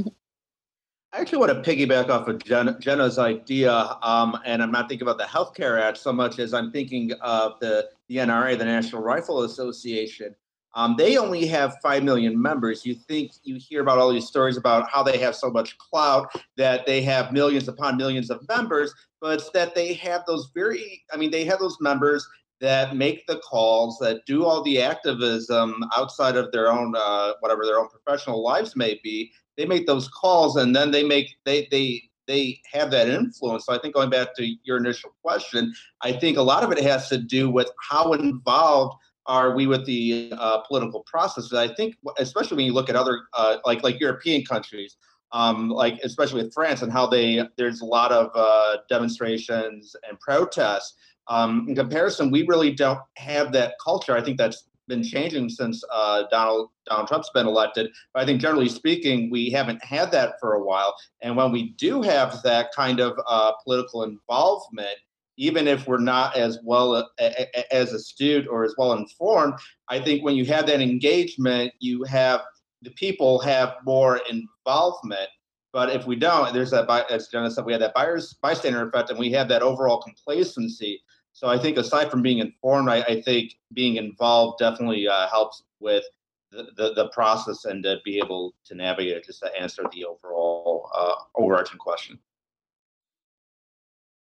I 1.18 1.22
actually 1.22 1.40
want 1.40 1.64
to 1.64 1.68
piggyback 1.68 2.10
off 2.10 2.28
of 2.28 2.44
Jen, 2.44 2.78
Jenna's 2.80 3.18
idea, 3.18 3.74
um, 4.04 4.38
and 4.46 4.62
I'm 4.62 4.70
not 4.70 4.88
thinking 4.88 5.08
about 5.08 5.18
the 5.18 5.24
Healthcare 5.24 5.82
Act 5.82 5.98
so 5.98 6.14
much 6.14 6.38
as 6.38 6.54
I'm 6.54 6.72
thinking 6.72 7.12
of 7.22 7.60
the, 7.60 7.90
the 8.08 8.18
NRA, 8.18 8.56
the 8.56 8.66
National 8.66 9.02
Rifle 9.02 9.42
Association. 9.42 10.36
Um, 10.76 10.94
they 10.96 11.18
only 11.18 11.48
have 11.48 11.78
5 11.82 12.04
million 12.04 12.40
members. 12.40 12.86
You 12.86 12.94
think 12.94 13.32
you 13.42 13.56
hear 13.56 13.82
about 13.82 13.98
all 13.98 14.14
these 14.14 14.28
stories 14.28 14.58
about 14.58 14.92
how 14.92 15.02
they 15.02 15.18
have 15.18 15.36
so 15.36 15.50
much 15.50 15.76
clout, 15.80 16.30
that 16.56 16.86
they 16.86 17.02
have 17.02 17.34
millions 17.34 17.68
upon 17.68 17.98
millions 17.98 18.30
of 18.30 18.48
members, 18.48 18.94
but 19.20 19.52
that 19.56 19.74
they 19.74 19.94
have 19.96 20.22
those 20.28 20.52
very, 20.54 21.04
I 21.12 21.18
mean, 21.18 21.32
they 21.32 21.46
have 21.46 21.58
those 21.58 21.78
members 21.82 22.28
that 22.60 22.96
make 22.96 23.26
the 23.28 23.38
calls, 23.40 24.00
that 24.00 24.26
do 24.26 24.44
all 24.44 24.64
the 24.64 24.82
activism 24.82 25.84
outside 25.96 26.36
of 26.36 26.52
their 26.52 26.72
own, 26.72 26.96
uh, 26.96 27.34
whatever 27.40 27.66
their 27.66 27.80
own 27.80 27.88
professional 27.90 28.42
lives 28.44 28.76
may 28.76 29.00
be, 29.04 29.32
they 29.58 29.66
make 29.66 29.86
those 29.86 30.08
calls 30.08 30.56
and 30.56 30.76
then 30.76 30.92
they 30.92 31.04
make 31.04 31.36
they 31.46 31.68
they 31.72 32.04
they 32.28 32.60
have 32.72 32.92
that 32.92 33.08
influence. 33.08 33.66
So 33.66 33.74
I 33.74 33.80
think 33.80 33.96
going 33.96 34.10
back 34.10 34.36
to 34.36 34.56
your 34.64 34.78
initial 34.78 35.12
question, 35.24 35.74
I 36.02 36.12
think 36.12 36.38
a 36.38 36.42
lot 36.42 36.64
of 36.64 36.72
it 36.72 36.80
has 36.82 37.10
to 37.10 37.18
do 37.18 37.50
with 37.50 37.72
how 37.90 38.14
involved 38.14 38.98
are 39.26 39.56
we 39.56 39.68
with 39.68 39.86
the 39.86 40.32
uh, 40.38 40.60
political 40.60 41.02
process? 41.02 41.54
I 41.54 41.74
think, 41.74 41.96
especially 42.18 42.58
when 42.58 42.66
you 42.66 42.74
look 42.74 42.90
at 42.90 42.96
other 42.96 43.22
uh, 43.34 43.58
like 43.66 43.84
like 43.84 44.00
European 44.00 44.46
countries, 44.46 44.98
um, 45.32 45.70
like 45.70 46.00
especially 46.04 46.44
with 46.44 46.54
France 46.54 46.82
and 46.82 46.92
how 46.92 47.08
they 47.08 47.44
there's 47.58 47.82
a 47.82 47.86
lot 47.86 48.12
of 48.12 48.32
uh, 48.36 48.78
demonstrations 48.90 49.96
and 50.08 50.20
protests. 50.20 50.96
Um, 51.30 51.66
in 51.68 51.76
comparison, 51.76 52.32
we 52.32 52.44
really 52.44 52.72
don't 52.72 53.00
have 53.18 53.52
that 53.54 53.74
culture. 53.84 54.16
I 54.16 54.22
think 54.24 54.38
that's 54.38 54.68
been 54.88 55.04
changing 55.04 55.50
since 55.50 55.84
uh, 55.92 56.24
Donald 56.32 56.70
Donald 56.86 57.08
Trump's 57.08 57.30
been 57.34 57.46
elected. 57.46 57.92
But 58.14 58.24
I 58.24 58.26
think 58.26 58.42
generally 58.42 58.70
speaking, 58.70 59.30
we 59.30 59.50
haven't 59.50 59.84
had 59.84 60.12
that 60.12 60.36
for 60.40 60.54
a 60.54 60.64
while. 60.64 60.96
And 61.22 61.36
when 61.36 61.52
we 61.52 61.72
do 61.72 62.02
have 62.02 62.42
that 62.44 62.74
kind 62.74 63.00
of 63.00 63.20
uh, 63.28 63.52
political 63.64 64.04
involvement, 64.04 64.98
even 65.38 65.68
if 65.68 65.88
we're 65.88 66.00
not 66.00 66.36
as 66.36 66.60
well 66.64 66.96
uh, 66.96 67.30
as 67.72 67.94
astute 67.94 68.48
or 68.48 68.64
as 68.64 68.74
well 68.78 68.94
informed, 68.94 69.54
I 69.90 70.00
think 70.00 70.24
when 70.24 70.36
you 70.36 70.46
have 70.46 70.66
that 70.68 70.82
engagement, 70.82 71.74
you 71.80 72.04
have 72.06 72.42
the 72.82 72.92
people 72.92 73.40
have 73.40 73.76
more 73.86 74.22
involvement. 74.30 75.30
But 75.74 75.90
if 75.90 76.08
we 76.08 76.16
don't, 76.16 76.54
there's 76.54 76.72
that, 76.72 76.90
as 77.12 77.28
Jenna 77.28 77.52
said, 77.52 77.66
we 77.66 77.74
have 77.74 77.82
that 77.82 77.94
buyers 77.94 78.34
bystander 78.42 78.88
effect, 78.88 79.10
and 79.10 79.20
we 79.20 79.32
have 79.34 79.48
that 79.50 79.62
overall 79.62 80.02
complacency. 80.02 81.04
So 81.38 81.48
I 81.48 81.60
think 81.60 81.78
aside 81.78 82.10
from 82.10 82.24
being 82.24 82.40
informed, 82.40 82.90
I, 82.90 83.04
I 83.04 83.22
think 83.22 83.54
being 83.72 83.98
involved 83.98 84.58
definitely 84.58 85.08
uh, 85.08 85.28
helps 85.28 85.62
with 85.80 86.04
the, 86.52 86.70
the, 86.76 86.94
the, 86.96 87.10
process 87.10 87.66
and 87.66 87.84
to 87.84 87.98
be 88.04 88.18
able 88.18 88.56
to 88.66 88.74
navigate 88.74 89.18
it, 89.18 89.24
just 89.24 89.42
to 89.44 89.56
answer 89.56 89.84
the 89.94 90.04
overall 90.04 90.90
uh, 90.96 91.14
overarching 91.36 91.78
question. 91.78 92.18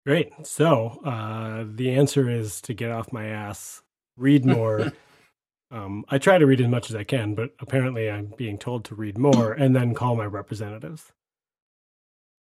Great. 0.06 0.30
So 0.44 1.00
uh, 1.04 1.64
the 1.74 1.90
answer 1.90 2.30
is 2.30 2.60
to 2.60 2.74
get 2.74 2.92
off 2.92 3.12
my 3.12 3.26
ass, 3.26 3.82
read 4.16 4.44
more. 4.44 4.92
um, 5.72 6.04
I 6.10 6.18
try 6.18 6.38
to 6.38 6.46
read 6.46 6.60
as 6.60 6.68
much 6.68 6.90
as 6.90 6.94
I 6.94 7.02
can, 7.02 7.34
but 7.34 7.50
apparently 7.58 8.08
I'm 8.08 8.32
being 8.36 8.56
told 8.56 8.84
to 8.84 8.94
read 8.94 9.18
more 9.18 9.52
and 9.54 9.74
then 9.74 9.94
call 9.94 10.14
my 10.14 10.26
representatives. 10.26 11.10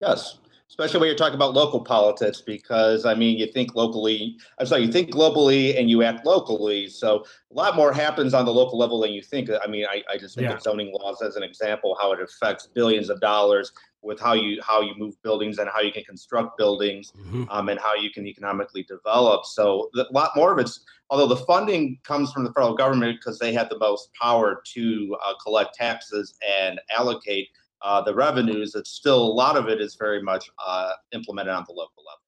Yes 0.00 0.38
especially 0.72 1.00
when 1.00 1.06
you're 1.06 1.18
talking 1.18 1.34
about 1.34 1.52
local 1.52 1.82
politics, 1.82 2.40
because 2.40 3.04
I 3.04 3.14
mean, 3.14 3.36
you 3.36 3.46
think 3.46 3.74
locally, 3.74 4.38
I'm 4.58 4.64
sorry, 4.64 4.84
you 4.86 4.90
think 4.90 5.10
globally 5.10 5.78
and 5.78 5.90
you 5.90 6.02
act 6.02 6.24
locally. 6.24 6.88
So 6.88 7.26
a 7.50 7.54
lot 7.54 7.76
more 7.76 7.92
happens 7.92 8.32
on 8.32 8.46
the 8.46 8.54
local 8.54 8.78
level 8.78 8.98
than 8.98 9.12
you 9.12 9.20
think. 9.20 9.50
I 9.62 9.66
mean, 9.66 9.84
I, 9.84 10.02
I 10.10 10.16
just 10.16 10.34
think 10.34 10.48
yeah. 10.48 10.54
of 10.54 10.62
zoning 10.62 10.90
laws 10.90 11.20
as 11.20 11.36
an 11.36 11.42
example, 11.42 11.94
how 12.00 12.12
it 12.12 12.22
affects 12.22 12.68
billions 12.68 13.10
of 13.10 13.20
dollars 13.20 13.70
with 14.00 14.18
how 14.18 14.32
you 14.32 14.62
how 14.62 14.80
you 14.80 14.94
move 14.96 15.14
buildings 15.22 15.58
and 15.58 15.68
how 15.68 15.82
you 15.82 15.92
can 15.92 16.04
construct 16.04 16.56
buildings 16.56 17.12
mm-hmm. 17.18 17.44
um, 17.50 17.68
and 17.68 17.78
how 17.78 17.94
you 17.94 18.10
can 18.10 18.26
economically 18.26 18.84
develop. 18.84 19.44
So 19.44 19.90
a 19.94 20.06
lot 20.10 20.30
more 20.34 20.52
of 20.52 20.58
it's 20.58 20.80
although 21.10 21.28
the 21.28 21.44
funding 21.44 21.98
comes 22.02 22.32
from 22.32 22.44
the 22.44 22.52
federal 22.54 22.74
government 22.74 23.18
because 23.20 23.38
they 23.38 23.52
have 23.52 23.68
the 23.68 23.78
most 23.78 24.08
power 24.14 24.62
to 24.72 25.16
uh, 25.22 25.34
collect 25.44 25.74
taxes 25.74 26.34
and 26.48 26.80
allocate 26.96 27.50
uh, 27.82 28.00
the 28.02 28.14
revenues, 28.14 28.74
it's 28.74 28.90
still 28.90 29.22
a 29.22 29.32
lot 29.32 29.56
of 29.56 29.68
it 29.68 29.80
is 29.80 29.96
very 29.96 30.22
much 30.22 30.50
uh, 30.64 30.92
implemented 31.12 31.52
on 31.52 31.64
the 31.66 31.72
local 31.72 32.04
level. 32.04 32.22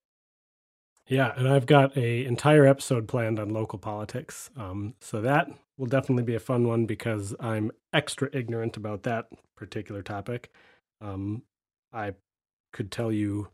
Yeah, 1.06 1.34
and 1.36 1.48
I've 1.48 1.66
got 1.66 1.96
a 1.96 2.24
entire 2.24 2.66
episode 2.66 3.06
planned 3.06 3.38
on 3.38 3.50
local 3.50 3.78
politics. 3.78 4.50
Um, 4.56 4.94
so 5.00 5.20
that 5.20 5.50
will 5.76 5.86
definitely 5.86 6.22
be 6.22 6.34
a 6.34 6.40
fun 6.40 6.66
one 6.66 6.86
because 6.86 7.34
I'm 7.40 7.70
extra 7.92 8.30
ignorant 8.32 8.76
about 8.76 9.02
that 9.02 9.26
particular 9.56 10.02
topic. 10.02 10.50
Um, 11.00 11.42
I 11.92 12.14
could 12.72 12.90
tell 12.90 13.12
you 13.12 13.48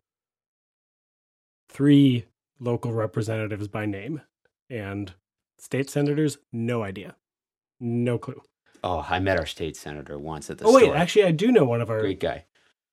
three 1.68 2.26
local 2.60 2.92
representatives 2.92 3.68
by 3.68 3.86
name, 3.86 4.20
and 4.68 5.12
state 5.58 5.90
senators, 5.90 6.38
no 6.52 6.82
idea, 6.82 7.16
no 7.80 8.18
clue. 8.18 8.40
Oh, 8.82 9.04
I 9.08 9.18
met 9.20 9.38
our 9.38 9.46
state 9.46 9.76
senator 9.76 10.18
once 10.18 10.50
at 10.50 10.58
the. 10.58 10.64
Oh 10.64 10.74
wait, 10.74 10.84
store. 10.84 10.96
actually, 10.96 11.24
I 11.24 11.32
do 11.32 11.52
know 11.52 11.64
one 11.64 11.80
of 11.80 11.90
our 11.90 12.00
great 12.00 12.20
guy. 12.20 12.44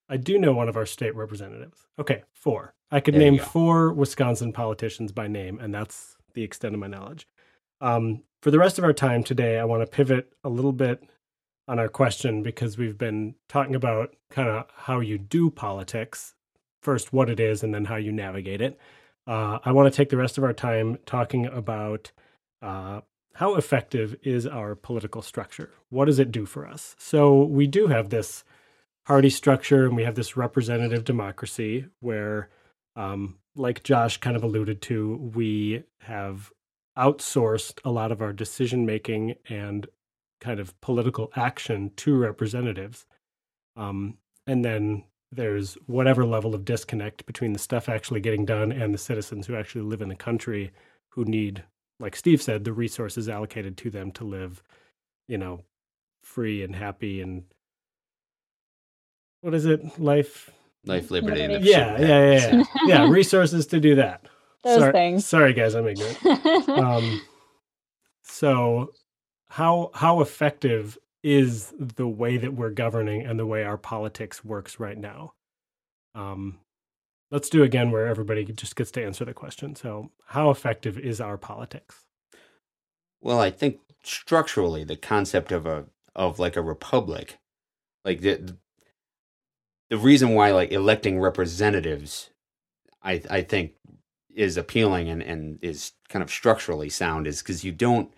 I 0.10 0.18
do 0.18 0.38
know 0.38 0.54
one 0.54 0.70
of 0.70 0.78
our 0.78 0.86
state 0.86 1.16
representatives. 1.16 1.88
Okay, 2.00 2.24
four. 2.34 2.74
I 2.92 3.00
could 3.00 3.14
there 3.14 3.22
name 3.22 3.40
four 3.40 3.92
Wisconsin 3.92 4.54
politicians 4.54 5.12
by 5.12 5.28
name, 5.28 5.60
and 5.60 5.74
that's 5.74 6.16
the 6.34 6.44
extent 6.44 6.74
of 6.74 6.80
my 6.80 6.88
knowledge. 6.88 7.28
Um, 7.82 8.24
for 8.42 8.52
the 8.52 8.60
rest 8.60 8.78
of 8.78 8.84
our 8.84 8.94
time 8.94 9.24
today, 9.24 9.60
I 9.60 9.66
want 9.66 9.82
to 9.82 9.88
pivot 9.88 10.32
a 10.44 10.50
little 10.50 10.72
bit 10.72 11.04
on 11.68 11.80
our 11.80 11.90
question 11.90 12.44
because 12.44 12.78
we've 12.78 12.98
been 12.98 13.36
talking 13.50 13.76
about 13.76 14.16
kind 14.30 14.48
of 14.48 14.66
how 14.76 15.00
you 15.00 15.18
do 15.18 15.50
politics 15.50 16.34
first, 16.82 17.12
what 17.12 17.30
it 17.30 17.40
is, 17.40 17.64
and 17.64 17.74
then 17.74 17.86
how 17.86 17.96
you 17.96 18.12
navigate 18.12 18.62
it. 18.62 18.80
Uh, 19.26 19.60
I 19.66 19.74
want 19.74 19.92
to 19.92 19.96
take 19.96 20.10
the 20.10 20.18
rest 20.18 20.38
of 20.38 20.44
our 20.44 20.54
time 20.54 20.98
talking 21.06 21.46
about 21.46 22.12
uh, 22.62 23.02
how 23.38 23.54
effective 23.54 24.16
is 24.24 24.48
our 24.48 24.74
political 24.74 25.22
structure? 25.22 25.70
What 25.90 26.06
does 26.06 26.18
it 26.18 26.32
do 26.32 26.48
for 26.48 26.66
us? 26.66 26.96
So 26.98 27.44
we 27.44 27.68
do 27.68 27.86
have 27.86 28.10
this 28.10 28.44
party 29.06 29.30
structure 29.30 29.86
and 29.86 29.96
we 29.96 30.06
have 30.06 30.16
this 30.16 30.36
representative 30.36 31.04
democracy 31.04 31.86
where, 32.00 32.50
um, 32.96 33.38
like 33.56 33.84
Josh 33.84 34.18
kind 34.18 34.36
of 34.36 34.44
alluded 34.44 34.82
to, 34.82 35.32
we 35.36 35.84
have 36.00 36.52
outsourced 36.98 37.80
a 37.86 37.92
lot 37.92 38.12
of 38.12 38.24
our 38.24 38.34
decision 38.34 38.88
making 38.88 39.36
and 39.48 39.86
kind 40.42 40.60
of 40.60 40.80
political 40.82 41.32
action 41.36 41.92
to 41.98 42.18
representatives. 42.18 43.06
Um, 43.76 44.18
and 44.48 44.66
then 44.66 45.04
there's 45.32 45.76
whatever 45.86 46.26
level 46.26 46.56
of 46.56 46.66
disconnect 46.66 47.28
between 47.28 47.54
the 47.54 47.60
stuff 47.60 47.88
actually 47.88 48.22
getting 48.22 48.46
done 48.46 48.72
and 48.72 48.96
the 48.96 48.98
citizens 48.98 49.46
who 49.46 49.56
actually 49.56 49.84
live 49.84 50.02
in 50.02 50.10
the 50.10 50.16
country 50.16 50.72
who 51.10 51.24
need 51.24 51.66
like 52.00 52.16
Steve 52.16 52.42
said, 52.42 52.64
the 52.64 52.74
resources 52.74 53.30
allocated 53.30 53.78
to 53.78 53.90
them 53.90 54.12
to 54.14 54.24
live, 54.24 54.62
you 55.28 55.38
know, 55.38 55.62
free 56.22 56.64
and 56.64 56.76
happy 56.76 57.22
and 57.22 57.44
what 59.42 59.54
is 59.54 59.66
it? 59.66 60.00
Life, 60.00 60.50
life, 60.86 61.12
liberty, 61.12 61.42
and 61.42 61.64
yeah, 61.64 62.00
yeah, 62.00 62.08
yeah, 62.08 62.56
yeah, 62.56 62.64
yeah. 62.86 63.10
Resources 63.10 63.68
to 63.68 63.80
do 63.80 63.96
that. 63.96 64.26
Those 64.64 64.80
sorry, 64.80 64.92
things. 64.92 65.26
Sorry, 65.26 65.54
guys, 65.54 65.76
I'm 65.76 65.88
ignorant. 65.88 66.70
um, 66.70 67.22
so, 68.24 68.94
how 69.50 69.92
how 69.94 70.22
effective 70.22 70.98
is 71.24 71.74
the 71.80 72.08
way 72.08 72.38
that 72.38 72.54
we're 72.54 72.72
governing 72.72 73.26
and 73.26 73.40
the 73.40 73.46
way 73.46 73.64
our 73.64 73.78
politics 73.78 74.44
works 74.44 74.80
right 74.80 74.98
now? 74.98 75.34
Um, 76.16 76.58
let's 77.32 77.50
do 77.50 77.64
again 77.64 77.92
where 77.92 78.08
everybody 78.08 78.46
just 78.46 78.76
gets 78.76 78.92
to 78.92 79.04
answer 79.04 79.26
the 79.26 79.34
question. 79.34 79.76
So, 79.76 80.12
how 80.28 80.50
effective 80.50 80.98
is 80.98 81.22
our 81.22 81.38
politics? 81.38 82.06
Well, 83.22 83.40
I 83.40 83.52
think 83.52 83.80
structurally 84.04 84.84
the 84.84 84.96
concept 84.96 85.52
of 85.52 85.66
a 85.66 85.86
of 86.16 86.40
like 86.40 86.56
a 86.56 86.62
republic, 86.62 87.38
like 88.06 88.22
the 88.22 88.58
the 89.90 89.98
reason 89.98 90.34
why 90.34 90.52
like 90.52 90.72
electing 90.72 91.20
representatives, 91.20 92.30
I 93.04 93.22
I 93.30 93.42
think 93.42 93.74
is 94.36 94.58
appealing 94.58 95.10
and 95.10 95.22
and 95.22 95.60
is 95.62 95.94
kind 96.10 96.24
of 96.24 96.30
structurally 96.30 96.90
sound 96.90 97.28
is 97.28 97.42
because 97.42 97.64
you 97.64 97.72
don't 97.72 98.14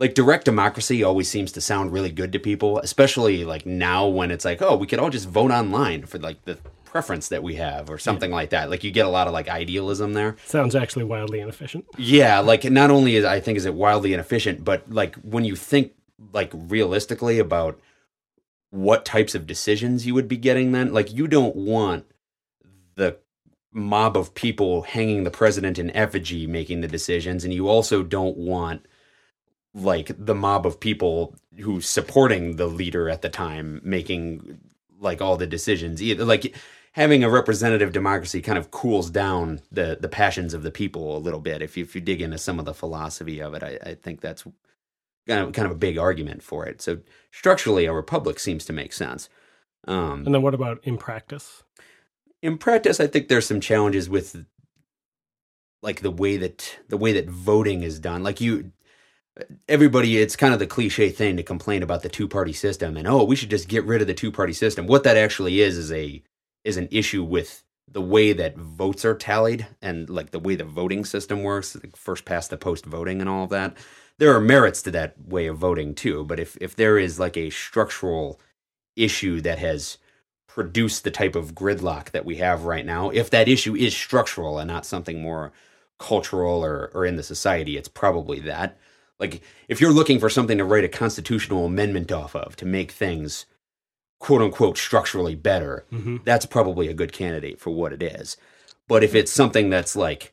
like 0.00 0.14
direct 0.14 0.44
democracy 0.44 1.02
always 1.02 1.28
seems 1.28 1.52
to 1.52 1.60
sound 1.60 1.92
really 1.92 2.10
good 2.10 2.32
to 2.32 2.38
people, 2.38 2.78
especially 2.78 3.44
like 3.44 3.64
now 3.64 4.06
when 4.06 4.30
it's 4.30 4.44
like, 4.44 4.60
oh, 4.60 4.76
we 4.76 4.86
could 4.86 4.98
all 4.98 5.10
just 5.10 5.28
vote 5.28 5.50
online 5.50 6.06
for 6.06 6.18
like 6.18 6.44
the 6.44 6.58
preference 6.94 7.26
that 7.26 7.42
we 7.42 7.56
have 7.56 7.90
or 7.90 7.98
something 7.98 8.30
yeah. 8.30 8.36
like 8.36 8.50
that. 8.50 8.70
Like 8.70 8.84
you 8.84 8.92
get 8.92 9.04
a 9.04 9.08
lot 9.08 9.26
of 9.26 9.32
like 9.32 9.48
idealism 9.48 10.12
there. 10.12 10.36
Sounds 10.46 10.76
actually 10.76 11.04
wildly 11.04 11.40
inefficient. 11.40 11.84
Yeah, 11.98 12.38
like 12.38 12.62
not 12.70 12.92
only 12.92 13.16
is 13.16 13.24
I 13.24 13.40
think 13.40 13.58
is 13.58 13.66
it 13.66 13.74
wildly 13.74 14.12
inefficient, 14.12 14.62
but 14.62 14.88
like 14.88 15.16
when 15.16 15.44
you 15.44 15.56
think 15.56 15.94
like 16.32 16.52
realistically 16.54 17.40
about 17.40 17.80
what 18.70 19.04
types 19.04 19.34
of 19.34 19.44
decisions 19.44 20.06
you 20.06 20.14
would 20.14 20.28
be 20.28 20.36
getting 20.36 20.70
then, 20.70 20.92
like 20.92 21.12
you 21.12 21.26
don't 21.26 21.56
want 21.56 22.06
the 22.94 23.16
mob 23.72 24.16
of 24.16 24.32
people 24.32 24.82
hanging 24.82 25.24
the 25.24 25.32
president 25.32 25.80
in 25.80 25.90
effigy 25.96 26.46
making 26.46 26.80
the 26.80 26.86
decisions 26.86 27.42
and 27.42 27.52
you 27.52 27.66
also 27.66 28.04
don't 28.04 28.36
want 28.36 28.86
like 29.74 30.12
the 30.16 30.34
mob 30.34 30.64
of 30.64 30.78
people 30.78 31.34
who 31.58 31.80
supporting 31.80 32.54
the 32.54 32.68
leader 32.68 33.08
at 33.10 33.20
the 33.20 33.28
time 33.28 33.80
making 33.82 34.60
like 35.00 35.20
all 35.20 35.36
the 35.36 35.44
decisions 35.48 36.00
either 36.00 36.24
like 36.24 36.54
having 36.94 37.24
a 37.24 37.30
representative 37.30 37.92
democracy 37.92 38.40
kind 38.40 38.56
of 38.56 38.70
cools 38.70 39.10
down 39.10 39.60
the 39.70 39.98
the 40.00 40.08
passions 40.08 40.54
of 40.54 40.62
the 40.62 40.70
people 40.70 41.16
a 41.16 41.18
little 41.18 41.40
bit. 41.40 41.62
If 41.62 41.76
you, 41.76 41.84
if 41.84 41.94
you 41.94 42.00
dig 42.00 42.22
into 42.22 42.38
some 42.38 42.58
of 42.58 42.64
the 42.64 42.74
philosophy 42.74 43.40
of 43.40 43.54
it, 43.54 43.62
I, 43.62 43.78
I 43.84 43.94
think 43.94 44.20
that's 44.20 44.44
kind 45.26 45.40
of 45.40 45.52
kind 45.52 45.66
of 45.66 45.72
a 45.72 45.78
big 45.78 45.98
argument 45.98 46.42
for 46.42 46.66
it. 46.66 46.80
So 46.80 46.98
structurally, 47.30 47.84
a 47.86 47.92
republic 47.92 48.38
seems 48.38 48.64
to 48.66 48.72
make 48.72 48.92
sense. 48.92 49.28
Um, 49.86 50.24
and 50.24 50.34
then 50.34 50.42
what 50.42 50.54
about 50.54 50.80
in 50.84 50.96
practice? 50.96 51.64
In 52.42 52.58
practice, 52.58 53.00
I 53.00 53.06
think 53.06 53.28
there's 53.28 53.46
some 53.46 53.60
challenges 53.60 54.08
with 54.08 54.44
like 55.82 56.00
the 56.00 56.10
way 56.10 56.36
that 56.36 56.78
the 56.88 56.96
way 56.96 57.12
that 57.12 57.28
voting 57.28 57.82
is 57.82 57.98
done. 57.98 58.22
Like 58.22 58.40
you 58.40 58.72
everybody 59.68 60.18
it's 60.18 60.36
kind 60.36 60.54
of 60.54 60.60
the 60.60 60.66
cliche 60.66 61.10
thing 61.10 61.36
to 61.36 61.42
complain 61.42 61.82
about 61.82 62.02
the 62.02 62.08
two 62.08 62.28
party 62.28 62.52
system 62.52 62.96
and 62.96 63.08
oh 63.08 63.24
we 63.24 63.34
should 63.34 63.50
just 63.50 63.66
get 63.66 63.84
rid 63.84 64.00
of 64.00 64.06
the 64.06 64.14
two 64.14 64.30
party 64.30 64.52
system 64.52 64.86
what 64.86 65.02
that 65.02 65.16
actually 65.16 65.60
is 65.60 65.76
is 65.76 65.90
a 65.90 66.22
is 66.64 66.76
an 66.76 66.88
issue 66.90 67.22
with 67.22 67.62
the 67.90 68.00
way 68.00 68.32
that 68.32 68.56
votes 68.56 69.04
are 69.04 69.14
tallied 69.14 69.66
and 69.82 70.08
like 70.08 70.30
the 70.30 70.38
way 70.38 70.56
the 70.56 70.64
voting 70.64 71.04
system 71.04 71.42
works, 71.42 71.76
like 71.76 71.96
first 71.96 72.24
past 72.24 72.50
the 72.50 72.56
post 72.56 72.86
voting 72.86 73.20
and 73.20 73.28
all 73.28 73.44
of 73.44 73.50
that. 73.50 73.76
There 74.18 74.34
are 74.34 74.40
merits 74.40 74.82
to 74.82 74.90
that 74.92 75.14
way 75.26 75.46
of 75.46 75.58
voting 75.58 75.94
too, 75.94 76.24
but 76.24 76.40
if 76.40 76.56
if 76.60 76.76
there 76.76 76.98
is 76.98 77.20
like 77.20 77.36
a 77.36 77.50
structural 77.50 78.40
issue 78.96 79.40
that 79.42 79.58
has 79.58 79.98
produced 80.46 81.04
the 81.04 81.10
type 81.10 81.34
of 81.34 81.54
gridlock 81.54 82.10
that 82.12 82.24
we 82.24 82.36
have 82.36 82.64
right 82.64 82.86
now, 82.86 83.10
if 83.10 83.28
that 83.30 83.48
issue 83.48 83.74
is 83.74 83.94
structural 83.94 84.58
and 84.58 84.68
not 84.68 84.86
something 84.86 85.20
more 85.20 85.52
cultural 85.98 86.64
or, 86.64 86.90
or 86.94 87.04
in 87.04 87.16
the 87.16 87.22
society, 87.22 87.76
it's 87.76 87.88
probably 87.88 88.40
that. 88.40 88.78
Like, 89.18 89.42
if 89.68 89.80
you're 89.80 89.92
looking 89.92 90.18
for 90.20 90.28
something 90.28 90.58
to 90.58 90.64
write 90.64 90.84
a 90.84 90.88
constitutional 90.88 91.66
amendment 91.66 92.12
off 92.12 92.34
of 92.36 92.56
to 92.56 92.66
make 92.66 92.92
things 92.92 93.46
quote 94.24 94.40
unquote 94.40 94.78
structurally 94.78 95.34
better, 95.34 95.84
Mm-hmm. 95.92 96.16
that's 96.24 96.46
probably 96.46 96.88
a 96.88 96.94
good 96.94 97.12
candidate 97.12 97.60
for 97.60 97.70
what 97.70 97.92
it 97.92 98.02
is. 98.02 98.38
But 98.88 99.04
if 99.04 99.14
it's 99.14 99.30
something 99.30 99.68
that's 99.68 99.94
like, 99.94 100.32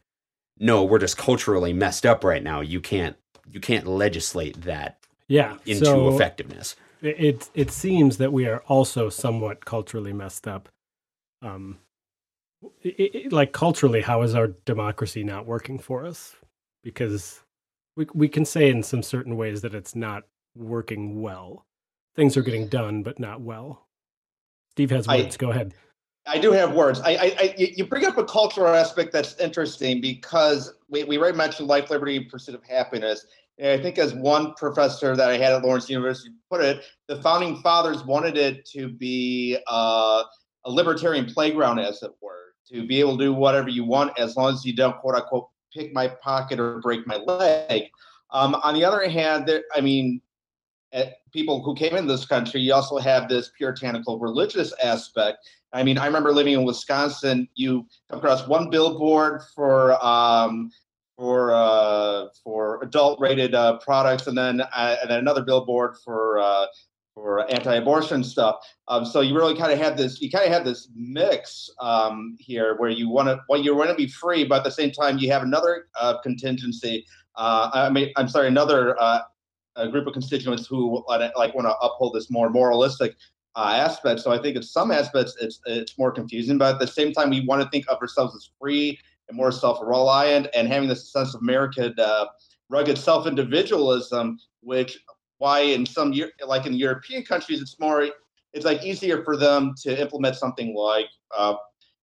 no, 0.58 0.86
we're 0.86 1.00
just 1.00 1.18
culturally 1.18 1.74
messed 1.74 2.06
up 2.06 2.24
right 2.24 2.42
now, 2.42 2.62
you 2.62 2.80
can't 2.80 3.18
you 3.50 3.60
can't 3.60 3.86
legislate 3.86 4.62
that 4.62 4.98
Yeah. 5.28 5.58
into 5.66 5.86
so 5.86 6.16
effectiveness. 6.16 6.78
It, 7.02 7.50
it 7.54 7.72
seems 7.72 8.18
that 8.18 8.32
we 8.32 8.46
are 8.46 8.60
also 8.68 9.10
somewhat 9.10 9.66
culturally 9.66 10.14
messed 10.14 10.48
up. 10.48 10.70
Um, 11.42 11.80
it, 12.82 13.16
it, 13.16 13.34
like 13.34 13.52
culturally, 13.52 14.02
how 14.02 14.22
is 14.22 14.36
our 14.36 14.48
democracy 14.66 15.24
not 15.24 15.46
working 15.46 15.80
for 15.80 16.06
us? 16.06 16.36
Because 16.84 17.42
we 17.98 18.06
we 18.14 18.30
can 18.30 18.46
say 18.46 18.70
in 18.70 18.84
some 18.84 19.04
certain 19.04 19.36
ways 19.36 19.62
that 19.64 19.76
it's 19.76 19.96
not 19.96 20.24
working 20.56 21.22
well. 21.22 21.66
Things 22.16 22.36
are 22.38 22.42
getting 22.42 22.68
done, 22.68 23.04
but 23.04 23.20
not 23.20 23.42
well. 23.42 23.88
Steve 24.72 24.92
has 24.92 25.08
I- 25.08 25.18
words. 25.18 25.38
Go 25.38 25.52
ahead. 25.52 25.74
I 26.28 26.38
do 26.38 26.52
have 26.52 26.76
words. 26.76 27.00
I, 27.02 27.12
I, 27.14 27.36
I, 27.40 27.56
you 27.58 27.84
bring 27.84 28.06
up 28.06 28.16
a 28.20 28.24
cultural 28.24 28.68
aspect 28.68 29.12
that's 29.12 29.36
interesting 29.40 30.00
because 30.02 30.72
we, 30.88 31.04
we 31.04 31.18
already 31.18 31.36
mentioned 31.36 31.68
life, 31.68 31.90
liberty, 31.90 32.16
and 32.18 32.30
pursuit 32.30 32.54
of 32.54 32.64
happiness. 32.64 33.26
And 33.58 33.80
I 33.80 33.82
think, 33.82 33.98
as 33.98 34.14
one 34.14 34.54
professor 34.54 35.16
that 35.16 35.30
I 35.32 35.38
had 35.38 35.52
at 35.52 35.64
Lawrence 35.64 35.90
University 35.90 36.30
put 36.50 36.62
it, 36.62 36.84
the 37.08 37.20
founding 37.24 37.58
fathers 37.62 38.04
wanted 38.06 38.38
it 38.38 38.66
to 38.68 38.88
be 38.88 39.58
uh, 39.68 40.24
a 40.66 40.72
libertarian 40.72 41.26
playground, 41.26 41.80
as 41.80 42.04
it 42.04 42.12
were, 42.22 42.54
to 42.72 42.86
be 42.86 43.00
able 43.00 43.18
to 43.18 43.24
do 43.24 43.34
whatever 43.34 43.70
you 43.70 43.84
want 43.84 44.18
as 44.20 44.38
long 44.38 44.54
as 44.54 44.64
you 44.64 44.76
don't, 44.76 44.98
quote 45.00 45.16
unquote, 45.16 45.50
pick 45.74 45.92
my 45.92 46.08
pocket 46.08 46.60
or 46.60 46.80
break 46.82 47.06
my 47.08 47.18
leg. 47.18 47.84
Um, 48.30 48.56
on 48.64 48.76
the 48.76 48.86
other 48.86 49.10
hand, 49.10 49.48
there, 49.48 49.64
I 49.76 49.82
mean, 49.82 50.22
people 51.32 51.62
who 51.64 51.74
came 51.76 51.96
in 51.96 52.08
this 52.08 52.26
country, 52.26 52.62
you 52.62 52.74
also 52.74 52.98
have 52.98 53.30
this 53.30 53.52
puritanical 53.58 54.20
religious 54.20 54.74
aspect. 54.84 55.38
I 55.74 55.84
mean, 55.84 55.98
I 55.98 56.06
remember 56.06 56.34
living 56.34 56.54
in 56.54 56.64
Wisconsin. 56.66 57.48
You 57.56 57.86
come 58.10 58.20
across 58.20 58.48
one 58.48 58.70
billboard 58.70 59.42
for 59.56 60.04
um, 60.06 60.70
for 61.18 61.54
uh, 61.54 62.28
for 62.44 62.82
adult 62.84 63.20
rated 63.20 63.56
uh, 63.56 63.78
products, 63.78 64.28
and 64.28 64.38
then 64.38 64.62
uh, 64.62 64.96
and 65.02 65.10
then 65.10 65.20
another 65.20 65.44
billboard 65.44 65.96
for 66.04 66.40
uh, 66.40 66.66
for 67.14 67.50
anti-abortion 67.52 68.24
stuff. 68.24 68.56
Um, 68.88 69.06
so 69.06 69.22
you 69.22 69.36
really 69.36 69.56
kind 69.56 69.72
of 69.72 69.80
have 69.80 69.98
this. 69.98 70.22
You 70.22 70.30
kind 70.30 70.46
of 70.46 70.52
have 70.52 70.66
this 70.66 70.90
mix 70.96 71.70
um, 71.80 72.36
here, 72.40 72.76
where 72.78 72.90
you 72.90 73.08
want 73.10 73.28
to 73.28 73.40
well, 73.48 73.62
you 73.62 73.76
want 73.76 73.90
to 73.90 73.96
be 73.96 74.08
free, 74.08 74.44
but 74.44 74.60
at 74.60 74.64
the 74.64 74.72
same 74.72 74.92
time, 74.92 75.20
you 75.20 75.32
have 75.32 75.44
another 75.44 75.88
uh, 76.00 76.18
contingency. 76.22 77.06
Uh, 77.36 77.70
I 77.74 77.90
mean, 77.90 78.12
I'm 78.18 78.28
sorry, 78.28 78.48
another 78.48 78.98
a 79.76 79.88
group 79.88 80.08
of 80.08 80.14
constituents 80.14 80.68
who 80.68 81.04
like 81.08 81.54
want 81.56 81.68
to 81.68 81.76
uphold 81.78 82.14
this 82.14 82.30
more 82.30 82.50
moralistic 82.50 83.16
uh, 83.56 83.74
aspect. 83.76 84.20
So 84.22 84.32
I 84.32 84.42
think 84.42 84.56
in 84.56 84.64
some 84.64 84.92
aspects 84.92 85.36
it's 85.42 85.60
it's 85.66 85.98
more 85.98 86.12
confusing, 86.12 86.58
but 86.58 86.76
at 86.76 86.80
the 86.80 86.88
same 86.88 87.12
time 87.12 87.30
we 87.30 87.46
want 87.46 87.62
to 87.62 87.70
think 87.70 87.86
of 87.90 88.00
ourselves 88.00 88.36
as 88.36 88.50
free 88.60 89.00
and 89.28 89.38
more 89.38 89.52
self-reliant 89.52 90.48
and 90.54 90.68
having 90.68 90.90
this 90.90 91.12
sense 91.12 91.34
of 91.34 91.42
American 91.42 91.94
uh, 92.00 92.26
rugged 92.70 92.98
self-individualism, 92.98 94.40
which 94.62 95.00
why 95.38 95.60
in 95.60 95.86
some 95.86 96.14
like 96.46 96.66
in 96.66 96.74
European 96.74 97.24
countries 97.24 97.62
it's 97.62 97.80
more 97.80 98.08
it's 98.54 98.66
like 98.66 98.84
easier 98.84 99.24
for 99.24 99.38
them 99.38 99.74
to 99.82 100.00
implement 100.00 100.36
something 100.36 100.76
like 100.76 101.08
uh, 101.38 101.56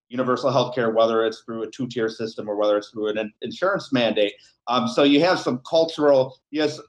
universal 0.09 0.51
health 0.51 0.73
care, 0.73 0.89
whether 0.91 1.23
it's 1.23 1.41
through 1.41 1.63
a 1.63 1.71
two-tier 1.71 2.09
system 2.09 2.49
or 2.49 2.55
whether 2.55 2.77
it's 2.77 2.89
through 2.89 3.09
an 3.09 3.31
insurance 3.41 3.93
mandate. 3.93 4.33
Um, 4.67 4.87
so 4.87 5.03
you 5.03 5.19
have 5.21 5.39
some 5.39 5.61
cultural 5.69 6.39
yes. 6.51 6.79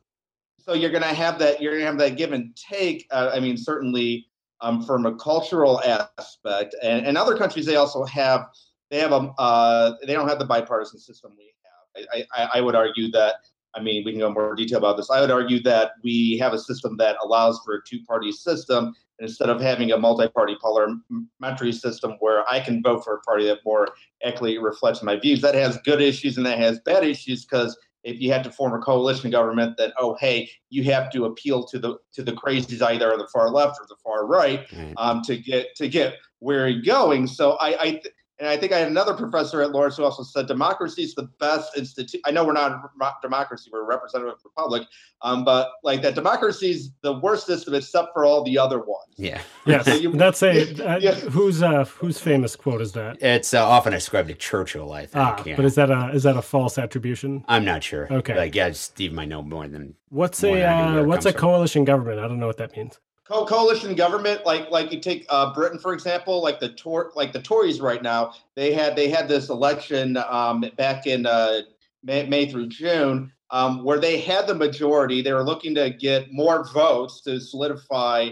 So 0.70 0.76
you're 0.76 0.90
going 0.90 1.02
to 1.02 1.08
have 1.08 1.36
that. 1.40 1.60
You're 1.60 1.72
going 1.72 1.82
to 1.82 1.86
have 1.86 1.98
that 1.98 2.16
give 2.16 2.32
and 2.32 2.54
take. 2.54 3.08
Uh, 3.10 3.32
I 3.34 3.40
mean, 3.40 3.56
certainly 3.56 4.28
um, 4.60 4.84
from 4.84 5.04
a 5.04 5.16
cultural 5.16 5.80
aspect, 5.80 6.76
and, 6.80 7.04
and 7.04 7.18
other 7.18 7.36
countries 7.36 7.66
they 7.66 7.74
also 7.74 8.04
have 8.04 8.46
they 8.88 9.00
have 9.00 9.10
a 9.10 9.32
uh, 9.36 9.96
they 10.06 10.12
don't 10.12 10.28
have 10.28 10.38
the 10.38 10.44
bipartisan 10.44 11.00
system 11.00 11.32
we 11.36 11.52
have. 11.96 12.06
I, 12.14 12.40
I, 12.40 12.48
I 12.58 12.60
would 12.60 12.76
argue 12.76 13.10
that. 13.10 13.34
I 13.74 13.80
mean, 13.82 14.04
we 14.04 14.12
can 14.12 14.20
go 14.20 14.28
in 14.28 14.34
more 14.34 14.54
detail 14.54 14.78
about 14.78 14.96
this. 14.96 15.10
I 15.10 15.20
would 15.20 15.32
argue 15.32 15.60
that 15.64 15.92
we 16.04 16.38
have 16.38 16.52
a 16.52 16.58
system 16.58 16.96
that 16.98 17.16
allows 17.24 17.60
for 17.64 17.74
a 17.74 17.78
two-party 17.84 18.30
system 18.30 18.94
instead 19.18 19.48
of 19.48 19.60
having 19.60 19.92
a 19.92 19.96
multi-party 19.96 20.56
parliamentary 20.60 21.72
system 21.72 22.16
where 22.20 22.48
I 22.50 22.60
can 22.60 22.82
vote 22.82 23.04
for 23.04 23.14
a 23.16 23.20
party 23.20 23.46
that 23.46 23.58
more 23.64 23.88
accurately 24.24 24.58
reflects 24.58 25.02
my 25.02 25.16
views. 25.16 25.40
That 25.40 25.54
has 25.54 25.78
good 25.84 26.00
issues 26.00 26.36
and 26.36 26.46
that 26.46 26.58
has 26.58 26.80
bad 26.80 27.04
issues 27.04 27.44
because 27.44 27.76
if 28.02 28.20
you 28.20 28.32
had 28.32 28.44
to 28.44 28.50
form 28.50 28.72
a 28.72 28.82
coalition 28.82 29.30
government, 29.30 29.76
that 29.76 29.92
oh 29.98 30.16
hey, 30.20 30.50
you 30.70 30.84
have 30.84 31.10
to 31.10 31.26
appeal 31.26 31.64
to 31.64 31.78
the 31.78 31.98
to 32.12 32.22
the 32.22 32.32
crazies 32.32 32.82
either 32.82 33.12
on 33.12 33.18
the 33.18 33.28
far 33.32 33.50
left 33.50 33.78
or 33.80 33.86
the 33.88 33.96
far 34.02 34.26
right 34.26 34.66
um, 34.96 35.22
to 35.22 35.36
get 35.36 35.74
to 35.76 35.88
get 35.88 36.16
where 36.38 36.68
you're 36.68 36.82
going. 36.82 37.26
So 37.26 37.52
I, 37.52 37.76
I 37.80 37.90
th- 37.90 38.14
and 38.40 38.48
I 38.48 38.56
think 38.56 38.72
I 38.72 38.78
had 38.78 38.88
another 38.88 39.14
professor 39.14 39.60
at 39.62 39.70
Lawrence 39.70 39.96
who 39.98 40.04
also 40.04 40.22
said 40.22 40.46
democracy 40.46 41.02
is 41.02 41.14
the 41.14 41.28
best 41.38 41.76
institute. 41.76 42.20
I 42.24 42.30
know 42.30 42.44
we're 42.44 42.54
not 42.54 42.72
a 42.72 43.12
democracy; 43.22 43.70
we're 43.72 43.82
a 43.82 43.84
representative 43.86 44.34
republic. 44.44 44.88
Um, 45.22 45.44
but 45.44 45.72
like 45.84 46.00
that, 46.02 46.14
democracy 46.14 46.70
is 46.70 46.90
the 47.02 47.12
worst 47.20 47.46
system 47.46 47.74
except 47.74 48.08
for 48.14 48.24
all 48.24 48.42
the 48.42 48.58
other 48.58 48.78
ones. 48.78 49.12
Yeah. 49.16 49.40
Yes, 49.66 49.84
So 49.84 49.94
you- 49.94 50.12
that's 50.16 50.42
a 50.42 50.50
uh, 50.94 50.98
Yeah. 50.98 51.14
whose 51.14 51.62
uh, 51.62 51.84
whose 51.84 52.18
famous 52.18 52.56
quote 52.56 52.80
is 52.80 52.92
that? 52.92 53.20
It's 53.22 53.52
uh, 53.52 53.64
often 53.66 53.92
ascribed 53.92 54.28
to 54.28 54.34
Churchill, 54.34 54.92
I 54.92 55.00
think. 55.06 55.16
Ah, 55.16 55.42
yeah. 55.44 55.56
but 55.56 55.64
is 55.66 55.74
that 55.74 55.90
a 55.90 56.10
is 56.14 56.22
that 56.22 56.36
a 56.36 56.42
false 56.42 56.78
attribution? 56.78 57.44
I'm 57.48 57.64
not 57.64 57.82
sure. 57.84 58.10
Okay. 58.10 58.34
Like, 58.34 58.54
yeah, 58.54 58.72
Steve 58.72 59.12
might 59.12 59.28
know 59.28 59.42
more 59.42 59.68
than. 59.68 59.94
What's 60.08 60.42
More 60.42 60.56
a 60.56 60.60
than 60.60 60.68
I 60.72 60.88
do 60.88 60.94
where 60.94 61.02
uh, 61.02 61.06
what's 61.06 61.26
a 61.26 61.28
comes 61.32 61.40
from. 61.40 61.50
coalition 61.50 61.84
government? 61.84 62.18
I 62.18 62.26
don't 62.26 62.40
know 62.40 62.46
what 62.48 62.56
that 62.56 62.74
means. 62.76 62.98
Co- 63.30 63.46
coalition 63.46 63.94
government, 63.94 64.44
like 64.44 64.72
like 64.72 64.90
you 64.90 64.98
take 64.98 65.24
uh, 65.28 65.54
Britain 65.54 65.78
for 65.78 65.92
example, 65.92 66.42
like 66.42 66.58
the 66.58 66.70
Tor- 66.70 67.12
like 67.14 67.32
the 67.32 67.40
Tories 67.40 67.80
right 67.80 68.02
now, 68.02 68.32
they 68.56 68.72
had 68.72 68.96
they 68.96 69.08
had 69.08 69.28
this 69.28 69.50
election 69.50 70.16
um, 70.16 70.64
back 70.76 71.06
in 71.06 71.26
uh, 71.26 71.60
May, 72.02 72.26
May 72.26 72.50
through 72.50 72.68
June, 72.68 73.30
um, 73.50 73.84
where 73.84 74.00
they 74.00 74.18
had 74.18 74.48
the 74.48 74.54
majority. 74.54 75.22
They 75.22 75.32
were 75.32 75.44
looking 75.44 75.76
to 75.76 75.90
get 75.90 76.32
more 76.32 76.64
votes 76.72 77.20
to 77.22 77.40
solidify 77.40 78.30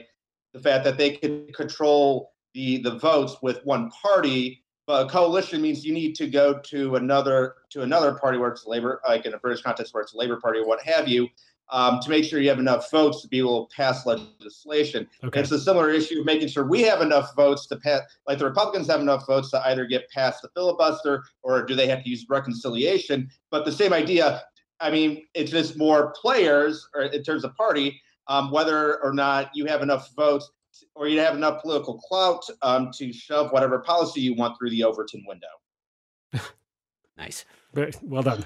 the 0.53 0.59
fact 0.59 0.83
that 0.83 0.99
they 0.99 1.13
could 1.13 1.55
control 1.55 2.33
the 2.55 2.79
the 2.79 2.99
votes 2.99 3.37
with 3.41 3.65
one 3.65 3.91
party. 3.91 4.65
But 4.89 5.07
a 5.07 5.09
coalition 5.09 5.63
means 5.63 5.85
you 5.85 5.93
need 5.93 6.17
to 6.17 6.27
go 6.27 6.59
to 6.59 6.97
another 6.97 7.55
to 7.71 7.83
another 7.83 8.15
party 8.15 8.39
where 8.39 8.51
it's 8.51 8.67
Labor, 8.67 9.01
like 9.07 9.27
in 9.27 9.35
a 9.35 9.39
British 9.39 9.63
context 9.63 9.95
where 9.95 10.03
it's 10.03 10.15
Labor 10.15 10.41
Party 10.41 10.59
or 10.59 10.67
what 10.67 10.83
have 10.83 11.07
you, 11.07 11.29
um, 11.71 12.01
to 12.01 12.11
make 12.11 12.25
sure 12.25 12.41
you 12.41 12.49
have 12.49 12.59
enough 12.59 12.91
votes 12.91 13.23
to 13.23 13.29
be 13.29 13.39
able 13.39 13.67
to 13.67 13.77
pass 13.77 14.07
legislation. 14.07 15.09
Okay. 15.23 15.41
It's 15.41 15.51
a 15.51 15.61
similar 15.61 15.91
issue 15.91 16.21
of 16.21 16.27
making 16.27 16.49
sure 16.49 16.67
we 16.67 16.83
have 16.83 17.01
enough 17.01 17.35
votes 17.37 17.67
to 17.67 17.77
pass, 17.77 18.03
like 18.27 18.39
the 18.39 18.45
Republicans 18.45 18.87
have 18.89 19.01
enough 19.01 19.27
votes 19.27 19.51
to 19.51 19.67
either 19.67 19.87
get 19.87 20.09
past 20.11 20.43
the 20.43 20.49
filibuster 20.55 21.23
or 21.43 21.65
do 21.65 21.75
they 21.75 21.87
have 21.87 22.03
to 22.05 22.11
use 22.11 22.27
reconciliation? 22.29 23.31
But 23.51 23.65
the 23.65 23.73
same 23.73 23.93
idea, 23.93 24.43
I 24.81 24.91
mean, 24.91 25.27
it's 25.35 25.51
just 25.51 25.77
more 25.77 26.13
players 26.21 26.87
or 26.95 27.03
in 27.03 27.23
terms 27.23 27.45
of 27.45 27.55
party, 27.55 28.01
um, 28.29 28.51
whether 28.51 29.03
or 29.03 29.13
not 29.13 29.51
you 29.55 29.67
have 29.67 29.83
enough 29.83 30.11
votes 30.15 30.51
or 30.95 31.09
you 31.09 31.19
have 31.21 31.35
enough 31.35 31.63
political 31.63 31.99
clout 31.99 32.45
um, 32.63 32.91
to 32.95 33.13
shove 33.13 33.53
whatever 33.53 33.81
policy 33.81 34.21
you 34.21 34.35
want 34.35 34.57
through 34.59 34.71
the 34.71 34.85
Overton 34.85 35.25
window. 35.27 35.49
Nice. 37.19 37.45
Very 37.75 37.93
well 38.03 38.23
done. 38.23 38.45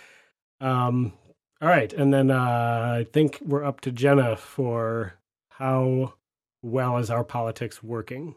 um, 0.60 1.12
all 1.60 1.68
right, 1.68 1.92
and 1.92 2.12
then 2.12 2.30
uh, 2.30 2.96
I 3.00 3.06
think 3.12 3.38
we're 3.42 3.64
up 3.64 3.80
to 3.82 3.92
Jenna 3.92 4.36
for 4.36 5.14
how 5.50 6.14
well 6.62 6.98
is 6.98 7.10
our 7.10 7.24
politics 7.24 7.82
working? 7.82 8.34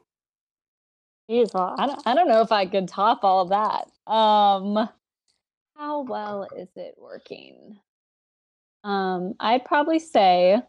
Jeez, 1.29 1.53
well, 1.53 1.75
I 1.77 1.87
don't, 1.87 2.01
I 2.05 2.15
don't 2.15 2.27
know 2.27 2.41
if 2.41 2.51
I 2.51 2.65
could 2.65 2.87
top 2.87 3.23
all 3.23 3.45
that. 3.45 3.89
Um, 4.11 4.89
how 5.77 6.01
well 6.01 6.47
is 6.57 6.69
it 6.75 6.95
working? 6.97 7.79
Um, 8.83 9.35
I'd 9.39 9.63
probably 9.63 9.99
say 9.99 10.61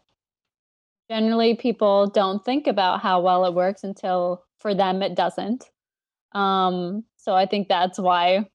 generally 1.09 1.55
people 1.55 2.07
don't 2.07 2.43
think 2.43 2.67
about 2.67 3.01
how 3.01 3.19
well 3.19 3.45
it 3.45 3.53
works 3.53 3.83
until 3.83 4.45
for 4.59 4.73
them 4.73 5.01
it 5.01 5.15
doesn't. 5.15 5.69
Um, 6.31 7.03
so 7.17 7.33
I 7.33 7.45
think 7.45 7.67
that's 7.67 7.99
why 7.99 8.47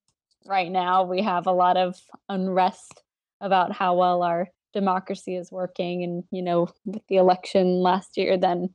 right 0.46 0.70
now 0.70 1.04
we 1.04 1.22
have 1.22 1.46
a 1.46 1.52
lot 1.52 1.76
of 1.76 1.96
unrest 2.28 3.02
about 3.40 3.72
how 3.72 3.94
well 3.94 4.22
our 4.22 4.48
democracy 4.72 5.36
is 5.36 5.50
working. 5.50 6.02
And, 6.02 6.24
you 6.30 6.42
know, 6.42 6.68
with 6.84 7.02
the 7.08 7.16
election 7.16 7.80
last 7.80 8.16
year, 8.16 8.36
then 8.36 8.74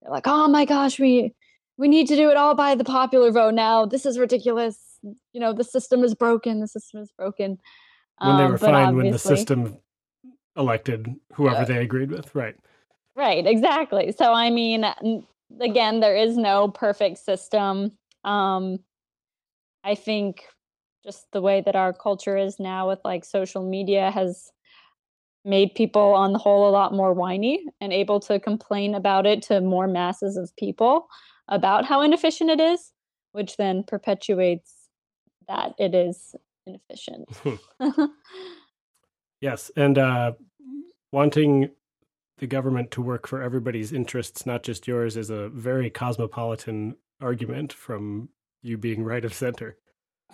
they're 0.00 0.10
like, 0.10 0.26
oh 0.26 0.48
my 0.48 0.64
gosh, 0.64 0.98
we 0.98 1.34
we 1.76 1.88
need 1.88 2.06
to 2.06 2.16
do 2.16 2.30
it 2.30 2.36
all 2.36 2.54
by 2.54 2.74
the 2.74 2.84
popular 2.84 3.32
vote 3.32 3.54
now. 3.54 3.84
This 3.84 4.06
is 4.06 4.18
ridiculous. 4.18 4.78
You 5.02 5.40
know, 5.40 5.52
the 5.52 5.64
system 5.64 6.04
is 6.04 6.14
broken. 6.14 6.60
The 6.60 6.68
system 6.68 7.02
is 7.02 7.10
broken. 7.16 7.58
When 8.18 8.36
they 8.36 8.44
um, 8.44 8.52
were 8.52 8.58
fine 8.58 8.96
when 8.96 9.10
the 9.10 9.18
system 9.18 9.78
elected 10.56 11.08
whoever 11.32 11.62
uh, 11.62 11.64
they 11.64 11.78
agreed 11.78 12.12
with, 12.12 12.32
right? 12.34 12.54
Right, 13.16 13.44
exactly. 13.44 14.12
So 14.12 14.32
I 14.32 14.50
mean, 14.50 14.86
again, 15.60 16.00
there 16.00 16.16
is 16.16 16.36
no 16.36 16.68
perfect 16.68 17.18
system. 17.18 17.92
Um, 18.22 18.78
I 19.82 19.94
think 19.94 20.44
just 21.04 21.26
the 21.32 21.40
way 21.42 21.60
that 21.60 21.76
our 21.76 21.92
culture 21.92 22.36
is 22.36 22.58
now 22.58 22.88
with 22.88 23.00
like 23.04 23.24
social 23.24 23.68
media 23.68 24.10
has 24.10 24.50
made 25.44 25.74
people 25.74 26.14
on 26.14 26.32
the 26.32 26.38
whole 26.38 26.68
a 26.68 26.72
lot 26.72 26.94
more 26.94 27.12
whiny 27.12 27.64
and 27.80 27.92
able 27.92 28.18
to 28.18 28.40
complain 28.40 28.94
about 28.94 29.26
it 29.26 29.42
to 29.42 29.60
more 29.60 29.86
masses 29.86 30.36
of 30.36 30.54
people 30.56 31.06
about 31.48 31.84
how 31.84 32.00
inefficient 32.00 32.48
it 32.48 32.60
is, 32.60 32.92
which 33.32 33.56
then 33.58 33.84
perpetuates 33.86 34.72
that 35.46 35.74
it 35.78 35.94
is 35.94 36.34
inefficient. 36.66 37.28
yes, 39.42 39.70
and 39.76 39.98
uh, 39.98 40.32
wanting 41.12 41.68
the 42.38 42.46
government 42.46 42.90
to 42.90 43.02
work 43.02 43.26
for 43.26 43.42
everybody's 43.42 43.92
interests, 43.92 44.46
not 44.46 44.62
just 44.62 44.88
yours, 44.88 45.16
is 45.16 45.28
a 45.28 45.50
very 45.50 45.90
cosmopolitan 45.90 46.96
argument 47.20 47.72
from 47.72 48.30
you 48.62 48.78
being 48.78 49.04
right 49.04 49.24
of 49.24 49.34
center. 49.34 49.76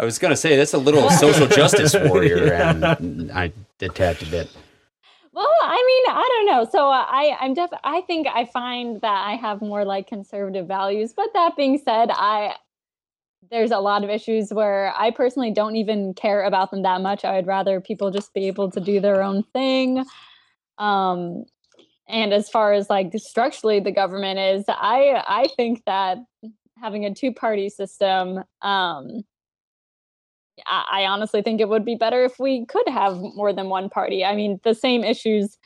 I 0.00 0.04
was 0.06 0.18
going 0.18 0.30
to 0.30 0.36
say 0.36 0.56
that's 0.56 0.72
a 0.72 0.78
little 0.78 1.10
social 1.10 1.46
justice 1.60 1.94
warrior, 1.94 2.46
yeah. 2.46 2.96
and 2.98 3.30
I 3.32 3.52
detached 3.76 4.22
a 4.22 4.26
bit. 4.26 4.50
Well, 5.34 5.46
I 5.62 5.76
mean, 5.76 6.16
I 6.16 6.28
don't 6.36 6.46
know. 6.46 6.68
So 6.72 6.90
uh, 6.90 7.04
I, 7.06 7.36
I'm 7.38 7.52
def. 7.52 7.68
I 7.84 8.00
think 8.00 8.26
I 8.26 8.46
find 8.46 9.02
that 9.02 9.26
I 9.26 9.34
have 9.34 9.60
more 9.60 9.84
like 9.84 10.06
conservative 10.06 10.66
values. 10.66 11.12
But 11.12 11.26
that 11.34 11.54
being 11.54 11.76
said, 11.76 12.08
I 12.10 12.54
there's 13.50 13.72
a 13.72 13.78
lot 13.78 14.02
of 14.02 14.08
issues 14.08 14.54
where 14.54 14.94
I 14.96 15.10
personally 15.10 15.50
don't 15.50 15.76
even 15.76 16.14
care 16.14 16.44
about 16.44 16.70
them 16.70 16.82
that 16.82 17.02
much. 17.02 17.22
I 17.26 17.36
would 17.36 17.46
rather 17.46 17.78
people 17.78 18.10
just 18.10 18.32
be 18.32 18.46
able 18.46 18.70
to 18.70 18.80
do 18.80 19.00
their 19.00 19.22
own 19.22 19.42
thing. 19.52 20.02
Um, 20.78 21.44
and 22.08 22.32
as 22.32 22.48
far 22.48 22.72
as 22.72 22.88
like 22.88 23.12
structurally 23.18 23.80
the 23.80 23.92
government 23.92 24.38
is, 24.38 24.64
I 24.66 25.22
I 25.28 25.48
think 25.56 25.84
that 25.84 26.16
having 26.80 27.04
a 27.04 27.12
two 27.12 27.34
party 27.34 27.68
system, 27.68 28.42
um, 28.62 29.24
I, 30.66 31.04
honestly 31.06 31.42
think 31.42 31.60
it 31.60 31.68
would 31.68 31.84
be 31.84 31.94
better 31.94 32.24
if 32.24 32.38
we 32.38 32.66
could 32.66 32.88
have 32.88 33.18
more 33.18 33.52
than 33.52 33.68
one 33.68 33.88
party. 33.88 34.24
I 34.24 34.34
mean, 34.34 34.60
the 34.62 34.74
same 34.74 35.04
issues 35.04 35.58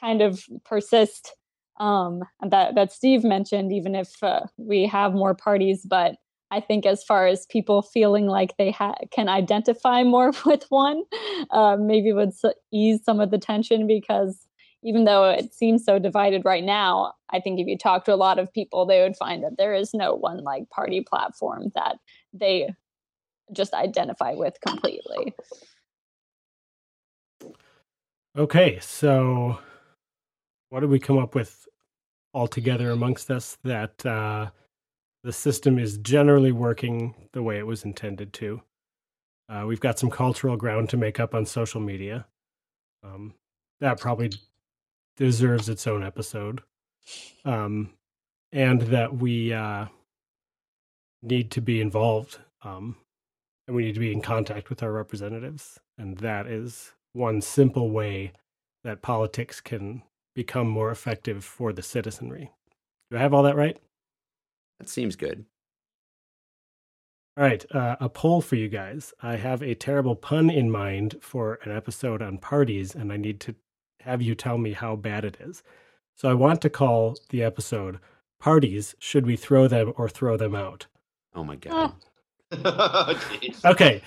kind 0.00 0.22
of 0.22 0.42
persist 0.64 1.34
um, 1.78 2.22
that 2.48 2.74
that 2.74 2.92
Steve 2.92 3.24
mentioned, 3.24 3.72
even 3.72 3.94
if 3.94 4.22
uh, 4.22 4.40
we 4.56 4.86
have 4.86 5.12
more 5.12 5.34
parties, 5.34 5.82
but 5.84 6.16
I 6.50 6.60
think 6.60 6.86
as 6.86 7.02
far 7.02 7.26
as 7.26 7.46
people 7.46 7.82
feeling 7.82 8.26
like 8.26 8.56
they 8.56 8.70
ha- 8.70 8.94
can 9.10 9.28
identify 9.28 10.02
more 10.02 10.32
with 10.46 10.64
one, 10.68 11.02
uh, 11.50 11.76
maybe 11.78 12.12
would 12.12 12.32
ease 12.72 13.04
some 13.04 13.20
of 13.20 13.30
the 13.30 13.38
tension 13.38 13.86
because 13.86 14.46
even 14.82 15.04
though 15.04 15.28
it 15.28 15.52
seems 15.52 15.84
so 15.84 15.98
divided 15.98 16.44
right 16.44 16.62
now, 16.62 17.12
I 17.30 17.40
think 17.40 17.58
if 17.58 17.66
you 17.66 17.76
talk 17.76 18.04
to 18.04 18.14
a 18.14 18.16
lot 18.16 18.38
of 18.38 18.52
people, 18.52 18.86
they 18.86 19.02
would 19.02 19.16
find 19.16 19.42
that 19.42 19.56
there 19.58 19.74
is 19.74 19.92
no 19.92 20.14
one 20.14 20.44
like 20.44 20.70
party 20.70 21.00
platform 21.00 21.72
that 21.74 21.96
they 22.32 22.68
just 23.52 23.74
identify 23.74 24.34
with 24.34 24.58
completely. 24.60 25.34
Okay, 28.36 28.78
so 28.80 29.58
what 30.70 30.80
did 30.80 30.90
we 30.90 30.98
come 30.98 31.18
up 31.18 31.34
with 31.34 31.66
all 32.34 32.46
together 32.46 32.90
amongst 32.90 33.30
us 33.30 33.56
that 33.64 34.04
uh, 34.04 34.50
the 35.24 35.32
system 35.32 35.78
is 35.78 35.98
generally 35.98 36.52
working 36.52 37.14
the 37.32 37.42
way 37.42 37.58
it 37.58 37.66
was 37.66 37.84
intended 37.84 38.32
to? 38.34 38.60
Uh, 39.48 39.64
we've 39.66 39.80
got 39.80 39.98
some 39.98 40.10
cultural 40.10 40.56
ground 40.56 40.90
to 40.90 40.96
make 40.96 41.20
up 41.20 41.34
on 41.34 41.46
social 41.46 41.80
media. 41.80 42.26
Um, 43.02 43.34
that 43.80 44.00
probably 44.00 44.32
deserves 45.16 45.68
its 45.68 45.86
own 45.86 46.04
episode. 46.04 46.62
Um, 47.44 47.90
and 48.52 48.82
that 48.82 49.16
we 49.16 49.52
uh, 49.52 49.86
need 51.22 51.50
to 51.52 51.60
be 51.60 51.80
involved 51.80 52.38
um, 52.62 52.96
and 53.66 53.76
we 53.76 53.84
need 53.84 53.94
to 53.94 54.00
be 54.00 54.12
in 54.12 54.20
contact 54.20 54.70
with 54.70 54.82
our 54.82 54.92
representatives. 54.92 55.80
And 55.98 56.18
that 56.18 56.46
is 56.46 56.92
one 57.12 57.40
simple 57.40 57.90
way 57.90 58.32
that 58.84 59.02
politics 59.02 59.60
can 59.60 60.02
become 60.34 60.68
more 60.68 60.90
effective 60.90 61.44
for 61.44 61.72
the 61.72 61.82
citizenry. 61.82 62.52
Do 63.10 63.16
I 63.16 63.20
have 63.20 63.34
all 63.34 63.42
that 63.44 63.56
right? 63.56 63.78
That 64.78 64.88
seems 64.88 65.16
good. 65.16 65.46
All 67.38 67.44
right, 67.44 67.64
uh, 67.74 67.96
a 68.00 68.08
poll 68.08 68.40
for 68.40 68.56
you 68.56 68.68
guys. 68.68 69.12
I 69.22 69.36
have 69.36 69.62
a 69.62 69.74
terrible 69.74 70.16
pun 70.16 70.48
in 70.48 70.70
mind 70.70 71.16
for 71.20 71.58
an 71.64 71.72
episode 71.72 72.22
on 72.22 72.38
parties, 72.38 72.94
and 72.94 73.12
I 73.12 73.18
need 73.18 73.40
to 73.40 73.54
have 74.00 74.22
you 74.22 74.34
tell 74.34 74.56
me 74.56 74.72
how 74.72 74.96
bad 74.96 75.24
it 75.24 75.36
is. 75.40 75.62
So 76.14 76.30
I 76.30 76.34
want 76.34 76.62
to 76.62 76.70
call 76.70 77.16
the 77.28 77.42
episode 77.42 77.98
Parties 78.40 78.94
Should 78.98 79.26
We 79.26 79.36
Throw 79.36 79.68
Them 79.68 79.92
or 79.96 80.08
Throw 80.08 80.36
Them 80.36 80.54
Out? 80.54 80.86
Oh 81.34 81.44
my 81.44 81.56
God. 81.56 81.92
okay. 83.64 84.02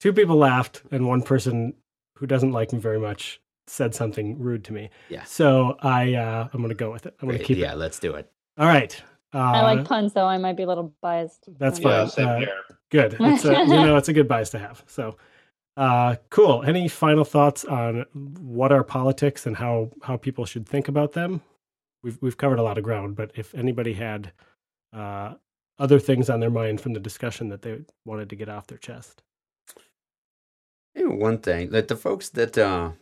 Two 0.00 0.12
people 0.12 0.36
laughed, 0.36 0.82
and 0.90 1.06
one 1.06 1.22
person 1.22 1.74
who 2.16 2.26
doesn't 2.26 2.52
like 2.52 2.72
me 2.72 2.78
very 2.78 2.98
much 2.98 3.40
said 3.66 3.94
something 3.94 4.38
rude 4.38 4.64
to 4.64 4.72
me. 4.72 4.90
Yeah. 5.08 5.24
So 5.24 5.76
I 5.80 6.14
uh, 6.14 6.48
I'm 6.52 6.60
gonna 6.60 6.74
go 6.74 6.92
with 6.92 7.06
it. 7.06 7.14
I'm 7.20 7.28
gonna 7.28 7.38
keep 7.38 7.58
yeah, 7.58 7.66
it. 7.66 7.68
Yeah, 7.70 7.74
let's 7.74 7.98
do 7.98 8.14
it. 8.14 8.30
All 8.58 8.66
right. 8.66 9.00
Uh, 9.34 9.38
I 9.38 9.62
like 9.62 9.84
puns, 9.84 10.12
though. 10.12 10.26
I 10.26 10.38
might 10.38 10.56
be 10.56 10.62
a 10.62 10.66
little 10.66 10.94
biased. 11.02 11.48
That's 11.58 11.80
fine. 11.80 12.08
Yeah, 12.16 12.24
uh, 12.24 12.44
good. 12.90 13.16
It's 13.20 13.44
a, 13.44 13.52
you 13.52 13.66
know, 13.66 13.96
it's 13.96 14.08
a 14.08 14.12
good 14.12 14.28
bias 14.28 14.50
to 14.50 14.60
have. 14.60 14.84
So, 14.86 15.16
uh, 15.76 16.14
cool. 16.30 16.62
Any 16.62 16.86
final 16.86 17.24
thoughts 17.24 17.64
on 17.64 18.04
what 18.12 18.70
are 18.70 18.84
politics 18.84 19.46
and 19.46 19.56
how 19.56 19.90
how 20.02 20.16
people 20.16 20.44
should 20.44 20.68
think 20.68 20.86
about 20.86 21.12
them? 21.12 21.40
We've 22.04 22.16
we've 22.20 22.36
covered 22.36 22.60
a 22.60 22.62
lot 22.62 22.78
of 22.78 22.84
ground, 22.84 23.16
but 23.16 23.32
if 23.34 23.54
anybody 23.56 23.94
had 23.94 24.32
uh, 24.92 25.34
other 25.78 25.98
things 25.98 26.30
on 26.30 26.40
their 26.40 26.50
mind 26.50 26.80
from 26.80 26.92
the 26.92 27.00
discussion 27.00 27.48
that 27.48 27.62
they 27.62 27.80
wanted 28.04 28.30
to 28.30 28.36
get 28.36 28.48
off 28.48 28.66
their 28.66 28.78
chest. 28.78 29.22
Maybe 30.94 31.08
one 31.08 31.38
thing, 31.38 31.70
like 31.70 31.88
the 31.88 31.96
folks 31.96 32.28
that, 32.30 32.56
uh, 32.56 32.92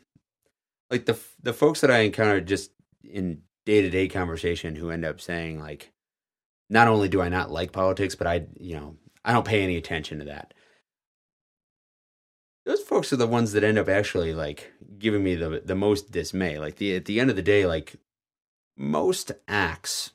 like 0.91 1.07
the 1.07 1.19
the 1.43 1.53
folks 1.53 1.81
that 1.81 1.91
I 1.91 2.01
encountered 2.01 2.47
just 2.47 2.71
in 3.05 3.43
day 3.67 3.83
to 3.83 3.91
day 3.91 4.09
conversation 4.09 4.77
who 4.77 4.91
end 4.91 5.05
up 5.05 5.21
saying 5.21 5.61
like, 5.61 5.93
not 6.71 6.89
only 6.89 7.09
do 7.09 7.21
I 7.21 7.29
not 7.29 7.51
like 7.51 7.73
politics, 7.73 8.15
but 8.15 8.27
I, 8.27 8.47
you 8.59 8.77
know, 8.77 8.97
I 9.25 9.33
don't 9.33 9.47
pay 9.47 9.63
any 9.63 9.77
attention 9.77 10.19
to 10.21 10.25
that. 10.27 10.55
Those 12.65 12.81
folks 12.83 13.13
are 13.13 13.17
the 13.17 13.27
ones 13.27 13.53
that 13.53 13.65
end 13.65 13.79
up 13.79 13.89
actually 13.89 14.33
like 14.35 14.73
giving 14.99 15.23
me 15.23 15.35
the 15.35 15.63
the 15.65 15.75
most 15.75 16.11
dismay. 16.11 16.59
Like 16.59 16.77
the 16.77 16.97
at 16.97 17.05
the 17.05 17.21
end 17.21 17.29
of 17.29 17.37
the 17.37 17.43
day, 17.43 17.67
like 17.67 17.97
most 18.77 19.33
acts 19.49 20.13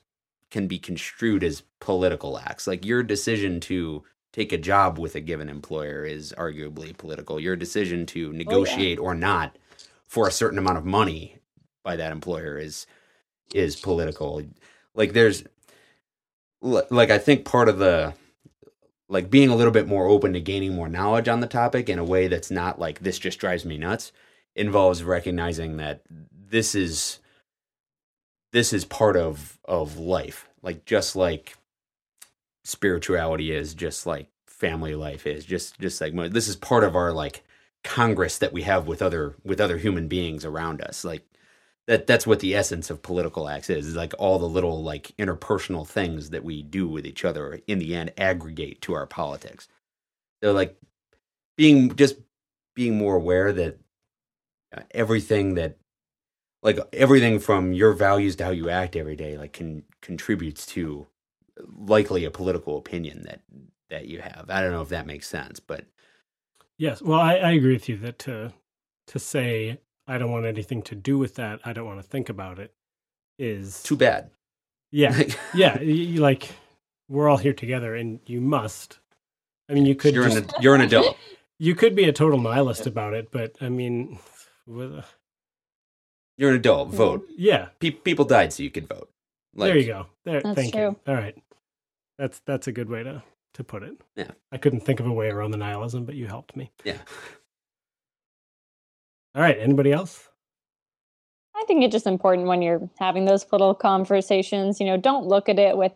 can 0.50 0.66
be 0.66 0.78
construed 0.78 1.42
mm-hmm. 1.42 1.48
as 1.48 1.62
political 1.80 2.38
acts. 2.38 2.66
Like 2.66 2.84
your 2.84 3.02
decision 3.02 3.60
to 3.60 4.04
take 4.32 4.52
a 4.52 4.58
job 4.58 4.98
with 4.98 5.14
a 5.14 5.20
given 5.20 5.48
employer 5.48 6.04
is 6.04 6.34
arguably 6.36 6.96
political. 6.96 7.40
Your 7.40 7.56
decision 7.56 8.06
to 8.06 8.32
negotiate 8.32 8.98
oh, 8.98 9.02
yeah. 9.02 9.08
or 9.08 9.14
not 9.14 9.56
for 10.06 10.28
a 10.28 10.32
certain 10.32 10.58
amount 10.58 10.78
of 10.78 10.84
money 10.84 11.38
by 11.82 11.96
that 11.96 12.12
employer 12.12 12.58
is 12.58 12.86
is 13.54 13.76
political. 13.76 14.42
Like 14.94 15.12
there's 15.12 15.44
like 16.60 17.10
I 17.10 17.18
think 17.18 17.44
part 17.44 17.68
of 17.68 17.78
the 17.78 18.14
like 19.08 19.30
being 19.30 19.48
a 19.48 19.56
little 19.56 19.72
bit 19.72 19.88
more 19.88 20.06
open 20.06 20.34
to 20.34 20.40
gaining 20.40 20.74
more 20.74 20.88
knowledge 20.88 21.28
on 21.28 21.40
the 21.40 21.46
topic 21.46 21.88
in 21.88 21.98
a 21.98 22.04
way 22.04 22.28
that's 22.28 22.50
not 22.50 22.78
like 22.78 23.00
this 23.00 23.18
just 23.18 23.38
drives 23.38 23.64
me 23.64 23.78
nuts 23.78 24.12
involves 24.54 25.02
recognizing 25.02 25.76
that 25.78 26.02
this 26.10 26.74
is 26.74 27.20
this 28.52 28.72
is 28.72 28.84
part 28.84 29.16
of 29.16 29.58
of 29.64 29.98
life. 29.98 30.48
Like 30.62 30.84
just 30.84 31.16
like 31.16 31.56
spirituality 32.64 33.52
is 33.52 33.74
just 33.74 34.06
like 34.06 34.28
family 34.46 34.94
life 34.94 35.26
is 35.26 35.44
just 35.44 35.78
just 35.80 36.00
like 36.00 36.14
this 36.32 36.48
is 36.48 36.56
part 36.56 36.84
of 36.84 36.96
our 36.96 37.12
like 37.12 37.44
congress 37.84 38.38
that 38.38 38.52
we 38.52 38.62
have 38.62 38.86
with 38.86 39.00
other 39.00 39.36
with 39.44 39.60
other 39.60 39.78
human 39.78 40.08
beings 40.08 40.44
around 40.44 40.80
us. 40.82 41.04
Like 41.04 41.24
that 41.86 42.06
that's 42.06 42.26
what 42.26 42.40
the 42.40 42.54
essence 42.54 42.90
of 42.90 43.02
political 43.02 43.48
acts 43.48 43.70
is, 43.70 43.86
is 43.86 43.96
like 43.96 44.12
all 44.18 44.38
the 44.38 44.48
little 44.48 44.82
like 44.82 45.12
interpersonal 45.18 45.86
things 45.86 46.30
that 46.30 46.44
we 46.44 46.62
do 46.62 46.86
with 46.88 47.06
each 47.06 47.24
other 47.24 47.60
in 47.66 47.78
the 47.78 47.94
end 47.94 48.12
aggregate 48.18 48.82
to 48.82 48.94
our 48.94 49.06
politics. 49.06 49.68
So 50.42 50.52
like 50.52 50.76
being 51.56 51.94
just 51.96 52.16
being 52.74 52.98
more 52.98 53.16
aware 53.16 53.52
that 53.52 53.78
uh, 54.76 54.82
everything 54.92 55.54
that 55.54 55.78
like 56.62 56.78
everything 56.92 57.38
from 57.38 57.72
your 57.72 57.92
values 57.92 58.36
to 58.36 58.44
how 58.44 58.50
you 58.50 58.68
act 58.70 58.96
every 58.96 59.16
day 59.16 59.38
like 59.38 59.52
can 59.52 59.84
contributes 60.00 60.66
to 60.66 61.06
likely 61.76 62.24
a 62.24 62.30
political 62.30 62.76
opinion 62.76 63.22
that 63.22 63.40
that 63.90 64.06
you 64.06 64.20
have. 64.20 64.46
I 64.48 64.60
don't 64.60 64.72
know 64.72 64.82
if 64.82 64.90
that 64.90 65.06
makes 65.06 65.28
sense 65.28 65.60
but 65.60 65.84
yes. 66.76 67.02
Well 67.02 67.20
i, 67.20 67.36
I 67.36 67.52
agree 67.52 67.72
with 67.74 67.88
you 67.88 67.96
that 67.98 68.18
to 68.20 68.52
to 69.08 69.18
say 69.18 69.78
i 70.06 70.18
don't 70.18 70.30
want 70.30 70.46
anything 70.46 70.82
to 70.82 70.94
do 70.94 71.16
with 71.16 71.34
that 71.36 71.60
i 71.64 71.72
don't 71.72 71.86
want 71.86 71.98
to 71.98 72.06
think 72.06 72.28
about 72.28 72.58
it 72.58 72.74
is 73.38 73.82
too 73.82 73.96
bad. 73.96 74.30
Yeah. 74.90 75.22
Yeah. 75.54 75.80
You, 75.80 76.20
like 76.20 76.50
we're 77.08 77.28
all 77.28 77.36
here 77.36 77.52
together, 77.52 77.94
and 77.94 78.20
you 78.26 78.40
must. 78.40 78.98
I 79.68 79.74
mean, 79.74 79.86
you 79.86 79.94
could 79.94 80.14
You're 80.14 80.28
just, 80.28 80.36
an 80.36 80.48
you're 80.60 80.74
an 80.74 80.82
adult. 80.82 81.16
you 81.58 81.74
could 81.74 81.94
be 81.94 82.04
a 82.04 82.12
total 82.12 82.38
nihilist 82.38 82.86
about 82.86 83.14
it, 83.14 83.30
but 83.30 83.56
I 83.60 83.68
mean, 83.68 84.18
with, 84.66 85.04
You're 86.38 86.50
an 86.50 86.56
adult. 86.56 86.90
Vote. 86.90 87.26
yeah, 87.36 87.68
Pe- 87.80 87.90
people 87.90 88.24
died 88.24 88.52
so 88.52 88.62
you 88.62 88.70
could 88.70 88.88
vote. 88.88 89.10
there 89.54 89.76
you 89.76 89.86
go. 89.86 90.06
There, 90.24 90.40
That's 90.40 90.54
thank 90.54 90.72
true. 90.72 90.82
you. 90.82 90.96
All 91.06 91.14
right, 91.14 91.36
that's 92.16 92.40
that's 92.46 92.68
a 92.68 92.72
good 92.72 92.88
way 92.88 93.02
to 93.02 93.22
to 93.54 93.64
put 93.64 93.82
it. 93.82 94.00
Yeah. 94.16 94.30
I 94.52 94.56
couldn't 94.58 94.80
think 94.80 95.00
of 95.00 95.06
a 95.06 95.12
way 95.12 95.28
around 95.30 95.50
the 95.50 95.56
nihilism, 95.58 96.04
but 96.04 96.14
you 96.14 96.26
helped 96.28 96.56
me. 96.56 96.70
Yeah. 96.84 96.98
All 99.34 99.42
right, 99.42 99.58
anybody 99.58 99.92
else? 99.92 100.28
I 101.56 101.64
think 101.66 101.84
it's 101.84 101.92
just 101.92 102.06
important 102.06 102.46
when 102.46 102.62
you're 102.62 102.88
having 102.98 103.24
those 103.24 103.44
little 103.52 103.74
conversations, 103.74 104.80
you 104.80 104.86
know, 104.86 104.96
don't 104.96 105.26
look 105.26 105.48
at 105.48 105.58
it 105.58 105.76
with 105.76 105.92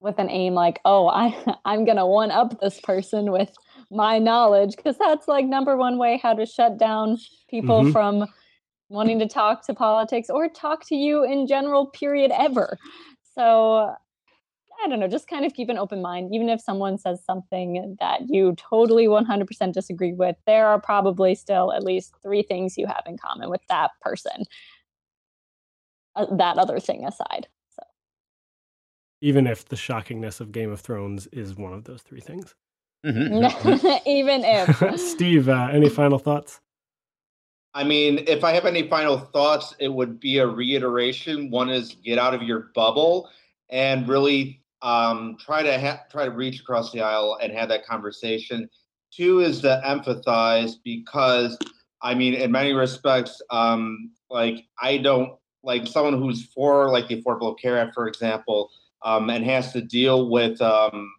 with 0.00 0.18
an 0.18 0.28
aim 0.28 0.54
like, 0.54 0.80
oh, 0.84 1.06
I 1.08 1.36
I'm 1.64 1.84
gonna 1.84 2.06
one 2.06 2.30
up 2.30 2.60
this 2.60 2.80
person 2.80 3.30
with 3.30 3.50
my 3.90 4.18
knowledge, 4.18 4.74
because 4.76 4.96
that's 4.98 5.28
like 5.28 5.44
number 5.44 5.76
one 5.76 5.98
way 5.98 6.18
how 6.22 6.34
to 6.34 6.46
shut 6.46 6.78
down 6.78 7.18
people 7.48 7.82
Mhm. 7.84 7.92
from 7.92 8.26
wanting 8.92 9.18
to 9.18 9.26
talk 9.26 9.64
to 9.66 9.74
politics 9.74 10.28
or 10.28 10.48
talk 10.48 10.86
to 10.86 10.94
you 10.94 11.24
in 11.24 11.46
general, 11.46 11.86
period 11.86 12.30
ever. 12.36 12.78
So 13.34 13.94
I 14.84 14.88
don't 14.88 15.00
know, 15.00 15.08
just 15.08 15.28
kind 15.28 15.44
of 15.44 15.54
keep 15.54 15.68
an 15.68 15.78
open 15.78 16.02
mind. 16.02 16.34
Even 16.34 16.48
if 16.48 16.60
someone 16.60 16.98
says 16.98 17.24
something 17.24 17.96
that 18.00 18.22
you 18.28 18.54
totally 18.56 19.06
100% 19.06 19.72
disagree 19.72 20.12
with, 20.12 20.36
there 20.46 20.66
are 20.66 20.80
probably 20.80 21.34
still 21.34 21.72
at 21.72 21.84
least 21.84 22.14
three 22.22 22.42
things 22.42 22.76
you 22.76 22.86
have 22.86 23.02
in 23.06 23.16
common 23.16 23.48
with 23.48 23.60
that 23.68 23.92
person. 24.00 24.44
Uh, 26.14 26.26
that 26.36 26.58
other 26.58 26.78
thing 26.78 27.06
aside. 27.06 27.48
So 27.70 27.82
Even 29.20 29.46
if 29.46 29.66
the 29.66 29.76
shockingness 29.76 30.40
of 30.40 30.52
Game 30.52 30.70
of 30.70 30.80
Thrones 30.80 31.26
is 31.28 31.54
one 31.54 31.72
of 31.72 31.84
those 31.84 32.02
three 32.02 32.20
things. 32.20 32.54
Mhm. 33.06 34.00
even 34.06 34.42
if 34.44 35.00
Steve, 35.00 35.48
uh, 35.48 35.68
any 35.72 35.88
final 35.88 36.18
thoughts? 36.18 36.60
I 37.74 37.84
mean, 37.84 38.24
if 38.26 38.44
I 38.44 38.52
have 38.52 38.66
any 38.66 38.88
final 38.88 39.18
thoughts, 39.18 39.74
it 39.78 39.88
would 39.88 40.20
be 40.20 40.38
a 40.38 40.46
reiteration. 40.46 41.50
One 41.50 41.70
is 41.70 41.96
get 42.04 42.18
out 42.18 42.34
of 42.34 42.42
your 42.42 42.70
bubble 42.74 43.30
and 43.70 44.06
really 44.06 44.62
um, 44.82 45.38
try 45.40 45.62
to 45.62 45.80
ha- 45.80 46.02
try 46.10 46.26
to 46.26 46.30
reach 46.30 46.60
across 46.60 46.92
the 46.92 47.00
aisle 47.00 47.38
and 47.40 47.52
have 47.52 47.70
that 47.70 47.86
conversation. 47.86 48.68
Two 49.10 49.40
is 49.40 49.60
to 49.62 49.80
empathize 49.86 50.74
because, 50.84 51.56
I 52.02 52.14
mean, 52.14 52.34
in 52.34 52.52
many 52.52 52.74
respects, 52.74 53.40
um, 53.50 54.12
like 54.28 54.64
I 54.80 54.98
don't 54.98 55.34
like 55.62 55.86
someone 55.86 56.20
who's 56.20 56.46
for 56.46 56.90
like 56.90 57.08
the 57.08 57.22
Affordable 57.22 57.58
Care 57.58 57.78
Act, 57.78 57.94
for 57.94 58.06
example, 58.06 58.70
um, 59.02 59.30
and 59.30 59.44
has 59.44 59.72
to 59.72 59.80
deal 59.80 60.28
with 60.28 60.60
um, 60.60 61.10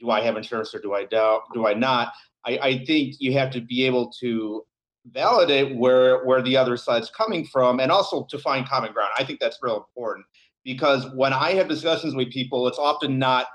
do 0.00 0.10
I 0.10 0.20
have 0.22 0.36
insurance 0.36 0.74
or 0.74 0.78
do 0.78 0.94
I 0.94 1.04
do, 1.04 1.40
do 1.52 1.66
I 1.66 1.74
not? 1.74 2.12
I, 2.46 2.58
I 2.58 2.84
think 2.84 3.16
you 3.18 3.32
have 3.34 3.50
to 3.50 3.60
be 3.60 3.84
able 3.84 4.10
to 4.20 4.64
validate 5.12 5.76
where 5.76 6.24
where 6.24 6.42
the 6.42 6.56
other 6.56 6.76
side's 6.76 7.10
coming 7.10 7.44
from 7.44 7.80
and 7.80 7.90
also 7.90 8.24
to 8.30 8.38
find 8.38 8.68
common 8.68 8.92
ground. 8.92 9.10
I 9.18 9.24
think 9.24 9.40
that's 9.40 9.58
real 9.62 9.76
important 9.76 10.26
because 10.64 11.06
when 11.14 11.32
i 11.32 11.52
have 11.52 11.68
discussions 11.68 12.14
with 12.14 12.30
people 12.30 12.66
it's 12.68 12.78
often 12.78 13.18
not 13.18 13.46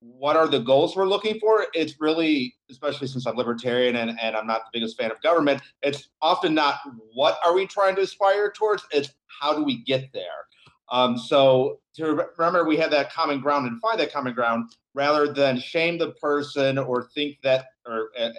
what 0.00 0.36
are 0.36 0.46
the 0.46 0.60
goals 0.60 0.94
we're 0.94 1.08
looking 1.08 1.40
for. 1.40 1.66
It's 1.74 1.94
really 2.00 2.54
especially 2.70 3.08
since 3.08 3.26
i'm 3.26 3.36
libertarian 3.36 3.96
and, 3.96 4.18
and 4.20 4.36
i'm 4.36 4.46
not 4.46 4.62
the 4.64 4.78
biggest 4.78 4.96
fan 4.96 5.10
of 5.10 5.20
government 5.22 5.60
it's 5.82 6.08
often 6.22 6.54
not 6.54 6.76
what 7.14 7.38
are 7.44 7.54
we 7.54 7.66
trying 7.66 7.96
to 7.96 8.02
aspire 8.02 8.52
towards 8.52 8.84
it's 8.92 9.10
how 9.40 9.54
do 9.54 9.62
we 9.64 9.82
get 9.84 10.12
there. 10.12 10.24
Um, 10.90 11.18
so 11.18 11.80
to 11.96 12.26
remember 12.38 12.64
we 12.64 12.76
have 12.78 12.90
that 12.92 13.12
common 13.12 13.40
ground 13.40 13.66
and 13.66 13.80
find 13.80 14.00
that 14.00 14.12
common 14.12 14.32
ground 14.32 14.72
rather 14.94 15.32
than 15.32 15.58
shame 15.58 15.98
the 15.98 16.12
person 16.12 16.78
or 16.78 17.08
think 17.14 17.36
that 17.42 17.66
or 17.86 18.10
uh, 18.18 18.30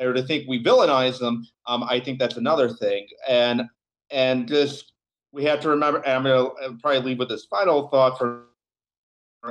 or 0.00 0.12
to 0.12 0.22
think 0.22 0.48
we 0.48 0.62
villainize 0.62 1.18
them, 1.18 1.46
um, 1.66 1.82
I 1.84 2.00
think 2.00 2.18
that's 2.18 2.36
another 2.36 2.68
thing. 2.68 3.06
And 3.28 3.62
and 4.10 4.48
just 4.48 4.92
we 5.32 5.44
have 5.44 5.60
to 5.60 5.68
remember. 5.70 6.06
I'm 6.06 6.24
going 6.24 6.50
to 6.62 6.78
probably 6.80 7.00
leave 7.00 7.18
with 7.18 7.28
this 7.28 7.46
final 7.46 7.88
thought 7.88 8.18
for 8.18 8.44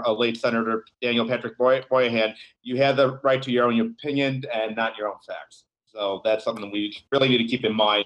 a 0.05 0.13
late 0.13 0.37
Senator 0.37 0.85
Daniel 1.01 1.27
Patrick 1.27 1.57
Boy, 1.57 1.83
Moynihan. 1.91 2.35
You 2.61 2.77
have 2.77 2.95
the 2.95 3.19
right 3.23 3.41
to 3.41 3.51
your 3.51 3.65
own 3.65 3.79
opinion 3.79 4.43
and 4.53 4.75
not 4.75 4.97
your 4.97 5.07
own 5.07 5.17
facts. 5.27 5.65
So 5.87 6.21
that's 6.23 6.43
something 6.43 6.71
we 6.71 6.95
really 7.11 7.27
need 7.27 7.39
to 7.39 7.45
keep 7.45 7.65
in 7.65 7.75
mind 7.75 8.05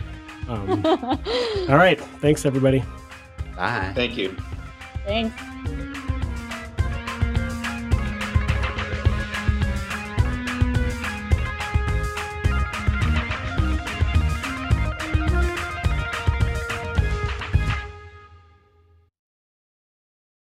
Um, 0.49 0.85
all 0.87 1.77
right. 1.77 2.01
Thanks, 2.21 2.47
everybody. 2.47 2.85
Bye. 3.59 3.93
Thank 3.95 4.17
you. 4.17 4.37
Thanks. 5.05 5.35